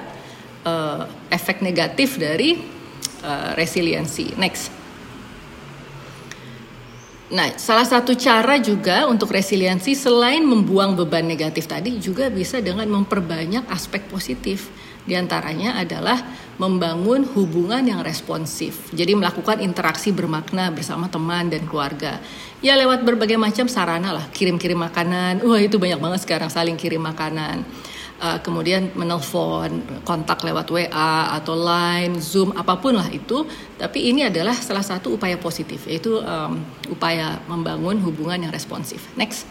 uh, 0.66 1.06
efek 1.30 1.62
negatif 1.62 2.18
dari 2.18 2.58
uh, 3.22 3.54
resiliensi. 3.54 4.34
Next 4.34 4.79
Nah, 7.30 7.54
salah 7.54 7.86
satu 7.86 8.18
cara 8.18 8.58
juga 8.58 9.06
untuk 9.06 9.30
resiliensi 9.30 9.94
selain 9.94 10.42
membuang 10.42 10.98
beban 10.98 11.22
negatif 11.22 11.70
tadi 11.70 11.94
juga 12.02 12.26
bisa 12.26 12.58
dengan 12.58 12.90
memperbanyak 12.90 13.70
aspek 13.70 14.02
positif. 14.10 14.66
Di 15.06 15.14
antaranya 15.14 15.78
adalah 15.78 16.18
membangun 16.58 17.22
hubungan 17.38 17.86
yang 17.86 18.02
responsif. 18.02 18.90
Jadi 18.90 19.14
melakukan 19.14 19.62
interaksi 19.62 20.10
bermakna 20.10 20.74
bersama 20.74 21.06
teman 21.06 21.46
dan 21.48 21.64
keluarga. 21.70 22.18
Ya 22.60 22.74
lewat 22.74 23.06
berbagai 23.06 23.38
macam 23.38 23.70
sarana 23.70 24.10
lah, 24.10 24.26
kirim-kirim 24.34 24.82
makanan. 24.82 25.46
Wah 25.46 25.62
itu 25.62 25.78
banyak 25.78 26.02
banget 26.02 26.20
sekarang 26.26 26.50
saling 26.50 26.74
kirim 26.74 27.06
makanan. 27.06 27.62
Uh, 28.20 28.36
kemudian 28.44 28.92
menelpon, 28.92 29.80
kontak 30.04 30.44
lewat 30.44 30.68
WA 30.68 31.40
atau 31.40 31.56
Line, 31.56 32.20
Zoom, 32.20 32.52
apa 32.52 32.76
pun 32.76 32.92
lah 32.92 33.08
itu. 33.08 33.48
Tapi 33.80 34.12
ini 34.12 34.28
adalah 34.28 34.52
salah 34.52 34.84
satu 34.84 35.16
upaya 35.16 35.40
positif, 35.40 35.88
yaitu 35.88 36.20
um, 36.20 36.60
upaya 36.92 37.40
membangun 37.48 37.96
hubungan 38.04 38.44
yang 38.44 38.52
responsif. 38.52 39.08
Next. 39.16 39.48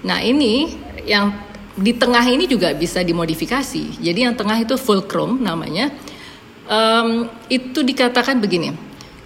Nah 0.00 0.24
ini 0.24 0.80
yang 1.04 1.36
di 1.76 1.92
tengah 1.92 2.24
ini 2.24 2.48
juga 2.48 2.72
bisa 2.72 3.04
dimodifikasi. 3.04 4.00
Jadi 4.00 4.24
yang 4.24 4.32
tengah 4.32 4.56
itu 4.56 4.80
fulcrum 4.80 5.36
namanya. 5.44 5.92
Um, 6.66 7.28
itu 7.52 7.84
dikatakan 7.84 8.40
begini. 8.40 8.72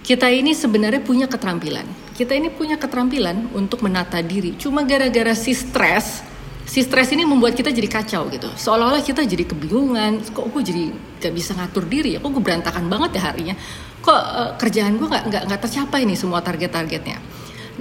Kita 0.03 0.27
ini 0.27 0.51
sebenarnya 0.51 0.99
punya 0.99 1.31
keterampilan. 1.31 1.87
Kita 2.11 2.35
ini 2.35 2.51
punya 2.51 2.75
keterampilan 2.75 3.55
untuk 3.55 3.81
menata 3.81 4.19
diri. 4.19 4.53
Cuma 4.59 4.83
gara-gara 4.83 5.31
si 5.33 5.55
stres, 5.55 6.21
si 6.65 6.85
stres 6.85 7.11
ini 7.11 7.27
membuat 7.27 7.57
kita 7.57 7.69
jadi 7.69 7.89
kacau 7.89 8.29
gitu. 8.31 8.47
Seolah-olah 8.47 9.03
kita 9.03 9.25
jadi 9.25 9.43
kebingungan. 9.43 10.23
Kok 10.31 10.45
gue 10.55 10.61
jadi 10.63 10.83
gak 11.21 11.33
bisa 11.33 11.51
ngatur 11.57 11.85
diri 11.85 12.15
ya? 12.15 12.19
Kok 12.23 12.31
gue 12.31 12.43
berantakan 12.43 12.87
banget 12.87 13.19
ya 13.19 13.21
harinya? 13.29 13.55
Kok 14.01 14.21
uh, 14.21 14.51
kerjaan 14.57 14.97
gue 14.97 15.07
gak, 15.07 15.23
gak, 15.29 15.43
gak 15.49 15.61
tercapai 15.67 16.07
nih 16.09 16.17
semua 16.17 16.41
target-targetnya? 16.41 17.17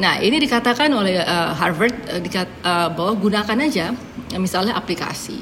Nah 0.00 0.20
ini 0.20 0.36
dikatakan 0.40 0.92
oleh 0.92 1.20
uh, 1.20 1.52
Harvard 1.56 1.96
uh, 2.08 2.20
dikat, 2.20 2.48
uh, 2.64 2.88
bahwa 2.92 3.12
gunakan 3.16 3.58
aja 3.60 3.92
misalnya 4.36 4.76
aplikasi, 4.78 5.40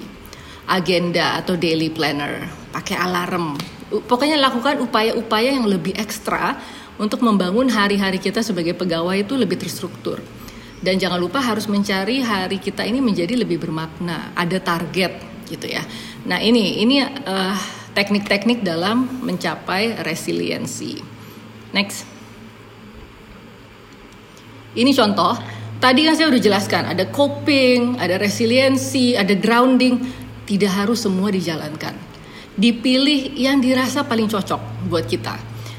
agenda 0.71 1.37
atau 1.43 1.59
daily 1.59 1.93
planner, 1.93 2.47
pakai 2.73 2.97
alarm. 2.97 3.59
Pokoknya 3.89 4.37
lakukan 4.37 4.85
upaya-upaya 4.85 5.57
yang 5.57 5.65
lebih 5.65 5.97
ekstra 5.97 6.57
untuk 6.99 7.25
membangun 7.25 7.71
hari-hari 7.73 8.21
kita 8.21 8.45
sebagai 8.45 8.77
pegawai 8.77 9.25
itu 9.25 9.33
lebih 9.39 9.57
terstruktur. 9.61 10.21
Dan 10.79 10.97
jangan 10.97 11.19
lupa 11.19 11.43
harus 11.43 11.67
mencari 11.67 12.23
hari 12.23 12.63
kita 12.63 12.87
ini 12.87 13.03
menjadi 13.03 13.35
lebih 13.35 13.59
bermakna, 13.59 14.31
ada 14.39 14.63
target 14.63 15.19
gitu 15.51 15.67
ya. 15.67 15.83
Nah 16.29 16.39
ini 16.39 16.83
ini 16.83 17.03
uh, 17.03 17.57
teknik-teknik 17.97 18.63
dalam 18.63 19.23
mencapai 19.27 19.99
resiliensi. 20.07 21.03
Next. 21.75 22.07
Ini 24.79 24.95
contoh 24.95 25.35
Tadi 25.79 26.03
kan 26.03 26.19
saya 26.19 26.27
udah 26.27 26.43
jelaskan, 26.43 26.91
ada 26.91 27.07
coping, 27.07 28.03
ada 28.03 28.19
resiliensi, 28.19 29.15
ada 29.15 29.31
grounding. 29.39 30.03
Tidak 30.43 30.67
harus 30.75 31.07
semua 31.07 31.31
dijalankan. 31.31 31.95
Dipilih 32.59 33.39
yang 33.39 33.63
dirasa 33.63 34.03
paling 34.03 34.27
cocok 34.27 34.91
buat 34.91 35.07
kita. 35.07 35.39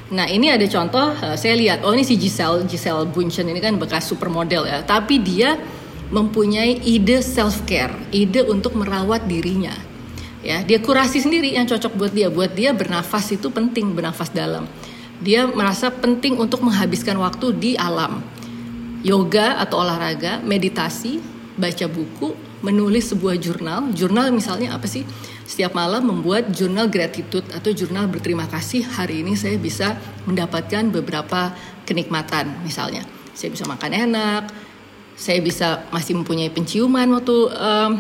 Nah 0.10 0.26
ini 0.26 0.50
ada 0.50 0.66
contoh, 0.66 1.14
uh, 1.14 1.38
saya 1.38 1.54
lihat, 1.54 1.86
oh 1.86 1.94
ini 1.94 2.02
si 2.02 2.18
Giselle, 2.18 2.66
Giselle 2.66 3.06
Bunchen 3.06 3.46
ini 3.46 3.62
kan 3.62 3.78
bekas 3.78 4.10
supermodel 4.10 4.66
ya. 4.66 4.82
Tapi 4.82 5.22
dia 5.22 5.58
mempunyai 6.10 6.82
ide 6.82 7.22
self 7.22 7.62
care, 7.70 7.94
ide 8.10 8.42
untuk 8.42 8.74
merawat 8.74 9.30
dirinya. 9.30 9.74
Ya, 10.40 10.64
dia 10.64 10.80
kurasi 10.80 11.20
sendiri 11.20 11.52
yang 11.52 11.68
cocok 11.68 12.00
buat 12.00 12.12
dia. 12.16 12.32
Buat 12.32 12.56
dia 12.56 12.72
bernafas 12.72 13.28
itu 13.36 13.52
penting, 13.52 13.92
bernafas 13.92 14.32
dalam. 14.32 14.66
Dia 15.20 15.46
merasa 15.46 15.92
penting 15.92 16.40
untuk 16.40 16.64
menghabiskan 16.64 17.20
waktu 17.20 17.52
di 17.60 17.72
alam 17.76 18.24
yoga 19.04 19.60
atau 19.60 19.84
olahraga, 19.84 20.40
meditasi, 20.44 21.20
baca 21.60 21.86
buku, 21.88 22.36
menulis 22.64 23.12
sebuah 23.12 23.36
jurnal. 23.40 23.92
Jurnal 23.96 24.32
misalnya 24.32 24.76
apa 24.76 24.88
sih? 24.88 25.04
Setiap 25.50 25.74
malam 25.74 26.06
membuat 26.06 26.54
jurnal 26.54 26.94
gratitude 26.94 27.42
atau 27.50 27.74
jurnal 27.74 28.06
berterima 28.06 28.46
kasih. 28.46 28.86
Hari 28.86 29.26
ini 29.26 29.34
saya 29.34 29.58
bisa 29.58 29.98
mendapatkan 30.30 30.94
beberapa 30.94 31.58
kenikmatan 31.90 32.62
misalnya. 32.62 33.02
Saya 33.34 33.50
bisa 33.50 33.66
makan 33.66 33.90
enak, 33.90 34.54
saya 35.18 35.42
bisa 35.42 35.90
masih 35.90 36.22
mempunyai 36.22 36.54
penciuman 36.54 37.10
waktu 37.18 37.50
um, 37.50 37.92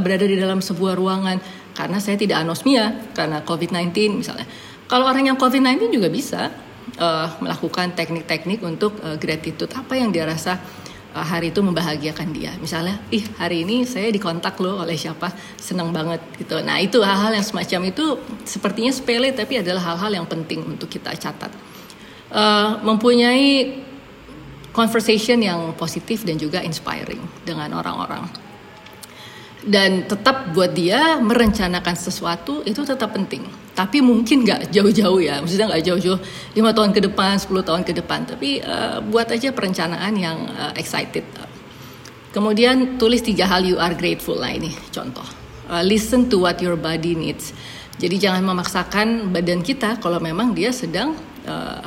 berada 0.00 0.24
di 0.24 0.40
dalam 0.40 0.64
sebuah 0.64 0.96
ruangan 0.96 1.36
karena 1.76 2.00
saya 2.00 2.16
tidak 2.16 2.40
anosmia 2.40 3.12
karena 3.12 3.44
COVID-19 3.44 3.92
misalnya. 4.16 4.48
Kalau 4.88 5.04
orang 5.04 5.28
yang 5.28 5.36
COVID-19 5.36 5.92
juga 5.92 6.08
bisa, 6.08 6.48
uh, 6.96 7.28
melakukan 7.44 7.92
teknik-teknik 7.92 8.64
untuk 8.64 8.96
uh, 9.04 9.20
gratitude 9.20 9.68
apa 9.76 10.00
yang 10.00 10.08
dia 10.08 10.24
rasa 10.24 10.56
hari 11.22 11.52
itu 11.54 11.60
membahagiakan 11.64 12.28
dia. 12.32 12.52
Misalnya 12.60 13.00
ih 13.08 13.24
hari 13.40 13.64
ini 13.64 13.88
saya 13.88 14.12
dikontak 14.12 14.56
loh 14.60 14.84
oleh 14.84 14.96
siapa 14.98 15.32
senang 15.56 15.92
banget 15.92 16.20
gitu. 16.36 16.60
Nah 16.60 16.76
itu 16.80 17.00
hal-hal 17.00 17.32
yang 17.32 17.46
semacam 17.46 17.88
itu 17.88 18.20
sepertinya 18.44 18.92
sepele 18.92 19.32
tapi 19.32 19.60
adalah 19.60 19.94
hal-hal 19.94 20.22
yang 20.22 20.26
penting 20.28 20.64
untuk 20.64 20.92
kita 20.92 21.12
catat. 21.16 21.52
Uh, 22.26 22.82
mempunyai 22.82 23.80
conversation 24.74 25.40
yang 25.40 25.72
positif 25.78 26.26
dan 26.26 26.36
juga 26.36 26.60
inspiring 26.60 27.22
dengan 27.46 27.70
orang-orang 27.78 28.45
dan 29.66 30.06
tetap 30.06 30.54
buat 30.54 30.70
dia 30.70 31.18
merencanakan 31.18 31.98
sesuatu 31.98 32.62
itu 32.62 32.86
tetap 32.86 33.10
penting. 33.10 33.42
Tapi 33.74 33.98
mungkin 33.98 34.46
nggak 34.46 34.70
jauh-jauh 34.70 35.18
ya. 35.18 35.42
Maksudnya 35.42 35.74
nggak 35.74 35.84
jauh-jauh. 35.84 36.18
Lima 36.54 36.70
tahun 36.70 36.94
ke 36.94 37.10
depan 37.10 37.34
10 37.34 37.66
tahun 37.66 37.82
ke 37.82 37.92
depan. 37.98 38.30
Tapi 38.30 38.62
uh, 38.62 39.02
buat 39.02 39.26
aja 39.26 39.50
perencanaan 39.50 40.14
yang 40.14 40.38
uh, 40.54 40.72
excited. 40.78 41.26
Kemudian 42.30 42.94
tulis 42.94 43.26
tiga 43.26 43.50
hal 43.50 43.66
you 43.66 43.76
are 43.76 43.92
grateful. 43.98 44.38
Lah 44.38 44.54
ini 44.54 44.70
contoh. 44.94 45.26
Uh, 45.66 45.82
listen 45.82 46.30
to 46.30 46.46
what 46.46 46.62
your 46.62 46.78
body 46.78 47.18
needs. 47.18 47.50
Jadi 47.98 48.22
jangan 48.22 48.46
memaksakan 48.46 49.34
badan 49.34 49.66
kita 49.66 49.98
kalau 49.98 50.22
memang 50.22 50.54
dia 50.54 50.70
sedang 50.70 51.18
uh, 51.42 51.82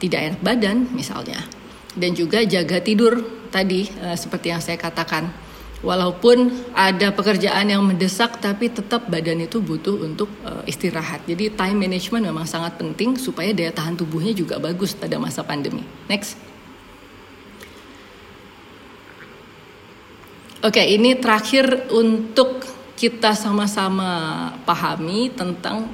tidak 0.00 0.32
enak 0.32 0.40
badan 0.40 0.88
misalnya. 0.96 1.44
Dan 1.92 2.16
juga 2.16 2.40
jaga 2.40 2.80
tidur. 2.80 3.36
Tadi 3.52 3.84
uh, 4.00 4.16
seperti 4.16 4.48
yang 4.48 4.60
saya 4.64 4.80
katakan 4.80 5.47
walaupun 5.78 6.50
ada 6.74 7.14
pekerjaan 7.14 7.70
yang 7.70 7.82
mendesak 7.86 8.42
tapi 8.42 8.66
tetap 8.66 9.06
badan 9.06 9.46
itu 9.46 9.62
butuh 9.62 9.94
untuk 10.02 10.26
uh, 10.42 10.66
istirahat. 10.66 11.22
Jadi 11.26 11.54
time 11.54 11.78
management 11.86 12.26
memang 12.26 12.46
sangat 12.46 12.74
penting 12.78 13.14
supaya 13.14 13.54
daya 13.54 13.70
tahan 13.70 13.94
tubuhnya 13.94 14.34
juga 14.34 14.58
bagus 14.58 14.94
pada 14.94 15.16
masa 15.22 15.46
pandemi. 15.46 15.86
Next. 16.10 16.34
Oke, 20.58 20.82
okay, 20.82 20.98
ini 20.98 21.14
terakhir 21.14 21.86
untuk 21.94 22.66
kita 22.98 23.38
sama-sama 23.38 24.50
pahami 24.66 25.30
tentang 25.30 25.86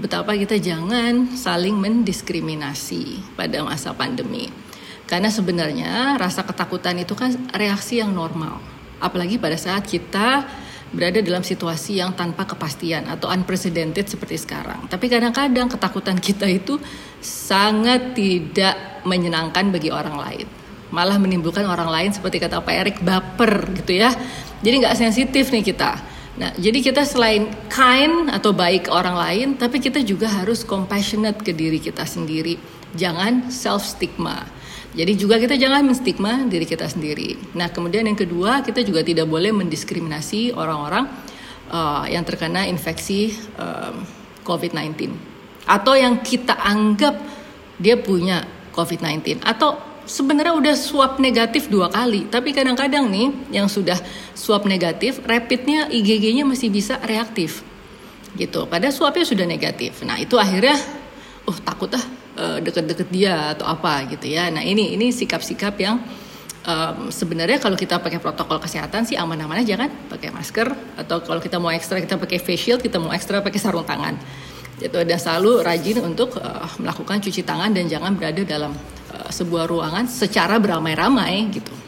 betapa 0.00 0.32
kita 0.32 0.56
jangan 0.56 1.36
saling 1.36 1.76
mendiskriminasi 1.76 3.36
pada 3.36 3.60
masa 3.60 3.92
pandemi. 3.92 4.48
Karena 5.04 5.28
sebenarnya 5.28 6.16
rasa 6.16 6.40
ketakutan 6.40 6.96
itu 7.04 7.12
kan 7.12 7.36
reaksi 7.52 8.00
yang 8.00 8.16
normal 8.16 8.77
apalagi 8.98 9.38
pada 9.38 9.58
saat 9.58 9.86
kita 9.86 10.46
berada 10.88 11.20
dalam 11.20 11.44
situasi 11.44 12.00
yang 12.00 12.16
tanpa 12.16 12.48
kepastian 12.48 13.04
atau 13.12 13.28
unprecedented 13.28 14.08
seperti 14.08 14.40
sekarang. 14.40 14.88
Tapi 14.88 15.06
kadang-kadang 15.12 15.68
ketakutan 15.68 16.16
kita 16.16 16.48
itu 16.48 16.80
sangat 17.20 18.16
tidak 18.16 19.04
menyenangkan 19.04 19.68
bagi 19.68 19.92
orang 19.92 20.16
lain. 20.16 20.46
Malah 20.88 21.20
menimbulkan 21.20 21.68
orang 21.68 21.92
lain 21.92 22.10
seperti 22.16 22.40
kata 22.40 22.64
Pak 22.64 22.74
Erik 22.74 22.98
baper 23.04 23.68
gitu 23.76 24.00
ya. 24.00 24.08
Jadi 24.64 24.74
nggak 24.80 24.96
sensitif 24.96 25.52
nih 25.52 25.60
kita. 25.60 26.00
Nah, 26.38 26.54
jadi 26.54 26.78
kita 26.80 27.02
selain 27.02 27.50
kind 27.66 28.30
atau 28.30 28.54
baik 28.54 28.88
ke 28.88 28.90
orang 28.94 29.18
lain, 29.18 29.48
tapi 29.58 29.82
kita 29.82 30.00
juga 30.06 30.30
harus 30.30 30.62
compassionate 30.62 31.42
ke 31.42 31.50
diri 31.50 31.82
kita 31.82 32.06
sendiri. 32.06 32.56
Jangan 32.94 33.50
self 33.52 33.84
stigma. 33.84 34.46
Jadi 34.98 35.14
juga 35.14 35.38
kita 35.38 35.54
jangan 35.54 35.86
menstigma 35.86 36.42
diri 36.50 36.66
kita 36.66 36.90
sendiri. 36.90 37.38
Nah, 37.54 37.70
kemudian 37.70 38.02
yang 38.02 38.18
kedua, 38.18 38.66
kita 38.66 38.82
juga 38.82 39.06
tidak 39.06 39.30
boleh 39.30 39.54
mendiskriminasi 39.54 40.50
orang-orang 40.58 41.06
uh, 41.70 42.02
yang 42.10 42.26
terkena 42.26 42.66
infeksi 42.66 43.30
uh, 43.54 43.94
COVID-19 44.42 45.14
atau 45.70 45.94
yang 45.94 46.18
kita 46.18 46.58
anggap 46.58 47.14
dia 47.78 47.94
punya 47.94 48.42
COVID-19 48.74 49.46
atau 49.46 49.78
sebenarnya 50.02 50.58
udah 50.58 50.74
swab 50.74 51.22
negatif 51.22 51.70
dua 51.70 51.94
kali, 51.94 52.26
tapi 52.26 52.50
kadang-kadang 52.50 53.06
nih 53.06 53.54
yang 53.54 53.70
sudah 53.70 54.02
swab 54.34 54.66
negatif, 54.66 55.22
rapidnya 55.22 55.86
IgG-nya 55.86 56.42
masih 56.42 56.74
bisa 56.74 56.98
reaktif 57.06 57.62
gitu. 58.34 58.66
Pada 58.66 58.90
swabnya 58.90 59.22
sudah 59.22 59.46
negatif. 59.46 60.02
Nah 60.02 60.18
itu 60.18 60.34
akhirnya, 60.34 60.74
oh 61.46 61.54
takut 61.62 61.94
ah 61.94 62.17
uh, 62.38 62.58
deket-deket 62.62 63.08
dia 63.10 63.58
atau 63.58 63.66
apa 63.66 64.06
gitu 64.14 64.30
ya. 64.30 64.46
Nah 64.48 64.62
ini 64.62 64.94
ini 64.94 65.10
sikap-sikap 65.10 65.74
yang 65.82 65.98
um, 66.64 67.10
sebenarnya 67.10 67.58
kalau 67.58 67.74
kita 67.74 67.98
pakai 67.98 68.22
protokol 68.22 68.62
kesehatan 68.62 69.02
sih 69.04 69.18
aman-aman 69.18 69.60
aja 69.60 69.74
kan, 69.74 69.90
pakai 70.06 70.30
masker 70.30 70.70
atau 70.96 71.20
kalau 71.26 71.42
kita 71.42 71.58
mau 71.58 71.74
ekstra 71.74 71.98
kita 71.98 72.14
pakai 72.16 72.38
face 72.38 72.70
shield, 72.70 72.80
kita 72.80 73.02
mau 73.02 73.10
ekstra 73.10 73.42
pakai 73.42 73.58
sarung 73.58 73.84
tangan. 73.84 74.14
Itu 74.78 75.02
dan 75.02 75.18
selalu 75.18 75.66
rajin 75.66 75.98
untuk 76.06 76.38
uh, 76.38 76.70
melakukan 76.78 77.18
cuci 77.18 77.42
tangan 77.42 77.74
dan 77.74 77.90
jangan 77.90 78.14
berada 78.14 78.46
dalam 78.46 78.70
uh, 79.10 79.30
sebuah 79.34 79.66
ruangan 79.66 80.06
secara 80.06 80.62
beramai-ramai 80.62 81.50
gitu. 81.50 81.87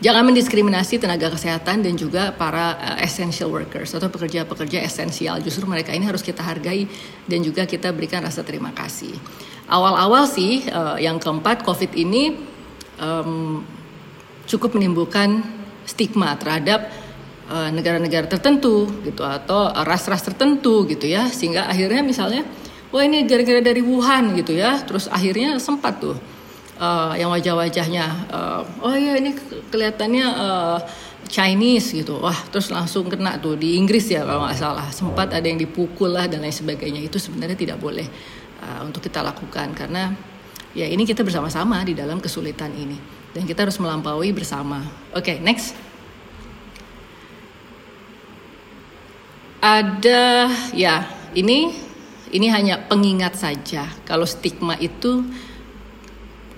Jangan 0.00 0.32
mendiskriminasi 0.32 0.96
tenaga 0.96 1.28
kesehatan 1.28 1.84
dan 1.84 1.92
juga 1.92 2.32
para 2.32 2.72
uh, 2.80 2.98
essential 3.04 3.52
workers 3.52 3.92
atau 3.92 4.08
pekerja-pekerja 4.08 4.80
esensial. 4.80 5.44
Justru 5.44 5.68
mereka 5.68 5.92
ini 5.92 6.08
harus 6.08 6.24
kita 6.24 6.40
hargai 6.40 6.88
dan 7.28 7.44
juga 7.44 7.68
kita 7.68 7.92
berikan 7.92 8.24
rasa 8.24 8.40
terima 8.40 8.72
kasih. 8.72 9.12
Awal-awal 9.68 10.24
sih 10.24 10.64
uh, 10.72 10.96
yang 10.96 11.20
keempat 11.20 11.68
COVID 11.68 11.92
ini 12.00 12.32
um, 12.96 13.60
cukup 14.48 14.80
menimbulkan 14.80 15.44
stigma 15.84 16.32
terhadap 16.40 16.88
uh, 17.52 17.68
negara-negara 17.68 18.24
tertentu 18.24 18.88
gitu 19.04 19.20
atau 19.20 19.68
ras-ras 19.84 20.24
tertentu 20.24 20.88
gitu 20.88 21.12
ya 21.12 21.28
sehingga 21.28 21.68
akhirnya 21.68 22.00
misalnya 22.00 22.48
wah 22.88 23.04
ini 23.04 23.28
gara-gara 23.28 23.60
dari 23.60 23.84
Wuhan 23.84 24.32
gitu 24.32 24.56
ya 24.56 24.80
terus 24.80 25.12
akhirnya 25.12 25.60
sempat 25.60 26.00
tuh 26.00 26.16
uh, 26.80 27.12
yang 27.14 27.28
wajah-wajahnya 27.28 28.32
uh, 28.32 28.64
oh 28.80 28.96
ya 28.96 29.20
ini 29.20 29.36
kelihatannya 29.68 30.26
uh, 30.26 30.78
Chinese 31.30 31.94
gitu. 31.94 32.18
Wah 32.18 32.34
terus 32.50 32.72
langsung 32.74 33.06
kena 33.06 33.38
tuh 33.38 33.54
di 33.54 33.78
Inggris 33.78 34.10
ya 34.10 34.26
kalau 34.26 34.42
nggak 34.48 34.58
salah. 34.58 34.88
Sempat 34.90 35.30
ada 35.30 35.46
yang 35.46 35.60
dipukul 35.60 36.10
lah 36.10 36.26
dan 36.26 36.42
lain 36.42 36.50
sebagainya. 36.50 37.04
Itu 37.04 37.22
sebenarnya 37.22 37.54
tidak 37.54 37.78
boleh 37.78 38.08
uh, 38.64 38.82
untuk 38.82 39.04
kita 39.06 39.22
lakukan. 39.22 39.70
Karena 39.76 40.10
ya 40.74 40.90
ini 40.90 41.06
kita 41.06 41.22
bersama-sama 41.22 41.84
di 41.86 41.94
dalam 41.94 42.18
kesulitan 42.18 42.74
ini. 42.74 42.98
Dan 43.30 43.46
kita 43.46 43.62
harus 43.62 43.78
melampaui 43.78 44.34
bersama. 44.34 44.82
Oke 45.14 45.36
okay, 45.36 45.36
next. 45.38 45.78
Ada 49.62 50.50
ya 50.74 51.06
ini 51.38 51.70
ini 52.34 52.46
hanya 52.50 52.90
pengingat 52.90 53.38
saja. 53.38 53.86
Kalau 54.02 54.26
stigma 54.26 54.74
itu 54.82 55.22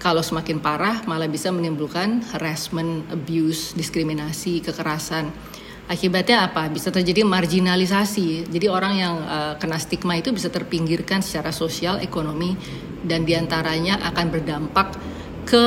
kalau 0.03 0.19
semakin 0.19 0.59
parah 0.59 1.07
malah 1.07 1.31
bisa 1.31 1.55
menimbulkan 1.55 2.27
harassment, 2.35 3.07
abuse, 3.15 3.71
diskriminasi, 3.79 4.59
kekerasan. 4.59 5.31
Akibatnya 5.87 6.51
apa? 6.51 6.67
Bisa 6.67 6.91
terjadi 6.91 7.23
marginalisasi. 7.23 8.51
Jadi 8.51 8.67
orang 8.67 8.95
yang 8.99 9.15
uh, 9.23 9.55
kena 9.63 9.79
stigma 9.79 10.19
itu 10.19 10.35
bisa 10.35 10.51
terpinggirkan 10.51 11.23
secara 11.23 11.55
sosial, 11.55 12.03
ekonomi, 12.03 12.59
dan 13.07 13.23
di 13.23 13.39
antaranya 13.39 14.03
akan 14.11 14.27
berdampak 14.27 14.99
ke 15.47 15.67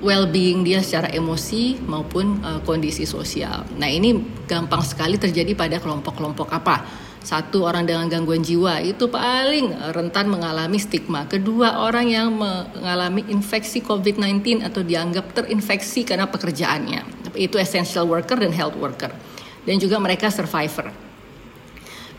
well-being 0.00 0.64
dia 0.64 0.80
secara 0.80 1.12
emosi 1.12 1.80
maupun 1.84 2.40
uh, 2.40 2.60
kondisi 2.64 3.04
sosial. 3.04 3.68
Nah 3.76 3.88
ini 3.88 4.16
gampang 4.48 4.80
sekali 4.80 5.20
terjadi 5.20 5.52
pada 5.52 5.76
kelompok-kelompok 5.76 6.48
apa? 6.52 7.04
Satu 7.26 7.66
orang 7.66 7.82
dengan 7.82 8.06
gangguan 8.06 8.38
jiwa 8.38 8.78
itu 8.86 9.10
paling 9.10 9.74
rentan 9.90 10.30
mengalami 10.30 10.78
stigma. 10.78 11.26
Kedua 11.26 11.82
orang 11.82 12.06
yang 12.06 12.30
mengalami 12.30 13.26
infeksi 13.26 13.82
COVID-19 13.82 14.62
atau 14.62 14.86
dianggap 14.86 15.34
terinfeksi 15.34 16.06
karena 16.06 16.30
pekerjaannya. 16.30 17.34
Itu 17.34 17.58
essential 17.58 18.06
worker 18.06 18.38
dan 18.38 18.54
health 18.54 18.78
worker. 18.78 19.10
Dan 19.66 19.82
juga 19.82 19.98
mereka 19.98 20.30
survivor. 20.30 20.94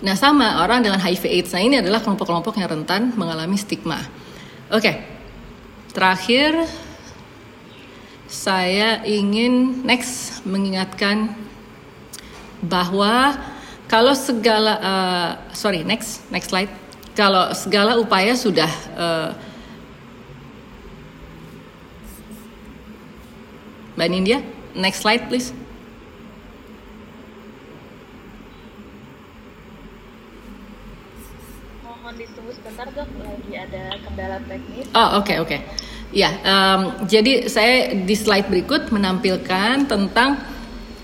Nah 0.03 0.19
sama 0.19 0.59
orang 0.59 0.83
dengan 0.83 0.99
HIV 0.99 1.23
AIDS. 1.23 1.55
Nah 1.55 1.63
ini 1.63 1.79
adalah 1.79 2.03
kelompok-kelompok 2.03 2.59
yang 2.59 2.67
rentan 2.67 3.15
mengalami 3.15 3.55
stigma. 3.55 4.03
Oke, 4.67 4.91
terakhir 5.95 6.67
saya 8.27 9.07
ingin 9.07 9.87
next 9.87 10.43
mengingatkan 10.43 11.31
bahwa 12.59 13.39
kalau 13.88 14.11
segala 14.11 14.73
uh, 14.83 15.29
sorry 15.55 15.88
next 15.88 16.27
next 16.27 16.51
slide. 16.51 16.67
Kalau 17.15 17.49
segala 17.55 17.97
upaya 17.97 18.38
sudah 18.38 18.69
uh, 18.93 19.31
Mbak 23.97 24.07
Nindya 24.11 24.39
next 24.77 25.01
slide 25.01 25.25
please. 25.31 25.55
Mohon 31.81 32.13
ditunggu 32.21 32.51
sebentar 32.53 32.85
dok. 32.91 33.07
Lagi 33.07 33.53
ada 33.55 33.83
kendala 34.03 34.38
teknis. 34.45 34.85
Oh 34.93 35.23
oke 35.23 35.31
okay, 35.31 35.38
oke. 35.39 35.49
Okay. 35.49 35.61
ya 36.07 36.31
um, 36.39 37.03
jadi 37.03 37.51
saya 37.51 37.91
di 37.91 38.15
slide 38.15 38.47
berikut 38.47 38.95
menampilkan 38.95 39.91
tentang 39.91 40.39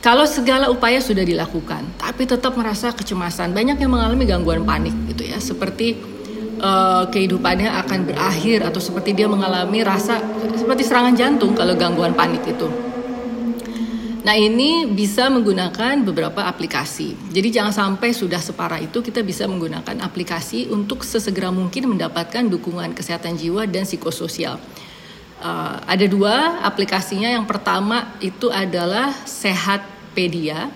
kalau 0.04 0.28
segala 0.28 0.68
upaya 0.68 1.00
sudah 1.00 1.24
dilakukan, 1.24 1.96
tapi 1.96 2.28
tetap 2.28 2.60
merasa 2.60 2.92
kecemasan, 2.92 3.56
banyak 3.56 3.80
yang 3.80 3.88
mengalami 3.88 4.28
gangguan 4.28 4.68
panik 4.68 4.92
gitu 5.16 5.24
ya, 5.24 5.40
seperti 5.40 5.96
uh, 6.60 7.08
kehidupannya 7.08 7.72
akan 7.72 8.12
berakhir 8.12 8.68
atau 8.68 8.84
seperti 8.84 9.16
dia 9.16 9.32
mengalami 9.32 9.80
rasa 9.80 10.20
seperti 10.60 10.84
serangan 10.84 11.16
jantung 11.16 11.56
kalau 11.56 11.80
gangguan 11.80 12.12
panik 12.12 12.44
itu. 12.44 12.68
Nah 14.28 14.36
ini 14.36 14.88
bisa 14.88 15.32
menggunakan 15.32 16.04
beberapa 16.04 16.52
aplikasi. 16.52 17.32
Jadi 17.32 17.60
jangan 17.60 17.72
sampai 17.72 18.12
sudah 18.12 18.44
separah 18.44 18.84
itu 18.84 19.00
kita 19.00 19.24
bisa 19.24 19.48
menggunakan 19.48 20.04
aplikasi 20.04 20.68
untuk 20.68 21.08
sesegera 21.08 21.48
mungkin 21.52 21.96
mendapatkan 21.96 22.48
dukungan 22.48 22.92
kesehatan 22.92 23.40
jiwa 23.40 23.68
dan 23.72 23.88
psikososial. 23.88 24.60
Uh, 25.44 25.76
ada 25.84 26.08
dua 26.08 26.64
aplikasinya. 26.64 27.32
Yang 27.36 27.52
pertama 27.52 28.16
itu 28.24 28.48
adalah 28.48 29.12
Sehat 29.28 29.93
Sehatpedia 30.14 30.70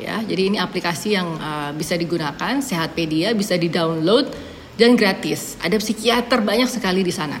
ya. 0.00 0.24
Jadi 0.24 0.42
ini 0.48 0.56
aplikasi 0.56 1.12
yang 1.12 1.36
uh, 1.36 1.76
bisa 1.76 1.92
digunakan 2.00 2.56
Sehatpedia 2.64 3.36
bisa 3.36 3.60
di-download 3.60 4.32
dan 4.80 4.96
gratis. 4.96 5.60
Ada 5.60 5.76
psikiater 5.76 6.40
banyak 6.40 6.72
sekali 6.72 7.04
di 7.04 7.12
sana. 7.12 7.36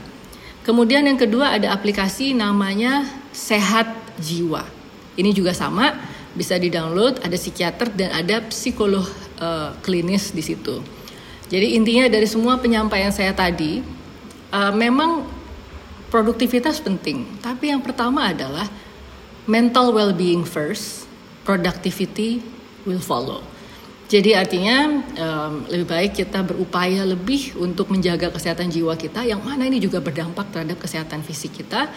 Kemudian 0.60 1.08
yang 1.08 1.16
kedua 1.16 1.56
ada 1.56 1.72
aplikasi 1.72 2.36
namanya 2.36 3.08
Sehat 3.32 3.88
Jiwa. 4.20 4.68
Ini 5.16 5.32
juga 5.32 5.56
sama, 5.56 5.96
bisa 6.36 6.60
di-download, 6.60 7.24
ada 7.24 7.36
psikiater 7.40 7.88
dan 7.96 8.12
ada 8.12 8.44
psikolog 8.52 9.08
uh, 9.40 9.72
klinis 9.80 10.36
di 10.36 10.44
situ. 10.44 10.84
Jadi 11.48 11.80
intinya 11.80 12.12
dari 12.12 12.28
semua 12.28 12.60
penyampaian 12.60 13.08
saya 13.08 13.32
tadi, 13.32 13.80
uh, 14.52 14.72
memang 14.76 15.24
produktivitas 16.12 16.76
penting. 16.84 17.24
Tapi 17.40 17.72
yang 17.72 17.80
pertama 17.80 18.28
adalah 18.28 18.68
mental 19.48 19.96
well-being 19.96 20.44
first, 20.44 21.01
productivity 21.42 22.42
will 22.86 23.02
follow. 23.02 23.42
Jadi 24.12 24.36
artinya 24.36 25.00
um, 25.16 25.64
lebih 25.72 25.88
baik 25.88 26.12
kita 26.12 26.44
berupaya 26.44 27.00
lebih 27.08 27.56
untuk 27.56 27.88
menjaga 27.88 28.28
kesehatan 28.28 28.68
jiwa 28.68 28.92
kita 28.92 29.24
yang 29.24 29.40
mana 29.40 29.64
ini 29.64 29.80
juga 29.80 30.04
berdampak 30.04 30.52
terhadap 30.52 30.76
kesehatan 30.84 31.24
fisik 31.24 31.64
kita 31.64 31.88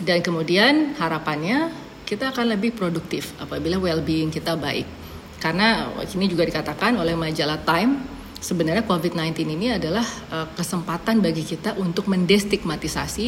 dan 0.00 0.24
kemudian 0.24 0.96
harapannya 0.96 1.68
kita 2.08 2.32
akan 2.32 2.56
lebih 2.56 2.72
produktif 2.72 3.36
apabila 3.36 3.76
well-being 3.76 4.32
kita 4.32 4.56
baik. 4.56 4.88
Karena 5.44 5.92
ini 5.92 6.30
juga 6.30 6.48
dikatakan 6.48 6.96
oleh 6.96 7.12
majalah 7.12 7.60
Time 7.68 8.00
sebenarnya 8.40 8.88
COVID-19 8.88 9.44
ini 9.52 9.76
adalah 9.76 10.04
uh, 10.32 10.48
kesempatan 10.56 11.20
bagi 11.20 11.44
kita 11.44 11.76
untuk 11.76 12.08
mendestigmatisasi 12.08 13.26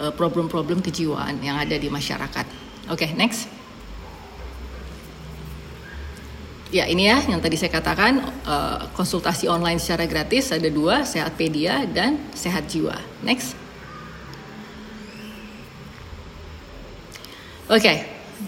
uh, 0.00 0.12
problem-problem 0.16 0.80
kejiwaan 0.80 1.44
yang 1.44 1.60
ada 1.60 1.76
di 1.76 1.92
masyarakat. 1.92 2.46
Oke, 2.88 3.04
okay, 3.04 3.10
next. 3.12 3.65
Ya 6.74 6.82
ini 6.90 7.06
ya 7.06 7.22
yang 7.30 7.38
tadi 7.38 7.54
saya 7.54 7.70
katakan 7.70 8.18
uh, 8.42 8.90
konsultasi 8.98 9.46
online 9.46 9.78
secara 9.78 10.10
gratis 10.10 10.50
ada 10.50 10.66
dua 10.66 11.06
Sehatpedia 11.06 11.86
dan 11.86 12.18
Sehat 12.34 12.66
Jiwa. 12.66 12.98
Next. 13.22 13.54
Oke, 17.66 17.82
okay. 17.82 17.96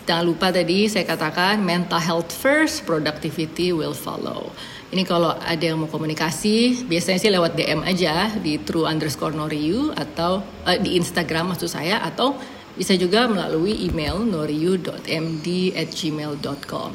jangan 0.06 0.30
lupa 0.30 0.50
tadi 0.50 0.90
saya 0.90 1.06
katakan 1.06 1.58
mental 1.62 1.98
health 1.98 2.30
first, 2.30 2.86
productivity 2.86 3.70
will 3.74 3.94
follow. 3.94 4.50
Ini 4.94 5.02
kalau 5.06 5.34
ada 5.38 5.60
yang 5.60 5.78
mau 5.78 5.90
komunikasi, 5.90 6.86
biasanya 6.86 7.18
sih 7.18 7.30
lewat 7.30 7.54
DM 7.54 7.82
aja 7.82 8.34
di 8.38 8.62
true 8.62 8.86
underscore 8.86 9.34
noriu 9.34 9.94
atau 9.94 10.42
uh, 10.66 10.78
di 10.78 10.98
Instagram 10.98 11.54
maksud 11.54 11.70
saya 11.70 12.02
atau 12.02 12.34
bisa 12.78 12.94
juga 12.94 13.26
melalui 13.26 13.74
email 13.90 14.22
noriu.md 14.22 15.46
at 15.74 15.90
gmail.com. 15.90 16.90